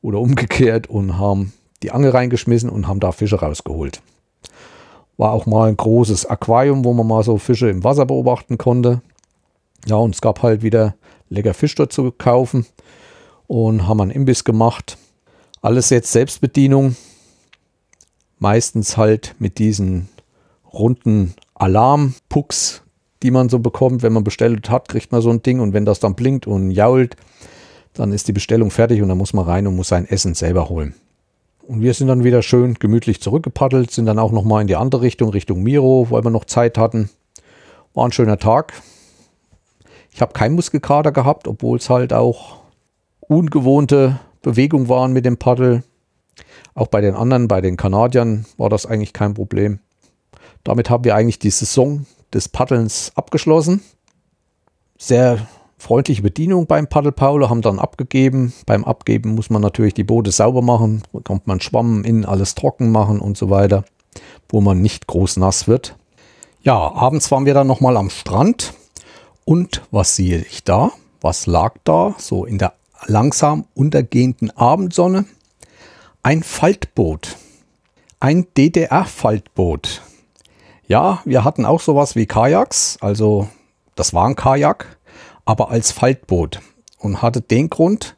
oder 0.00 0.18
umgekehrt 0.18 0.86
und 0.86 1.18
haben 1.18 1.52
die 1.82 1.90
Angel 1.90 2.12
reingeschmissen 2.12 2.70
und 2.70 2.88
haben 2.88 2.98
da 2.98 3.12
Fische 3.12 3.38
rausgeholt. 3.38 4.00
War 5.18 5.32
auch 5.32 5.44
mal 5.44 5.68
ein 5.68 5.76
großes 5.76 6.24
Aquarium, 6.24 6.82
wo 6.86 6.94
man 6.94 7.06
mal 7.06 7.22
so 7.22 7.36
Fische 7.36 7.68
im 7.68 7.84
Wasser 7.84 8.06
beobachten 8.06 8.56
konnte. 8.56 9.02
Ja, 9.84 9.96
und 9.96 10.14
es 10.14 10.22
gab 10.22 10.42
halt 10.42 10.62
wieder 10.62 10.94
lecker 11.28 11.52
Fisch 11.52 11.74
dort 11.74 11.92
zu 11.92 12.10
kaufen 12.10 12.64
und 13.46 13.86
haben 13.86 14.00
einen 14.00 14.12
Imbiss 14.12 14.44
gemacht. 14.44 14.96
Alles 15.60 15.90
jetzt 15.90 16.10
Selbstbedienung. 16.10 16.96
Meistens 18.38 18.96
halt 18.96 19.34
mit 19.38 19.58
diesen 19.58 20.08
runden 20.72 21.34
Alarmpucks, 21.54 22.82
die 23.22 23.30
man 23.30 23.48
so 23.48 23.58
bekommt. 23.58 24.02
Wenn 24.02 24.12
man 24.12 24.24
bestellt 24.24 24.70
hat, 24.70 24.88
kriegt 24.88 25.12
man 25.12 25.22
so 25.22 25.30
ein 25.30 25.42
Ding 25.42 25.60
und 25.60 25.72
wenn 25.72 25.84
das 25.84 26.00
dann 26.00 26.14
blinkt 26.14 26.46
und 26.46 26.70
jault, 26.70 27.16
Dann 27.94 28.12
ist 28.12 28.26
die 28.26 28.32
Bestellung 28.32 28.70
fertig 28.70 29.02
und 29.02 29.08
dann 29.08 29.18
muss 29.18 29.34
man 29.34 29.44
rein 29.44 29.66
und 29.66 29.76
muss 29.76 29.88
sein 29.88 30.08
Essen 30.08 30.34
selber 30.34 30.68
holen. 30.70 30.94
Und 31.66 31.82
wir 31.82 31.94
sind 31.94 32.08
dann 32.08 32.24
wieder 32.24 32.42
schön 32.42 32.74
gemütlich 32.74 33.20
zurückgepaddelt, 33.20 33.90
sind 33.90 34.06
dann 34.06 34.18
auch 34.18 34.32
nochmal 34.32 34.62
in 34.62 34.66
die 34.66 34.76
andere 34.76 35.02
Richtung, 35.02 35.28
Richtung 35.28 35.62
Miro, 35.62 36.06
weil 36.10 36.24
wir 36.24 36.30
noch 36.30 36.46
Zeit 36.46 36.78
hatten. 36.78 37.10
War 37.94 38.06
ein 38.06 38.12
schöner 38.12 38.38
Tag. 38.38 38.72
Ich 40.10 40.20
habe 40.22 40.32
keinen 40.32 40.54
Muskelkater 40.54 41.12
gehabt, 41.12 41.46
obwohl 41.46 41.78
es 41.78 41.90
halt 41.90 42.12
auch 42.12 42.60
ungewohnte 43.20 44.18
Bewegungen 44.40 44.88
waren 44.88 45.12
mit 45.12 45.24
dem 45.24 45.36
Paddel. 45.36 45.84
Auch 46.74 46.88
bei 46.88 47.00
den 47.02 47.14
anderen, 47.14 47.46
bei 47.48 47.60
den 47.60 47.76
Kanadiern 47.76 48.46
war 48.56 48.70
das 48.70 48.86
eigentlich 48.86 49.12
kein 49.12 49.34
Problem. 49.34 49.78
Damit 50.64 50.90
haben 50.90 51.04
wir 51.04 51.14
eigentlich 51.14 51.38
die 51.38 51.50
Saison 51.50 52.06
des 52.34 52.48
Paddelns 52.48 53.12
abgeschlossen. 53.14 53.82
Sehr 54.98 55.46
freundliche 55.78 56.22
Bedienung 56.22 56.66
beim 56.66 56.86
Paddelpaulo, 56.86 57.50
haben 57.50 57.60
dann 57.60 57.78
abgegeben. 57.78 58.52
Beim 58.66 58.84
Abgeben 58.84 59.34
muss 59.34 59.50
man 59.50 59.62
natürlich 59.62 59.94
die 59.94 60.04
Boote 60.04 60.30
sauber 60.30 60.62
machen, 60.62 61.02
bekommt 61.12 61.46
man 61.46 61.60
Schwamm 61.60 62.04
in, 62.04 62.24
alles 62.24 62.54
trocken 62.54 62.92
machen 62.92 63.20
und 63.20 63.36
so 63.36 63.50
weiter, 63.50 63.84
wo 64.48 64.60
man 64.60 64.80
nicht 64.80 65.08
groß 65.08 65.38
nass 65.38 65.66
wird. 65.66 65.96
Ja, 66.62 66.76
abends 66.76 67.30
waren 67.32 67.46
wir 67.46 67.54
dann 67.54 67.66
nochmal 67.66 67.96
am 67.96 68.10
Strand 68.10 68.74
und 69.44 69.82
was 69.90 70.14
sehe 70.14 70.38
ich 70.38 70.62
da? 70.62 70.92
Was 71.20 71.46
lag 71.46 71.74
da? 71.82 72.14
So 72.18 72.44
in 72.44 72.58
der 72.58 72.74
langsam 73.06 73.64
untergehenden 73.74 74.50
Abendsonne. 74.56 75.24
Ein 76.22 76.44
Faltboot. 76.44 77.36
Ein 78.20 78.46
DDR-Faltboot. 78.56 80.02
Ja, 80.88 81.22
wir 81.24 81.44
hatten 81.44 81.64
auch 81.64 81.80
sowas 81.80 82.16
wie 82.16 82.26
Kajaks, 82.26 82.98
also 83.00 83.48
das 83.94 84.12
war 84.14 84.26
ein 84.28 84.36
Kajak, 84.36 84.98
aber 85.44 85.70
als 85.70 85.92
Faltboot 85.92 86.60
und 86.98 87.22
hatte 87.22 87.40
den 87.40 87.70
Grund, 87.70 88.16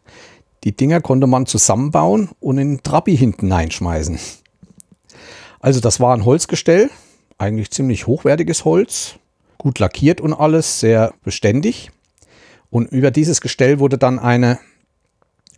die 0.65 0.75
Dinger 0.75 1.01
konnte 1.01 1.27
man 1.27 1.47
zusammenbauen 1.47 2.31
und 2.41 2.59
in 2.59 2.77
den 2.77 2.83
Trabi 2.83 3.17
hinten 3.17 3.53
einschmeißen. 3.53 4.19
Also 5.61 5.81
das 5.81 6.01
war 6.01 6.15
ein 6.17 6.25
Holzgestell, 6.25 6.91
eigentlich 7.39 7.71
ziemlich 7.71 8.07
hochwertiges 8.07 8.65
Holz, 8.65 9.17
gut 9.59 9.79
lackiert 9.79 10.21
und 10.21 10.33
alles, 10.33 10.81
sehr 10.81 11.12
beständig. 11.23 11.91
Und 12.71 12.91
über 12.91 13.11
dieses 13.11 13.41
Gestell 13.41 13.79
wurde 13.79 13.99
dann 13.99 14.19
eine 14.19 14.59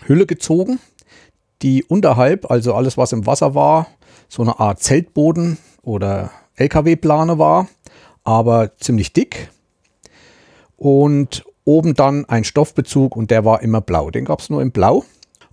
Hülle 0.05 0.27
gezogen, 0.27 0.81
die 1.63 1.85
unterhalb, 1.85 2.51
also 2.51 2.75
alles 2.75 2.99
was 2.99 3.13
im 3.13 3.27
Wasser 3.27 3.55
war, 3.55 3.87
so 4.29 4.43
eine 4.43 4.59
Art 4.61 4.81
Zeltboden 4.81 5.59
oder 5.83 6.31
LKW-Plane 6.57 7.39
war, 7.39 7.69
aber 8.25 8.77
ziemlich 8.79 9.13
dick. 9.13 9.51
Und 10.77 11.45
oben 11.65 11.95
dann 11.95 12.25
ein 12.27 12.45
Stoffbezug 12.45 13.17
und 13.17 13.31
der 13.31 13.45
war 13.45 13.63
immer 13.63 13.81
blau. 13.81 14.11
Den 14.11 14.25
gab 14.25 14.41
es 14.41 14.51
nur 14.51 14.63
in 14.63 14.73
blau. 14.73 15.05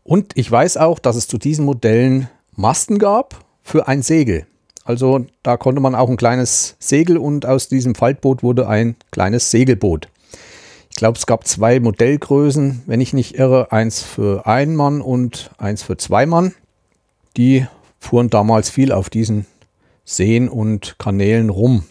Und 0.04 0.34
ich 0.36 0.52
weiß 0.52 0.78
auch, 0.78 1.00
dass 1.00 1.16
es 1.16 1.28
zu 1.28 1.38
diesen 1.38 1.66
Modellen 1.66 2.30
Masten 2.56 3.00
gab 3.00 3.44
für 3.62 3.88
ein 3.88 4.02
Segel. 4.02 4.46
Also 4.86 5.26
da 5.44 5.58
konnte 5.58 5.82
man 5.82 5.96
auch 5.96 6.10
ein 6.10 6.18
kleines 6.18 6.76
Segel 6.80 7.18
und 7.18 7.46
aus 7.46 7.70
diesem 7.70 7.96
Faltboot 7.96 8.44
wurde 8.44 8.68
ein 8.68 8.96
kleines 9.12 9.50
Segelboot. 9.50 10.10
Ich 10.90 10.98
glaube, 10.98 11.18
es 11.18 11.26
gab 11.26 11.48
zwei 11.48 11.80
Modellgrößen, 11.80 12.84
wenn 12.86 13.02
ich 13.02 13.14
nicht 13.14 13.36
irre, 13.36 13.72
eins 13.72 14.04
für 14.04 14.46
einen 14.46 14.76
Mann 14.76 15.02
und 15.02 15.52
eins 15.58 15.82
für 15.82 15.98
zwei 15.98 16.26
Mann. 16.26 16.54
Die 17.36 17.66
fuhren 17.98 18.30
damals 18.30 18.70
viel 18.70 18.92
auf 18.92 19.10
diesen 19.10 19.48
Seen 20.04 20.50
und 20.50 20.98
Kanälen 20.98 21.50
rum. 21.50 21.84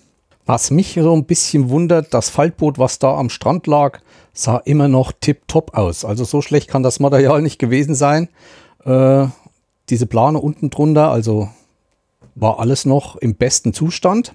Was 0.44 0.70
mich 0.70 0.94
so 0.94 1.14
ein 1.14 1.24
bisschen 1.24 1.70
wundert, 1.70 2.12
das 2.12 2.28
Faltboot, 2.28 2.78
was 2.78 2.98
da 2.98 3.16
am 3.16 3.30
Strand 3.30 3.66
lag, 3.66 4.00
sah 4.32 4.58
immer 4.58 4.88
noch 4.88 5.12
tipptopp 5.12 5.76
aus. 5.76 6.04
Also 6.04 6.24
so 6.24 6.42
schlecht 6.42 6.68
kann 6.68 6.82
das 6.82 7.00
Material 7.00 7.42
nicht 7.42 7.58
gewesen 7.58 7.94
sein. 7.94 8.28
Äh, 8.84 9.26
diese 9.88 10.06
Plane 10.06 10.38
unten 10.40 10.70
drunter, 10.70 11.10
also 11.10 11.48
war 12.34 12.58
alles 12.58 12.84
noch 12.84 13.16
im 13.16 13.34
besten 13.34 13.72
Zustand. 13.72 14.34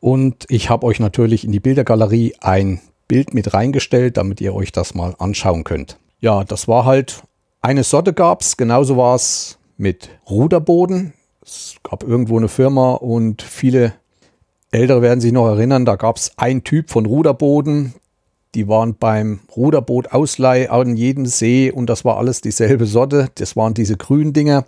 Und 0.00 0.46
ich 0.48 0.68
habe 0.68 0.86
euch 0.86 1.00
natürlich 1.00 1.44
in 1.44 1.52
die 1.52 1.60
Bildergalerie 1.60 2.34
ein 2.40 2.80
Bild 3.08 3.34
mit 3.34 3.54
reingestellt, 3.54 4.16
damit 4.16 4.40
ihr 4.40 4.54
euch 4.54 4.72
das 4.72 4.94
mal 4.94 5.14
anschauen 5.18 5.64
könnt. 5.64 5.98
Ja, 6.20 6.44
das 6.44 6.68
war 6.68 6.84
halt 6.84 7.22
eine 7.60 7.84
Sorte 7.84 8.12
gab 8.12 8.42
es, 8.42 8.56
genauso 8.56 8.96
war 8.96 9.14
es 9.14 9.58
mit 9.76 10.08
Ruderboden. 10.28 11.14
Es 11.44 11.74
gab 11.82 12.04
irgendwo 12.04 12.36
eine 12.36 12.48
Firma 12.48 12.92
und 12.92 13.42
viele 13.42 13.94
Ältere 14.70 15.02
werden 15.02 15.20
sich 15.20 15.32
noch 15.32 15.48
erinnern, 15.48 15.84
da 15.84 15.96
gab 15.96 16.16
es 16.16 16.38
einen 16.38 16.62
Typ 16.64 16.88
von 16.90 17.04
Ruderboden. 17.04 17.92
Die 18.54 18.68
waren 18.68 18.94
beim 18.94 19.40
Ruderboot-Ausleih 19.56 20.70
an 20.70 20.96
jedem 20.96 21.26
See 21.26 21.70
und 21.70 21.86
das 21.86 22.04
war 22.04 22.18
alles 22.18 22.42
dieselbe 22.42 22.86
Sorte. 22.86 23.30
Das 23.34 23.56
waren 23.56 23.74
diese 23.74 23.96
grünen 23.96 24.32
Dinger 24.32 24.64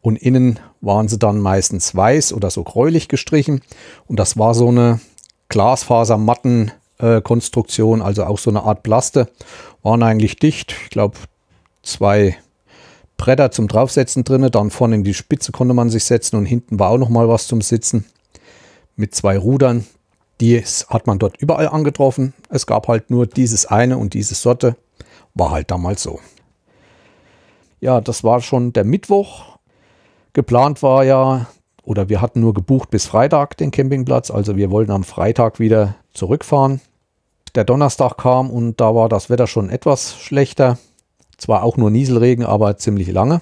und 0.00 0.16
innen 0.16 0.58
waren 0.80 1.06
sie 1.08 1.18
dann 1.18 1.38
meistens 1.38 1.94
weiß 1.94 2.32
oder 2.32 2.50
so 2.50 2.64
gräulich 2.64 3.06
gestrichen 3.08 3.60
und 4.06 4.18
das 4.18 4.38
war 4.38 4.54
so 4.54 4.68
eine 4.68 5.00
Glasfasermatten-Konstruktion, 5.48 8.02
also 8.02 8.24
auch 8.24 8.38
so 8.38 8.50
eine 8.50 8.62
Art 8.62 8.82
Plaste. 8.82 9.28
Waren 9.82 10.02
eigentlich 10.02 10.36
dicht, 10.36 10.74
ich 10.84 10.90
glaube 10.90 11.16
zwei 11.82 12.36
Bretter 13.20 13.50
zum 13.50 13.68
Draufsetzen 13.68 14.24
drin, 14.24 14.48
dann 14.50 14.70
vorne 14.70 14.94
in 14.94 15.04
die 15.04 15.12
Spitze 15.12 15.52
konnte 15.52 15.74
man 15.74 15.90
sich 15.90 16.04
setzen 16.04 16.36
und 16.36 16.46
hinten 16.46 16.78
war 16.78 16.88
auch 16.88 16.96
noch 16.96 17.10
mal 17.10 17.28
was 17.28 17.46
zum 17.46 17.60
Sitzen 17.60 18.06
mit 18.96 19.14
zwei 19.14 19.36
Rudern. 19.36 19.86
Die 20.40 20.58
hat 20.88 21.06
man 21.06 21.18
dort 21.18 21.36
überall 21.36 21.68
angetroffen. 21.68 22.32
Es 22.48 22.66
gab 22.66 22.88
halt 22.88 23.10
nur 23.10 23.26
dieses 23.26 23.66
eine 23.66 23.98
und 23.98 24.14
diese 24.14 24.34
Sorte. 24.34 24.74
War 25.34 25.50
halt 25.50 25.70
damals 25.70 26.02
so. 26.02 26.18
Ja, 27.80 28.00
das 28.00 28.24
war 28.24 28.40
schon 28.40 28.72
der 28.72 28.84
Mittwoch. 28.84 29.58
Geplant 30.32 30.82
war 30.82 31.04
ja, 31.04 31.46
oder 31.82 32.08
wir 32.08 32.22
hatten 32.22 32.40
nur 32.40 32.54
gebucht 32.54 32.88
bis 32.88 33.04
Freitag 33.04 33.58
den 33.58 33.70
Campingplatz. 33.70 34.30
Also 34.30 34.56
wir 34.56 34.70
wollten 34.70 34.92
am 34.92 35.04
Freitag 35.04 35.60
wieder 35.60 35.94
zurückfahren. 36.14 36.80
Der 37.54 37.64
Donnerstag 37.64 38.16
kam 38.16 38.48
und 38.50 38.80
da 38.80 38.94
war 38.94 39.10
das 39.10 39.28
Wetter 39.28 39.46
schon 39.46 39.68
etwas 39.68 40.16
schlechter. 40.16 40.78
Zwar 41.40 41.62
auch 41.62 41.78
nur 41.78 41.90
Nieselregen, 41.90 42.44
aber 42.44 42.76
ziemlich 42.76 43.10
lange. 43.10 43.40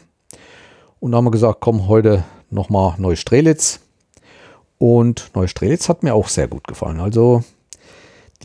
Und 1.01 1.11
da 1.11 1.18
haben 1.18 1.24
wir 1.24 1.32
gesagt, 1.32 1.59
komm, 1.61 1.88
heute 1.88 2.24
nochmal 2.49 2.94
Neustrelitz. 2.99 3.80
Und 4.78 5.32
Neustrelitz 5.34 5.88
hat 5.88 6.05
mir 6.05 6.14
auch 6.14 6.28
sehr 6.28 6.46
gut 6.46 6.68
gefallen. 6.68 7.01
Also, 7.01 7.42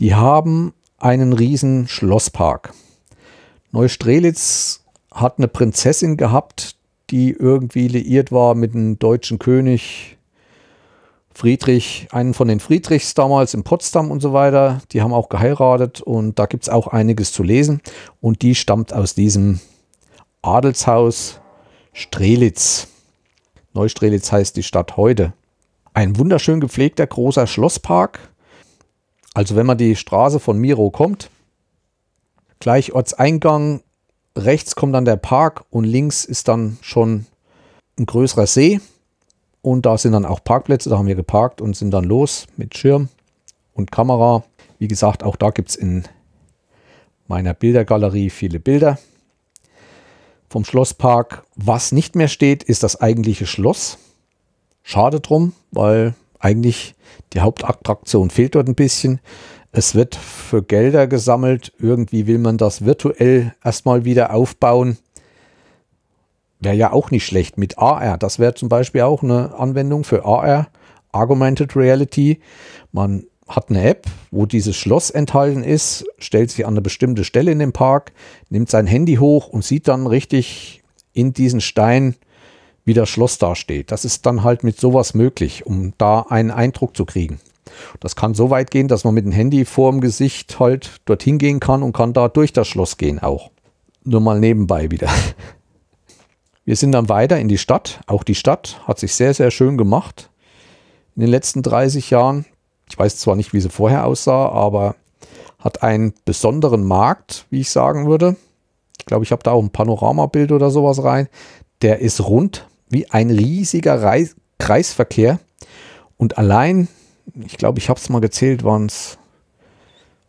die 0.00 0.16
haben 0.16 0.74
einen 0.98 1.32
riesen 1.32 1.86
Schlosspark. 1.86 2.74
Neustrelitz 3.70 4.82
hat 5.12 5.38
eine 5.38 5.46
Prinzessin 5.46 6.16
gehabt, 6.16 6.74
die 7.10 7.30
irgendwie 7.30 7.86
liiert 7.86 8.32
war 8.32 8.56
mit 8.56 8.74
dem 8.74 8.98
deutschen 8.98 9.38
König 9.38 10.18
Friedrich, 11.34 12.06
einen 12.12 12.32
von 12.32 12.46
den 12.46 12.60
Friedrichs 12.60 13.14
damals 13.14 13.54
in 13.54 13.64
Potsdam 13.64 14.10
und 14.10 14.20
so 14.20 14.32
weiter. 14.32 14.80
Die 14.92 15.02
haben 15.02 15.12
auch 15.12 15.28
geheiratet 15.28 16.00
und 16.00 16.38
da 16.38 16.46
gibt 16.46 16.62
es 16.62 16.68
auch 16.68 16.86
einiges 16.86 17.32
zu 17.32 17.42
lesen. 17.42 17.80
Und 18.20 18.42
die 18.42 18.54
stammt 18.54 18.92
aus 18.92 19.14
diesem 19.14 19.60
Adelshaus 20.42 21.40
Strelitz. 21.92 22.86
Neustrelitz 23.72 24.30
heißt 24.30 24.56
die 24.56 24.62
Stadt 24.62 24.96
heute. 24.96 25.32
Ein 25.92 26.16
wunderschön 26.18 26.60
gepflegter 26.60 27.06
großer 27.06 27.48
Schlosspark. 27.48 28.20
Also 29.34 29.56
wenn 29.56 29.66
man 29.66 29.78
die 29.78 29.96
Straße 29.96 30.38
von 30.38 30.58
Miro 30.58 30.90
kommt, 30.90 31.30
gleich 32.60 32.92
Ortseingang, 32.92 33.82
rechts 34.36 34.76
kommt 34.76 34.94
dann 34.94 35.04
der 35.04 35.16
Park 35.16 35.64
und 35.70 35.84
links 35.84 36.24
ist 36.24 36.46
dann 36.46 36.78
schon 36.80 37.26
ein 37.98 38.06
größerer 38.06 38.46
See. 38.46 38.80
Und 39.64 39.86
da 39.86 39.96
sind 39.96 40.12
dann 40.12 40.26
auch 40.26 40.44
Parkplätze, 40.44 40.90
da 40.90 40.98
haben 40.98 41.06
wir 41.06 41.14
geparkt 41.14 41.62
und 41.62 41.74
sind 41.74 41.90
dann 41.90 42.04
los 42.04 42.46
mit 42.58 42.76
Schirm 42.76 43.08
und 43.72 43.90
Kamera. 43.90 44.44
Wie 44.78 44.88
gesagt, 44.88 45.22
auch 45.22 45.36
da 45.36 45.48
gibt 45.48 45.70
es 45.70 45.74
in 45.74 46.04
meiner 47.28 47.54
Bildergalerie 47.54 48.28
viele 48.28 48.60
Bilder 48.60 48.98
vom 50.50 50.66
Schlosspark. 50.66 51.46
Was 51.56 51.92
nicht 51.92 52.14
mehr 52.14 52.28
steht, 52.28 52.62
ist 52.62 52.82
das 52.82 53.00
eigentliche 53.00 53.46
Schloss. 53.46 53.96
Schade 54.82 55.20
drum, 55.20 55.54
weil 55.70 56.14
eigentlich 56.38 56.94
die 57.32 57.40
Hauptattraktion 57.40 58.28
fehlt 58.28 58.56
dort 58.56 58.68
ein 58.68 58.74
bisschen. 58.74 59.18
Es 59.72 59.94
wird 59.94 60.14
für 60.14 60.62
Gelder 60.62 61.06
gesammelt. 61.06 61.72
Irgendwie 61.78 62.26
will 62.26 62.36
man 62.36 62.58
das 62.58 62.84
virtuell 62.84 63.54
erstmal 63.64 64.04
wieder 64.04 64.34
aufbauen. 64.34 64.98
Wäre 66.64 66.74
ja 66.74 66.92
auch 66.92 67.10
nicht 67.10 67.26
schlecht 67.26 67.58
mit 67.58 67.78
AR. 67.78 68.18
Das 68.18 68.38
wäre 68.38 68.54
zum 68.54 68.68
Beispiel 68.68 69.02
auch 69.02 69.22
eine 69.22 69.54
Anwendung 69.58 70.02
für 70.02 70.24
AR, 70.24 70.68
Augmented 71.12 71.76
Reality. 71.76 72.40
Man 72.90 73.24
hat 73.46 73.68
eine 73.68 73.84
App, 73.84 74.06
wo 74.30 74.46
dieses 74.46 74.74
Schloss 74.74 75.10
enthalten 75.10 75.62
ist, 75.62 76.06
stellt 76.18 76.50
sich 76.50 76.64
an 76.64 76.74
eine 76.74 76.80
bestimmte 76.80 77.24
Stelle 77.24 77.52
in 77.52 77.58
dem 77.58 77.72
Park, 77.72 78.12
nimmt 78.48 78.70
sein 78.70 78.86
Handy 78.86 79.16
hoch 79.16 79.48
und 79.48 79.64
sieht 79.64 79.88
dann 79.88 80.06
richtig 80.06 80.82
in 81.12 81.34
diesen 81.34 81.60
Stein 81.60 82.16
wie 82.86 82.94
das 82.94 83.08
Schloss 83.08 83.38
dasteht. 83.38 83.92
Das 83.92 84.04
ist 84.04 84.26
dann 84.26 84.42
halt 84.42 84.64
mit 84.64 84.78
sowas 84.78 85.14
möglich, 85.14 85.66
um 85.66 85.92
da 85.98 86.20
einen 86.28 86.50
Eindruck 86.50 86.96
zu 86.96 87.04
kriegen. 87.04 87.40
Das 88.00 88.16
kann 88.16 88.34
so 88.34 88.50
weit 88.50 88.70
gehen, 88.70 88.88
dass 88.88 89.04
man 89.04 89.14
mit 89.14 89.24
dem 89.24 89.32
Handy 89.32 89.64
vor 89.64 89.90
dem 89.90 90.00
Gesicht 90.00 90.58
halt 90.60 91.00
dorthin 91.06 91.38
gehen 91.38 91.60
kann 91.60 91.82
und 91.82 91.94
kann 91.94 92.12
da 92.12 92.28
durch 92.28 92.52
das 92.52 92.68
Schloss 92.68 92.96
gehen 92.96 93.18
auch. 93.18 93.50
Nur 94.04 94.20
mal 94.20 94.38
nebenbei 94.38 94.90
wieder. 94.90 95.08
Wir 96.64 96.76
sind 96.76 96.92
dann 96.92 97.08
weiter 97.08 97.38
in 97.38 97.48
die 97.48 97.58
Stadt. 97.58 98.00
Auch 98.06 98.22
die 98.22 98.34
Stadt 98.34 98.80
hat 98.86 98.98
sich 98.98 99.14
sehr, 99.14 99.34
sehr 99.34 99.50
schön 99.50 99.76
gemacht 99.76 100.30
in 101.14 101.20
den 101.20 101.30
letzten 101.30 101.62
30 101.62 102.10
Jahren. 102.10 102.46
Ich 102.88 102.98
weiß 102.98 103.18
zwar 103.18 103.36
nicht, 103.36 103.52
wie 103.52 103.60
sie 103.60 103.68
vorher 103.68 104.06
aussah, 104.06 104.48
aber 104.48 104.96
hat 105.58 105.82
einen 105.82 106.14
besonderen 106.24 106.84
Markt, 106.84 107.46
wie 107.50 107.60
ich 107.60 107.70
sagen 107.70 108.06
würde. 108.06 108.36
Ich 108.98 109.04
glaube, 109.04 109.24
ich 109.24 109.32
habe 109.32 109.42
da 109.42 109.52
auch 109.52 109.62
ein 109.62 109.70
Panoramabild 109.70 110.52
oder 110.52 110.70
sowas 110.70 111.02
rein. 111.02 111.28
Der 111.82 112.00
ist 112.00 112.20
rund 112.20 112.66
wie 112.88 113.10
ein 113.10 113.30
riesiger 113.30 114.02
Reis 114.02 114.36
Kreisverkehr. 114.58 115.40
Und 116.16 116.38
allein, 116.38 116.88
ich 117.44 117.58
glaube, 117.58 117.78
ich 117.78 117.88
habe 117.90 118.00
es 118.00 118.08
mal 118.08 118.20
gezählt, 118.20 118.64
waren 118.64 118.86
es 118.86 119.18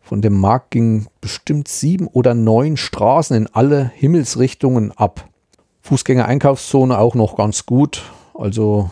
von 0.02 0.20
dem 0.22 0.38
Markt 0.38 0.70
ging 0.70 1.06
bestimmt 1.20 1.68
sieben 1.68 2.06
oder 2.06 2.34
neun 2.34 2.76
Straßen 2.76 3.36
in 3.36 3.46
alle 3.48 3.90
Himmelsrichtungen 3.94 4.92
ab. 4.92 5.28
Fußgänger-Einkaufszone 5.86 6.98
auch 6.98 7.14
noch 7.14 7.36
ganz 7.36 7.64
gut. 7.64 8.02
Also 8.34 8.90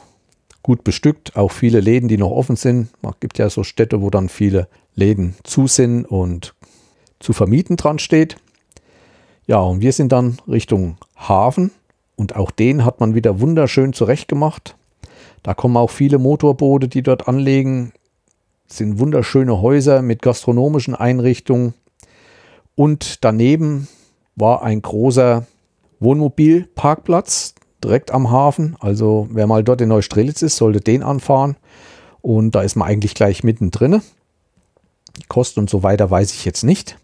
gut 0.63 0.85
bestückt, 0.85 1.37
auch 1.37 1.51
viele 1.51 1.81
Läden, 1.81 2.09
die 2.09 2.17
noch 2.17 2.31
offen 2.31 2.57
sind. 2.57 2.89
Man 3.03 3.13
gibt 3.21 3.39
ja 3.39 3.51
so 3.51 3.65
Städte, 3.65 4.01
wo 4.01 4.11
dann 4.11 4.29
viele 4.29 4.69
Läden 4.95 5.35
zu 5.43 5.67
sind 5.67 6.07
und 6.07 6.55
zu 7.21 7.33
vermieten 7.33 7.77
dran 7.77 7.99
steht. 7.99 8.37
Ja, 9.47 9.59
und 9.59 9.83
wir 9.83 9.93
sind 9.93 10.13
dann 10.13 10.39
Richtung 10.49 10.97
Hafen 11.17 11.71
und 12.17 12.37
auch 12.37 12.51
den 12.51 12.85
hat 12.85 13.01
man 13.01 13.15
wieder 13.15 13.41
wunderschön 13.41 13.93
zurechtgemacht. 13.93 14.77
Da 15.43 15.53
kommen 15.53 15.77
auch 15.77 15.91
viele 15.91 16.19
Motorboote, 16.19 16.89
die 16.89 17.03
dort 17.03 17.29
anlegen. 17.29 17.93
Das 18.69 18.79
sind 18.79 18.99
wunderschöne 18.99 19.61
Häuser 19.61 20.01
mit 20.01 20.23
gastronomischen 20.23 20.95
Einrichtungen. 20.95 21.75
Und 22.77 23.23
daneben 23.25 23.89
war 24.37 24.63
ein 24.63 24.81
großer 24.81 25.45
Wohnmobilparkplatz 26.05 27.55
direkt 27.83 28.11
am 28.11 28.31
Hafen. 28.31 28.77
Also 28.81 29.29
wer 29.31 29.47
mal 29.47 29.65
dort 29.65 29.81
in 29.81 29.89
Neustrelitz 29.89 30.43
ist, 30.43 30.57
sollte 30.57 30.81
den 30.81 31.03
anfahren. 31.03 31.57
Und 32.23 32.55
da 32.55 32.63
ist 32.63 32.77
man 32.77 32.89
eigentlich 32.89 33.15
gleich 33.15 33.45
mittendrin. 33.45 34.01
Kosten 35.29 35.61
und 35.61 35.71
so 35.71 35.83
weiter 35.83 36.11
weiß 36.11 36.33
ich 36.33 36.45
jetzt 36.45 36.63
nicht. 36.63 36.99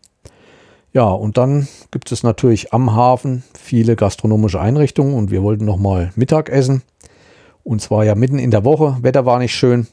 Ja, 0.92 1.04
und 1.04 1.38
dann 1.38 1.68
gibt 1.92 2.10
es 2.10 2.22
natürlich 2.22 2.72
am 2.72 2.94
Hafen 2.94 3.44
viele 3.58 3.94
gastronomische 3.94 4.60
Einrichtungen 4.60 5.14
und 5.14 5.30
wir 5.30 5.42
wollten 5.42 5.64
noch 5.64 5.76
mal 5.76 6.10
Mittag 6.16 6.48
essen. 6.48 6.82
Und 7.62 7.80
zwar 7.80 8.04
ja 8.04 8.14
mitten 8.14 8.38
in 8.38 8.50
der 8.50 8.64
Woche. 8.64 8.96
Wetter 9.02 9.26
war 9.26 9.38
nicht 9.38 9.54
schön. 9.54 9.86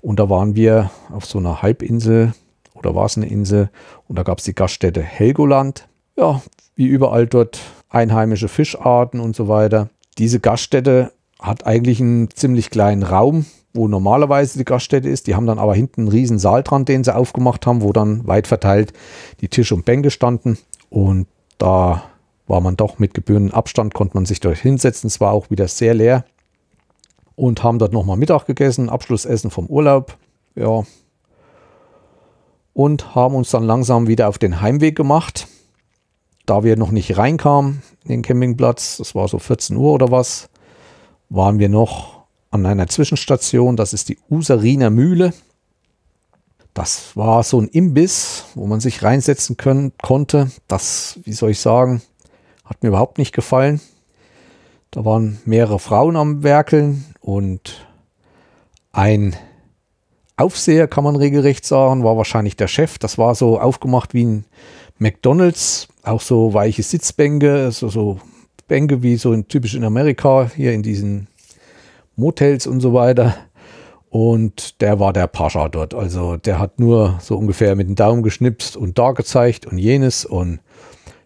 Und 0.00 0.20
da 0.20 0.30
waren 0.30 0.54
wir 0.54 0.90
auf 1.10 1.24
so 1.24 1.38
einer 1.38 1.62
Halbinsel 1.62 2.34
oder 2.74 2.94
war 2.94 3.06
es 3.06 3.16
eine 3.16 3.26
Insel 3.26 3.70
und 4.06 4.16
da 4.16 4.22
gab 4.22 4.38
es 4.38 4.44
die 4.44 4.54
Gaststätte 4.54 5.02
Helgoland. 5.02 5.88
Ja, 6.16 6.42
wie 6.76 6.86
überall 6.86 7.26
dort 7.26 7.58
einheimische 7.88 8.48
Fischarten 8.48 9.20
und 9.20 9.34
so 9.34 9.48
weiter. 9.48 9.88
Diese 10.18 10.40
Gaststätte 10.40 11.12
hat 11.40 11.66
eigentlich 11.66 12.00
einen 12.00 12.30
ziemlich 12.30 12.70
kleinen 12.70 13.02
Raum, 13.02 13.46
wo 13.72 13.88
normalerweise 13.88 14.58
die 14.58 14.64
Gaststätte 14.64 15.08
ist. 15.08 15.26
Die 15.26 15.34
haben 15.34 15.46
dann 15.46 15.58
aber 15.58 15.74
hinten 15.74 16.02
einen 16.02 16.08
riesen 16.08 16.38
Saal 16.38 16.62
dran, 16.62 16.84
den 16.84 17.04
sie 17.04 17.14
aufgemacht 17.14 17.66
haben, 17.66 17.82
wo 17.82 17.92
dann 17.92 18.26
weit 18.26 18.46
verteilt 18.46 18.92
die 19.40 19.48
Tische 19.48 19.74
und 19.74 19.84
Bänke 19.84 20.10
standen. 20.10 20.58
Und 20.90 21.26
da 21.58 22.02
war 22.46 22.60
man 22.60 22.76
doch 22.76 22.98
mit 22.98 23.14
gebührendem 23.14 23.54
Abstand, 23.54 23.94
konnte 23.94 24.16
man 24.16 24.26
sich 24.26 24.40
dort 24.40 24.56
hinsetzen. 24.56 25.06
Es 25.06 25.20
war 25.20 25.32
auch 25.32 25.50
wieder 25.50 25.68
sehr 25.68 25.94
leer. 25.94 26.24
Und 27.36 27.62
haben 27.62 27.78
dort 27.78 27.92
nochmal 27.92 28.16
Mittag 28.16 28.46
gegessen, 28.46 28.88
Abschlussessen 28.88 29.50
vom 29.50 29.66
Urlaub. 29.66 30.16
Ja. 30.56 30.82
Und 32.72 33.14
haben 33.14 33.36
uns 33.36 33.50
dann 33.50 33.62
langsam 33.62 34.08
wieder 34.08 34.28
auf 34.28 34.38
den 34.38 34.60
Heimweg 34.60 34.96
gemacht 34.96 35.46
da 36.48 36.64
wir 36.64 36.76
noch 36.76 36.90
nicht 36.90 37.18
reinkamen 37.18 37.82
in 38.04 38.08
den 38.08 38.22
Campingplatz, 38.22 38.96
das 38.96 39.14
war 39.14 39.28
so 39.28 39.38
14 39.38 39.76
Uhr 39.76 39.92
oder 39.92 40.10
was, 40.10 40.48
waren 41.28 41.58
wir 41.58 41.68
noch 41.68 42.22
an 42.50 42.64
einer 42.64 42.88
Zwischenstation, 42.88 43.76
das 43.76 43.92
ist 43.92 44.08
die 44.08 44.18
Useriner 44.30 44.88
Mühle. 44.88 45.34
Das 46.72 47.16
war 47.16 47.42
so 47.42 47.60
ein 47.60 47.68
Imbiss, 47.68 48.44
wo 48.54 48.66
man 48.66 48.80
sich 48.80 49.02
reinsetzen 49.02 49.56
können, 49.56 49.92
konnte. 50.00 50.50
Das, 50.68 51.18
wie 51.24 51.32
soll 51.32 51.50
ich 51.50 51.60
sagen, 51.60 52.00
hat 52.64 52.82
mir 52.82 52.88
überhaupt 52.88 53.18
nicht 53.18 53.34
gefallen. 53.34 53.80
Da 54.90 55.04
waren 55.04 55.40
mehrere 55.44 55.78
Frauen 55.78 56.16
am 56.16 56.42
Werkeln 56.42 57.04
und 57.20 57.86
ein 58.92 59.36
Aufseher, 60.38 60.86
kann 60.86 61.04
man 61.04 61.16
regelrecht 61.16 61.66
sagen, 61.66 62.04
war 62.04 62.16
wahrscheinlich 62.16 62.56
der 62.56 62.68
Chef. 62.68 62.98
Das 62.98 63.18
war 63.18 63.34
so 63.34 63.60
aufgemacht 63.60 64.14
wie 64.14 64.24
ein 64.24 64.44
McDonalds 64.98 65.88
auch 66.08 66.20
so 66.20 66.54
weiche 66.54 66.82
Sitzbänke, 66.82 67.70
so, 67.70 67.88
so 67.88 68.18
Bänke 68.66 69.02
wie 69.02 69.16
so 69.16 69.32
in, 69.32 69.48
typisch 69.48 69.74
in 69.74 69.84
Amerika, 69.84 70.50
hier 70.54 70.72
in 70.72 70.82
diesen 70.82 71.28
Motels 72.16 72.66
und 72.66 72.80
so 72.80 72.92
weiter. 72.92 73.36
Und 74.10 74.80
der 74.80 75.00
war 75.00 75.12
der 75.12 75.26
Pascha 75.26 75.68
dort. 75.68 75.94
Also 75.94 76.36
der 76.36 76.58
hat 76.58 76.80
nur 76.80 77.18
so 77.20 77.36
ungefähr 77.36 77.76
mit 77.76 77.88
dem 77.88 77.94
Daumen 77.94 78.22
geschnipst 78.22 78.76
und 78.76 78.98
da 78.98 79.12
gezeigt 79.12 79.66
und 79.66 79.78
jenes 79.78 80.24
und 80.24 80.60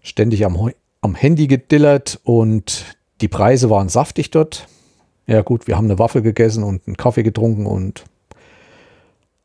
ständig 0.02 0.44
am, 0.44 0.70
am 1.00 1.14
Handy 1.14 1.46
gedillert 1.46 2.20
und 2.24 2.96
die 3.20 3.28
Preise 3.28 3.70
waren 3.70 3.88
saftig 3.88 4.30
dort. 4.30 4.66
Ja 5.26 5.42
gut, 5.42 5.68
wir 5.68 5.76
haben 5.76 5.84
eine 5.84 6.00
Waffe 6.00 6.22
gegessen 6.22 6.64
und 6.64 6.86
einen 6.86 6.96
Kaffee 6.96 7.22
getrunken 7.22 7.66
und 7.66 8.04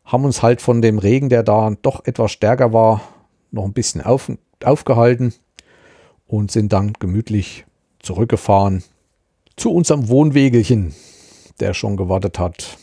haben 0.03 0.25
uns 0.25 0.41
halt 0.41 0.61
von 0.61 0.81
dem 0.81 0.97
Regen, 0.97 1.29
der 1.29 1.43
da 1.43 1.71
doch 1.81 2.05
etwas 2.05 2.31
stärker 2.31 2.73
war, 2.73 3.01
noch 3.51 3.65
ein 3.65 3.73
bisschen 3.73 4.01
auf, 4.01 4.31
aufgehalten 4.63 5.33
und 6.27 6.51
sind 6.51 6.73
dann 6.73 6.93
gemütlich 6.93 7.65
zurückgefahren 7.99 8.83
zu 9.55 9.71
unserem 9.71 10.07
Wohnwegelchen, 10.09 10.93
der 11.59 11.73
schon 11.73 11.97
gewartet 11.97 12.39
hat. 12.39 12.77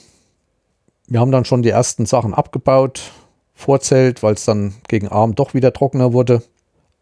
Wir 1.07 1.21
haben 1.21 1.31
dann 1.31 1.45
schon 1.45 1.63
die 1.63 1.71
ersten 1.71 2.07
Sachen 2.07 2.35
abgebaut, 2.35 3.13
Vorzelt, 3.57 4.23
weil 4.25 4.35
es 4.35 4.45
dann 4.45 4.75
gegen 4.89 5.09
Abend 5.09 5.39
doch 5.39 5.55
wieder 5.55 5.73
trockener 5.73 6.13
wurde, 6.13 6.43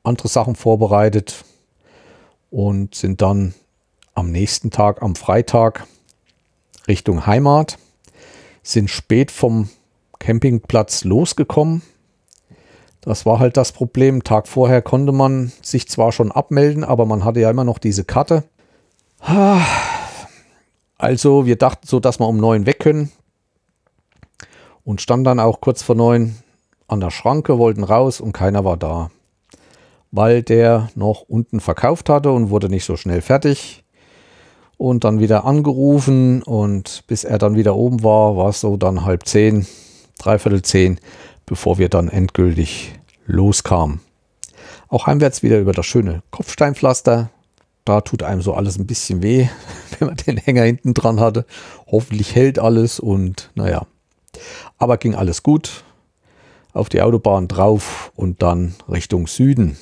andere 0.03 0.29
Sachen 0.29 0.55
vorbereitet 0.55 1.45
und 2.51 2.95
sind 2.95 3.23
dann 3.23 3.55
am 4.15 4.31
nächsten 4.31 4.71
Tag, 4.71 5.01
am 5.01 5.15
Freitag, 5.17 5.87
Richtung 6.87 7.27
Heimat, 7.27 7.79
sind 8.63 8.91
spät 8.91 9.31
vom 9.31 9.71
Campingplatz 10.19 11.05
losgekommen, 11.05 11.83
das 13.03 13.27
war 13.27 13.41
halt 13.41 13.57
das 13.57 13.73
Problem. 13.73 14.25
Tag 14.25 14.49
vorher 14.49 14.81
konnte 14.81 15.13
man 15.13 15.53
sich 15.61 15.89
zwar 15.89 16.13
schon 16.13 16.33
abmelden, 16.33 16.85
aber 16.85 17.05
man 17.05 17.25
hatte 17.25 17.41
ja 17.41 17.51
immer 17.51 17.65
noch 17.65 17.79
diese 17.79 18.05
Karte. 18.05 18.45
Also 20.97 21.47
wir 21.47 21.57
dachten 21.57 21.87
so, 21.87 22.01
dass 22.01 22.21
wir 22.21 22.29
um 22.29 22.39
neun 22.39 22.65
weg 22.65 22.79
können 22.79 23.11
und 24.85 25.01
standen 25.01 25.25
dann 25.25 25.41
auch 25.41 25.61
kurz 25.61 25.83
vor 25.83 25.97
neun 25.97 26.37
an 26.87 27.01
der 27.01 27.11
Schranke, 27.11 27.59
wollten 27.59 27.85
raus 27.85 28.21
und 28.21 28.33
keiner 28.33 28.65
war 28.65 28.77
da, 28.77 29.11
weil 30.13 30.43
der 30.43 30.91
noch 30.95 31.23
unten 31.23 31.59
verkauft 31.61 32.09
hatte 32.09 32.31
und 32.31 32.51
wurde 32.51 32.69
nicht 32.69 32.85
so 32.85 32.97
schnell 32.97 33.21
fertig. 33.21 33.81
Und 34.77 35.05
dann 35.05 35.21
wieder 35.21 35.45
angerufen 35.45 36.43
und 36.43 37.05
bis 37.07 37.23
er 37.23 37.39
dann 37.39 37.55
wieder 37.55 37.77
oben 37.77 38.03
war, 38.03 38.37
war 38.37 38.49
es 38.49 38.61
so 38.61 38.77
dann 38.77 39.05
halb 39.05 39.27
zehn, 39.27 39.65
dreiviertel 40.19 40.63
zehn 40.63 40.99
bevor 41.47 41.79
wir 41.79 41.89
dann 41.89 42.09
endgültig 42.09 42.99
loskamen. 43.27 44.01
Auch 44.89 45.07
heimwärts 45.07 45.43
wieder 45.43 45.59
über 45.59 45.73
das 45.73 45.87
schöne 45.87 46.23
Kopfsteinpflaster. 46.31 47.31
Da 47.85 48.01
tut 48.03 48.23
einem 48.23 48.43
so 48.43 48.55
alles 48.55 48.79
ein 48.79 48.87
bisschen 48.87 49.23
weh, 49.23 49.49
wenn 49.99 50.09
man 50.09 50.17
den 50.17 50.37
Hänger 50.37 50.65
hinten 50.65 50.95
dran 50.95 51.19
hatte. 51.19 51.47
Hoffentlich 51.87 52.35
hält 52.35 52.59
alles 52.59 53.01
und 53.01 53.51
naja. 53.55 53.87
Aber 54.79 54.99
ging 54.99 55.15
alles 55.15 55.43
gut. 55.43 55.85
Auf 56.73 56.89
die 56.89 57.03
Autobahn 57.03 57.49
drauf 57.49 58.13
und 58.17 58.43
dann 58.43 58.75
Richtung 58.89 59.27
Süden. 59.27 59.77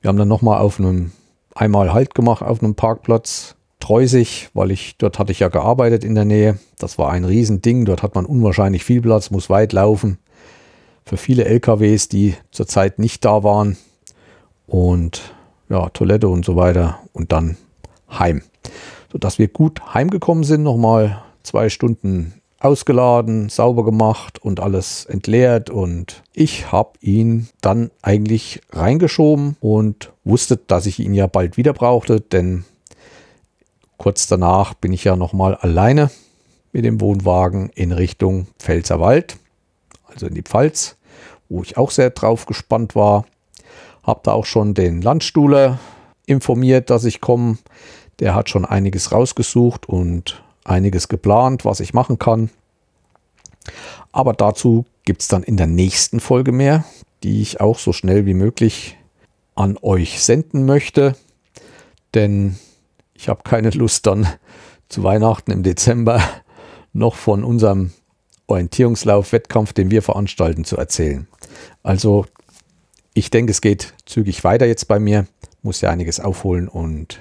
Wir 0.00 0.08
haben 0.08 0.18
dann 0.18 0.28
nochmal 0.28 0.60
auf 0.60 0.78
einem, 0.78 1.12
einmal 1.54 1.92
Halt 1.92 2.14
gemacht 2.14 2.42
auf 2.42 2.62
einem 2.62 2.74
Parkplatz. 2.74 3.56
Treusig, 3.80 4.50
weil 4.54 4.70
ich, 4.70 4.96
dort 4.98 5.18
hatte 5.18 5.32
ich 5.32 5.40
ja 5.40 5.48
gearbeitet 5.48 6.04
in 6.04 6.14
der 6.14 6.24
Nähe. 6.24 6.58
Das 6.78 6.98
war 6.98 7.10
ein 7.10 7.24
Riesending. 7.24 7.84
Dort 7.84 8.02
hat 8.02 8.14
man 8.14 8.24
unwahrscheinlich 8.24 8.84
viel 8.84 9.02
Platz, 9.02 9.30
muss 9.30 9.50
weit 9.50 9.72
laufen 9.72 10.18
für 11.06 11.16
viele 11.16 11.44
LKWs, 11.44 12.08
die 12.08 12.34
zurzeit 12.50 12.98
nicht 12.98 13.24
da 13.24 13.44
waren. 13.44 13.76
Und 14.66 15.34
ja, 15.68 15.88
Toilette 15.90 16.28
und 16.28 16.44
so 16.44 16.56
weiter 16.56 16.98
und 17.12 17.32
dann 17.32 17.56
heim. 18.10 18.42
Sodass 19.10 19.38
wir 19.38 19.48
gut 19.48 19.94
heimgekommen 19.94 20.44
sind, 20.44 20.64
nochmal 20.64 21.22
zwei 21.44 21.68
Stunden 21.68 22.34
ausgeladen, 22.58 23.48
sauber 23.48 23.84
gemacht 23.84 24.42
und 24.42 24.60
alles 24.60 25.04
entleert 25.04 25.70
und 25.70 26.22
ich 26.32 26.72
habe 26.72 26.92
ihn 27.00 27.48
dann 27.60 27.90
eigentlich 28.02 28.60
reingeschoben 28.72 29.56
und 29.60 30.12
wusste, 30.24 30.56
dass 30.56 30.86
ich 30.86 30.98
ihn 30.98 31.14
ja 31.14 31.26
bald 31.26 31.56
wieder 31.56 31.72
brauchte, 31.72 32.20
denn 32.20 32.64
kurz 33.98 34.26
danach 34.26 34.74
bin 34.74 34.92
ich 34.92 35.04
ja 35.04 35.16
nochmal 35.16 35.54
alleine 35.54 36.10
mit 36.72 36.84
dem 36.84 37.00
Wohnwagen 37.00 37.70
in 37.74 37.92
Richtung 37.92 38.48
Pfälzerwald, 38.58 39.36
also 40.06 40.26
in 40.26 40.34
die 40.34 40.42
Pfalz 40.42 40.95
wo 41.48 41.62
ich 41.62 41.76
auch 41.76 41.90
sehr 41.90 42.10
drauf 42.10 42.46
gespannt 42.46 42.94
war. 42.94 43.24
Habe 44.02 44.20
da 44.22 44.32
auch 44.32 44.46
schon 44.46 44.74
den 44.74 45.02
Landstuhler 45.02 45.78
informiert, 46.26 46.90
dass 46.90 47.04
ich 47.04 47.20
komme. 47.20 47.58
Der 48.18 48.34
hat 48.34 48.48
schon 48.48 48.64
einiges 48.64 49.12
rausgesucht 49.12 49.88
und 49.88 50.42
einiges 50.64 51.08
geplant, 51.08 51.64
was 51.64 51.80
ich 51.80 51.94
machen 51.94 52.18
kann. 52.18 52.50
Aber 54.12 54.32
dazu 54.32 54.84
gibt 55.04 55.22
es 55.22 55.28
dann 55.28 55.42
in 55.42 55.56
der 55.56 55.66
nächsten 55.66 56.20
Folge 56.20 56.52
mehr, 56.52 56.84
die 57.22 57.42
ich 57.42 57.60
auch 57.60 57.78
so 57.78 57.92
schnell 57.92 58.26
wie 58.26 58.34
möglich 58.34 58.96
an 59.54 59.78
euch 59.82 60.22
senden 60.22 60.66
möchte. 60.66 61.16
Denn 62.14 62.56
ich 63.14 63.28
habe 63.28 63.42
keine 63.42 63.70
Lust 63.70 64.06
dann 64.06 64.26
zu 64.88 65.02
Weihnachten 65.02 65.50
im 65.50 65.62
Dezember 65.62 66.22
noch 66.92 67.14
von 67.14 67.44
unserem 67.44 67.92
Orientierungslauf-Wettkampf, 68.46 69.72
den 69.72 69.90
wir 69.90 70.02
veranstalten, 70.02 70.64
zu 70.64 70.76
erzählen. 70.76 71.26
Also 71.82 72.26
ich 73.14 73.30
denke, 73.30 73.50
es 73.50 73.60
geht 73.60 73.94
zügig 74.04 74.44
weiter 74.44 74.66
jetzt 74.66 74.88
bei 74.88 74.98
mir. 74.98 75.26
Muss 75.62 75.80
ja 75.80 75.90
einiges 75.90 76.20
aufholen. 76.20 76.68
Und 76.68 77.20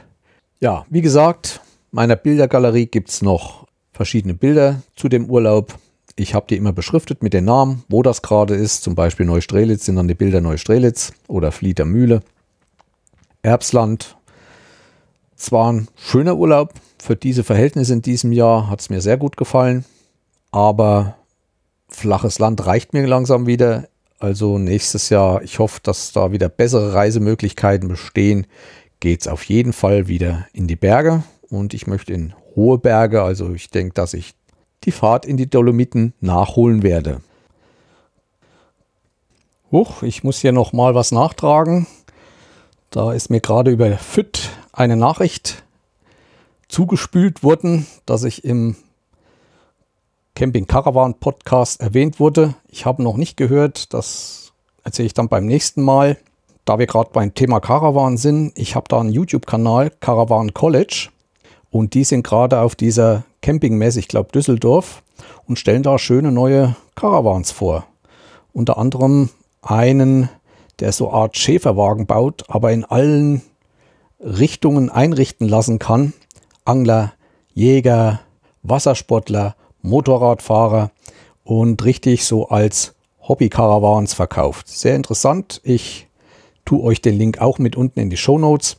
ja, 0.60 0.86
wie 0.90 1.02
gesagt, 1.02 1.62
meiner 1.92 2.16
Bildergalerie 2.16 2.86
gibt 2.86 3.10
es 3.10 3.22
noch 3.22 3.66
verschiedene 3.92 4.34
Bilder 4.34 4.82
zu 4.96 5.10
dem 5.10 5.30
Urlaub. 5.30 5.76
Ich 6.18 6.34
habe 6.34 6.46
die 6.50 6.58
immer 6.58 6.74
beschriftet 6.74 7.24
mit 7.24 7.34
den 7.34 7.46
Namen, 7.46 7.84
wo 7.90 8.04
das 8.04 8.22
gerade 8.22 8.56
ist. 8.56 8.84
Zum 8.84 8.96
Beispiel 8.96 9.26
Neustrelitz 9.26 9.86
sind 9.86 9.96
dann 9.96 10.08
die 10.08 10.16
Bilder 10.16 10.42
Neustrelitz 10.42 11.14
oder 11.28 11.52
Flieder 11.52 11.86
Mühle. 11.86 12.22
Erbsland. 13.42 14.18
Es 15.38 15.52
war 15.52 15.72
ein 15.72 15.88
schöner 15.96 16.36
Urlaub. 16.36 16.74
Für 17.02 17.16
diese 17.16 17.44
Verhältnisse 17.44 17.94
in 17.94 18.02
diesem 18.02 18.32
Jahr 18.32 18.70
hat 18.70 18.82
es 18.82 18.90
mir 18.90 19.02
sehr 19.02 19.18
gut 19.18 19.38
gefallen. 19.38 19.86
Aber 20.56 21.18
flaches 21.90 22.40
Land 22.40 22.66
reicht 22.66 22.94
mir 22.94 23.06
langsam 23.06 23.46
wieder. 23.46 23.90
Also 24.20 24.58
nächstes 24.58 25.10
Jahr, 25.10 25.42
ich 25.42 25.60
hoffe, 25.60 25.82
dass 25.84 26.14
da 26.14 26.32
wieder 26.32 26.48
bessere 26.48 26.94
Reisemöglichkeiten 26.94 27.90
bestehen, 27.90 28.48
geht 29.02 29.20
es 29.20 29.28
auf 29.28 29.44
jeden 29.44 29.74
Fall 29.74 30.08
wieder 30.08 30.48
in 30.54 30.68
die 30.68 30.78
Berge. 30.78 31.24
Und 31.50 31.74
ich 31.74 31.88
möchte 31.88 32.14
in 32.14 32.34
hohe 32.56 32.78
Berge. 32.78 33.22
Also 33.22 33.54
ich 33.54 33.70
denke, 33.70 33.96
dass 33.96 34.14
ich 34.14 34.34
die 34.86 34.94
Fahrt 34.94 35.26
in 35.26 35.36
die 35.36 35.50
Dolomiten 35.50 36.14
nachholen 36.22 36.84
werde. 36.84 37.20
Huch, 39.74 40.04
ich 40.04 40.24
muss 40.24 40.40
hier 40.40 40.54
noch 40.54 40.72
mal 40.72 40.96
was 40.96 41.12
nachtragen. 41.12 41.86
Da 42.92 43.12
ist 43.12 43.30
mir 43.30 43.42
gerade 43.42 43.72
über 43.72 43.92
FIT 43.98 44.52
eine 44.72 44.96
Nachricht 44.96 45.64
zugespült 46.70 47.44
worden, 47.44 47.88
dass 48.06 48.24
ich 48.24 48.46
im 48.46 48.78
Camping 50.36 50.68
Caravan 50.68 51.14
Podcast 51.14 51.80
erwähnt 51.80 52.20
wurde. 52.20 52.56
Ich 52.68 52.86
habe 52.86 53.02
noch 53.02 53.16
nicht 53.16 53.38
gehört, 53.38 53.94
das 53.94 54.52
erzähle 54.84 55.06
ich 55.06 55.14
dann 55.14 55.30
beim 55.30 55.46
nächsten 55.46 55.82
Mal. 55.82 56.18
Da 56.66 56.78
wir 56.78 56.88
gerade 56.88 57.12
beim 57.14 57.34
Thema 57.34 57.62
Caravan 57.62 58.18
sind, 58.18 58.52
ich 58.58 58.76
habe 58.76 58.90
da 58.90 59.00
einen 59.00 59.14
YouTube-Kanal, 59.14 59.92
Caravan 60.02 60.54
College, 60.54 61.08
und 61.72 61.94
die 61.94 62.04
sind 62.04 62.24
gerade 62.24 62.60
auf 62.60 62.76
dieser 62.76 63.24
Campingmesse, 63.42 64.00
ich 64.00 64.10
glaube 64.10 64.32
Düsseldorf, 64.34 65.04
und 65.48 65.58
stellen 65.58 65.84
da 65.84 65.98
schöne 65.98 66.34
neue 66.34 66.76
Caravans 66.96 67.52
vor. 67.52 67.86
Unter 68.52 68.78
anderem 68.78 69.30
einen, 69.62 70.28
der 70.82 70.92
so 70.92 71.12
Art 71.12 71.38
Schäferwagen 71.38 72.08
baut, 72.08 72.44
aber 72.50 72.74
in 72.74 72.84
allen 72.84 73.42
Richtungen 74.20 74.90
einrichten 74.90 75.48
lassen 75.48 75.80
kann. 75.80 76.12
Angler, 76.66 77.14
Jäger, 77.54 78.20
Wassersportler, 78.64 79.56
Motorradfahrer 79.86 80.92
und 81.44 81.84
richtig 81.86 82.26
so 82.26 82.50
als 82.50 82.96
Hobby-Caravans 83.22 84.14
verkauft. 84.14 84.68
Sehr 84.68 84.96
interessant. 84.96 85.62
Ich 85.64 86.08
tue 86.66 86.82
euch 86.84 87.02
den 87.02 87.18
Link 87.18 87.40
auch 87.40 87.60
mit 87.60 87.76
unten 87.76 88.00
in 88.00 88.10
die 88.10 88.18
Show 88.18 88.38
Notes. 88.38 88.78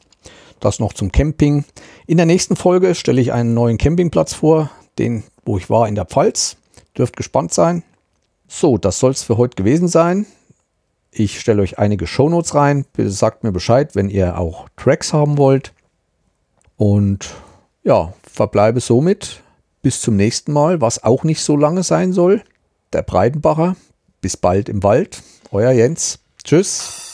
Das 0.60 0.78
noch 0.78 0.92
zum 0.92 1.12
Camping. 1.12 1.64
In 2.06 2.16
der 2.16 2.26
nächsten 2.26 2.56
Folge 2.56 2.94
stelle 2.94 3.20
ich 3.20 3.32
einen 3.32 3.54
neuen 3.54 3.78
Campingplatz 3.78 4.34
vor, 4.34 4.70
den, 4.98 5.24
wo 5.44 5.58
ich 5.58 5.70
war 5.70 5.88
in 5.88 5.94
der 5.94 6.06
Pfalz. 6.06 6.56
Dürft 6.96 7.16
gespannt 7.16 7.52
sein. 7.52 7.82
So, 8.48 8.78
das 8.78 8.98
soll 8.98 9.10
es 9.10 9.22
für 9.22 9.36
heute 9.36 9.56
gewesen 9.56 9.88
sein. 9.88 10.26
Ich 11.10 11.40
stelle 11.40 11.62
euch 11.62 11.78
einige 11.78 12.06
Show 12.06 12.28
Notes 12.28 12.54
rein. 12.54 12.84
Sagt 12.96 13.44
mir 13.44 13.52
Bescheid, 13.52 13.94
wenn 13.94 14.08
ihr 14.08 14.38
auch 14.38 14.68
Tracks 14.76 15.12
haben 15.12 15.38
wollt. 15.38 15.72
Und 16.76 17.34
ja, 17.84 18.12
verbleibe 18.22 18.80
somit 18.80 19.42
bis 19.86 20.00
zum 20.00 20.16
nächsten 20.16 20.52
Mal, 20.52 20.80
was 20.80 21.04
auch 21.04 21.22
nicht 21.22 21.40
so 21.40 21.56
lange 21.56 21.84
sein 21.84 22.12
soll. 22.12 22.42
Der 22.92 23.02
Breitenbacher. 23.02 23.76
Bis 24.20 24.36
bald 24.36 24.68
im 24.68 24.82
Wald. 24.82 25.22
Euer 25.52 25.70
Jens. 25.70 26.18
Tschüss. 26.42 27.05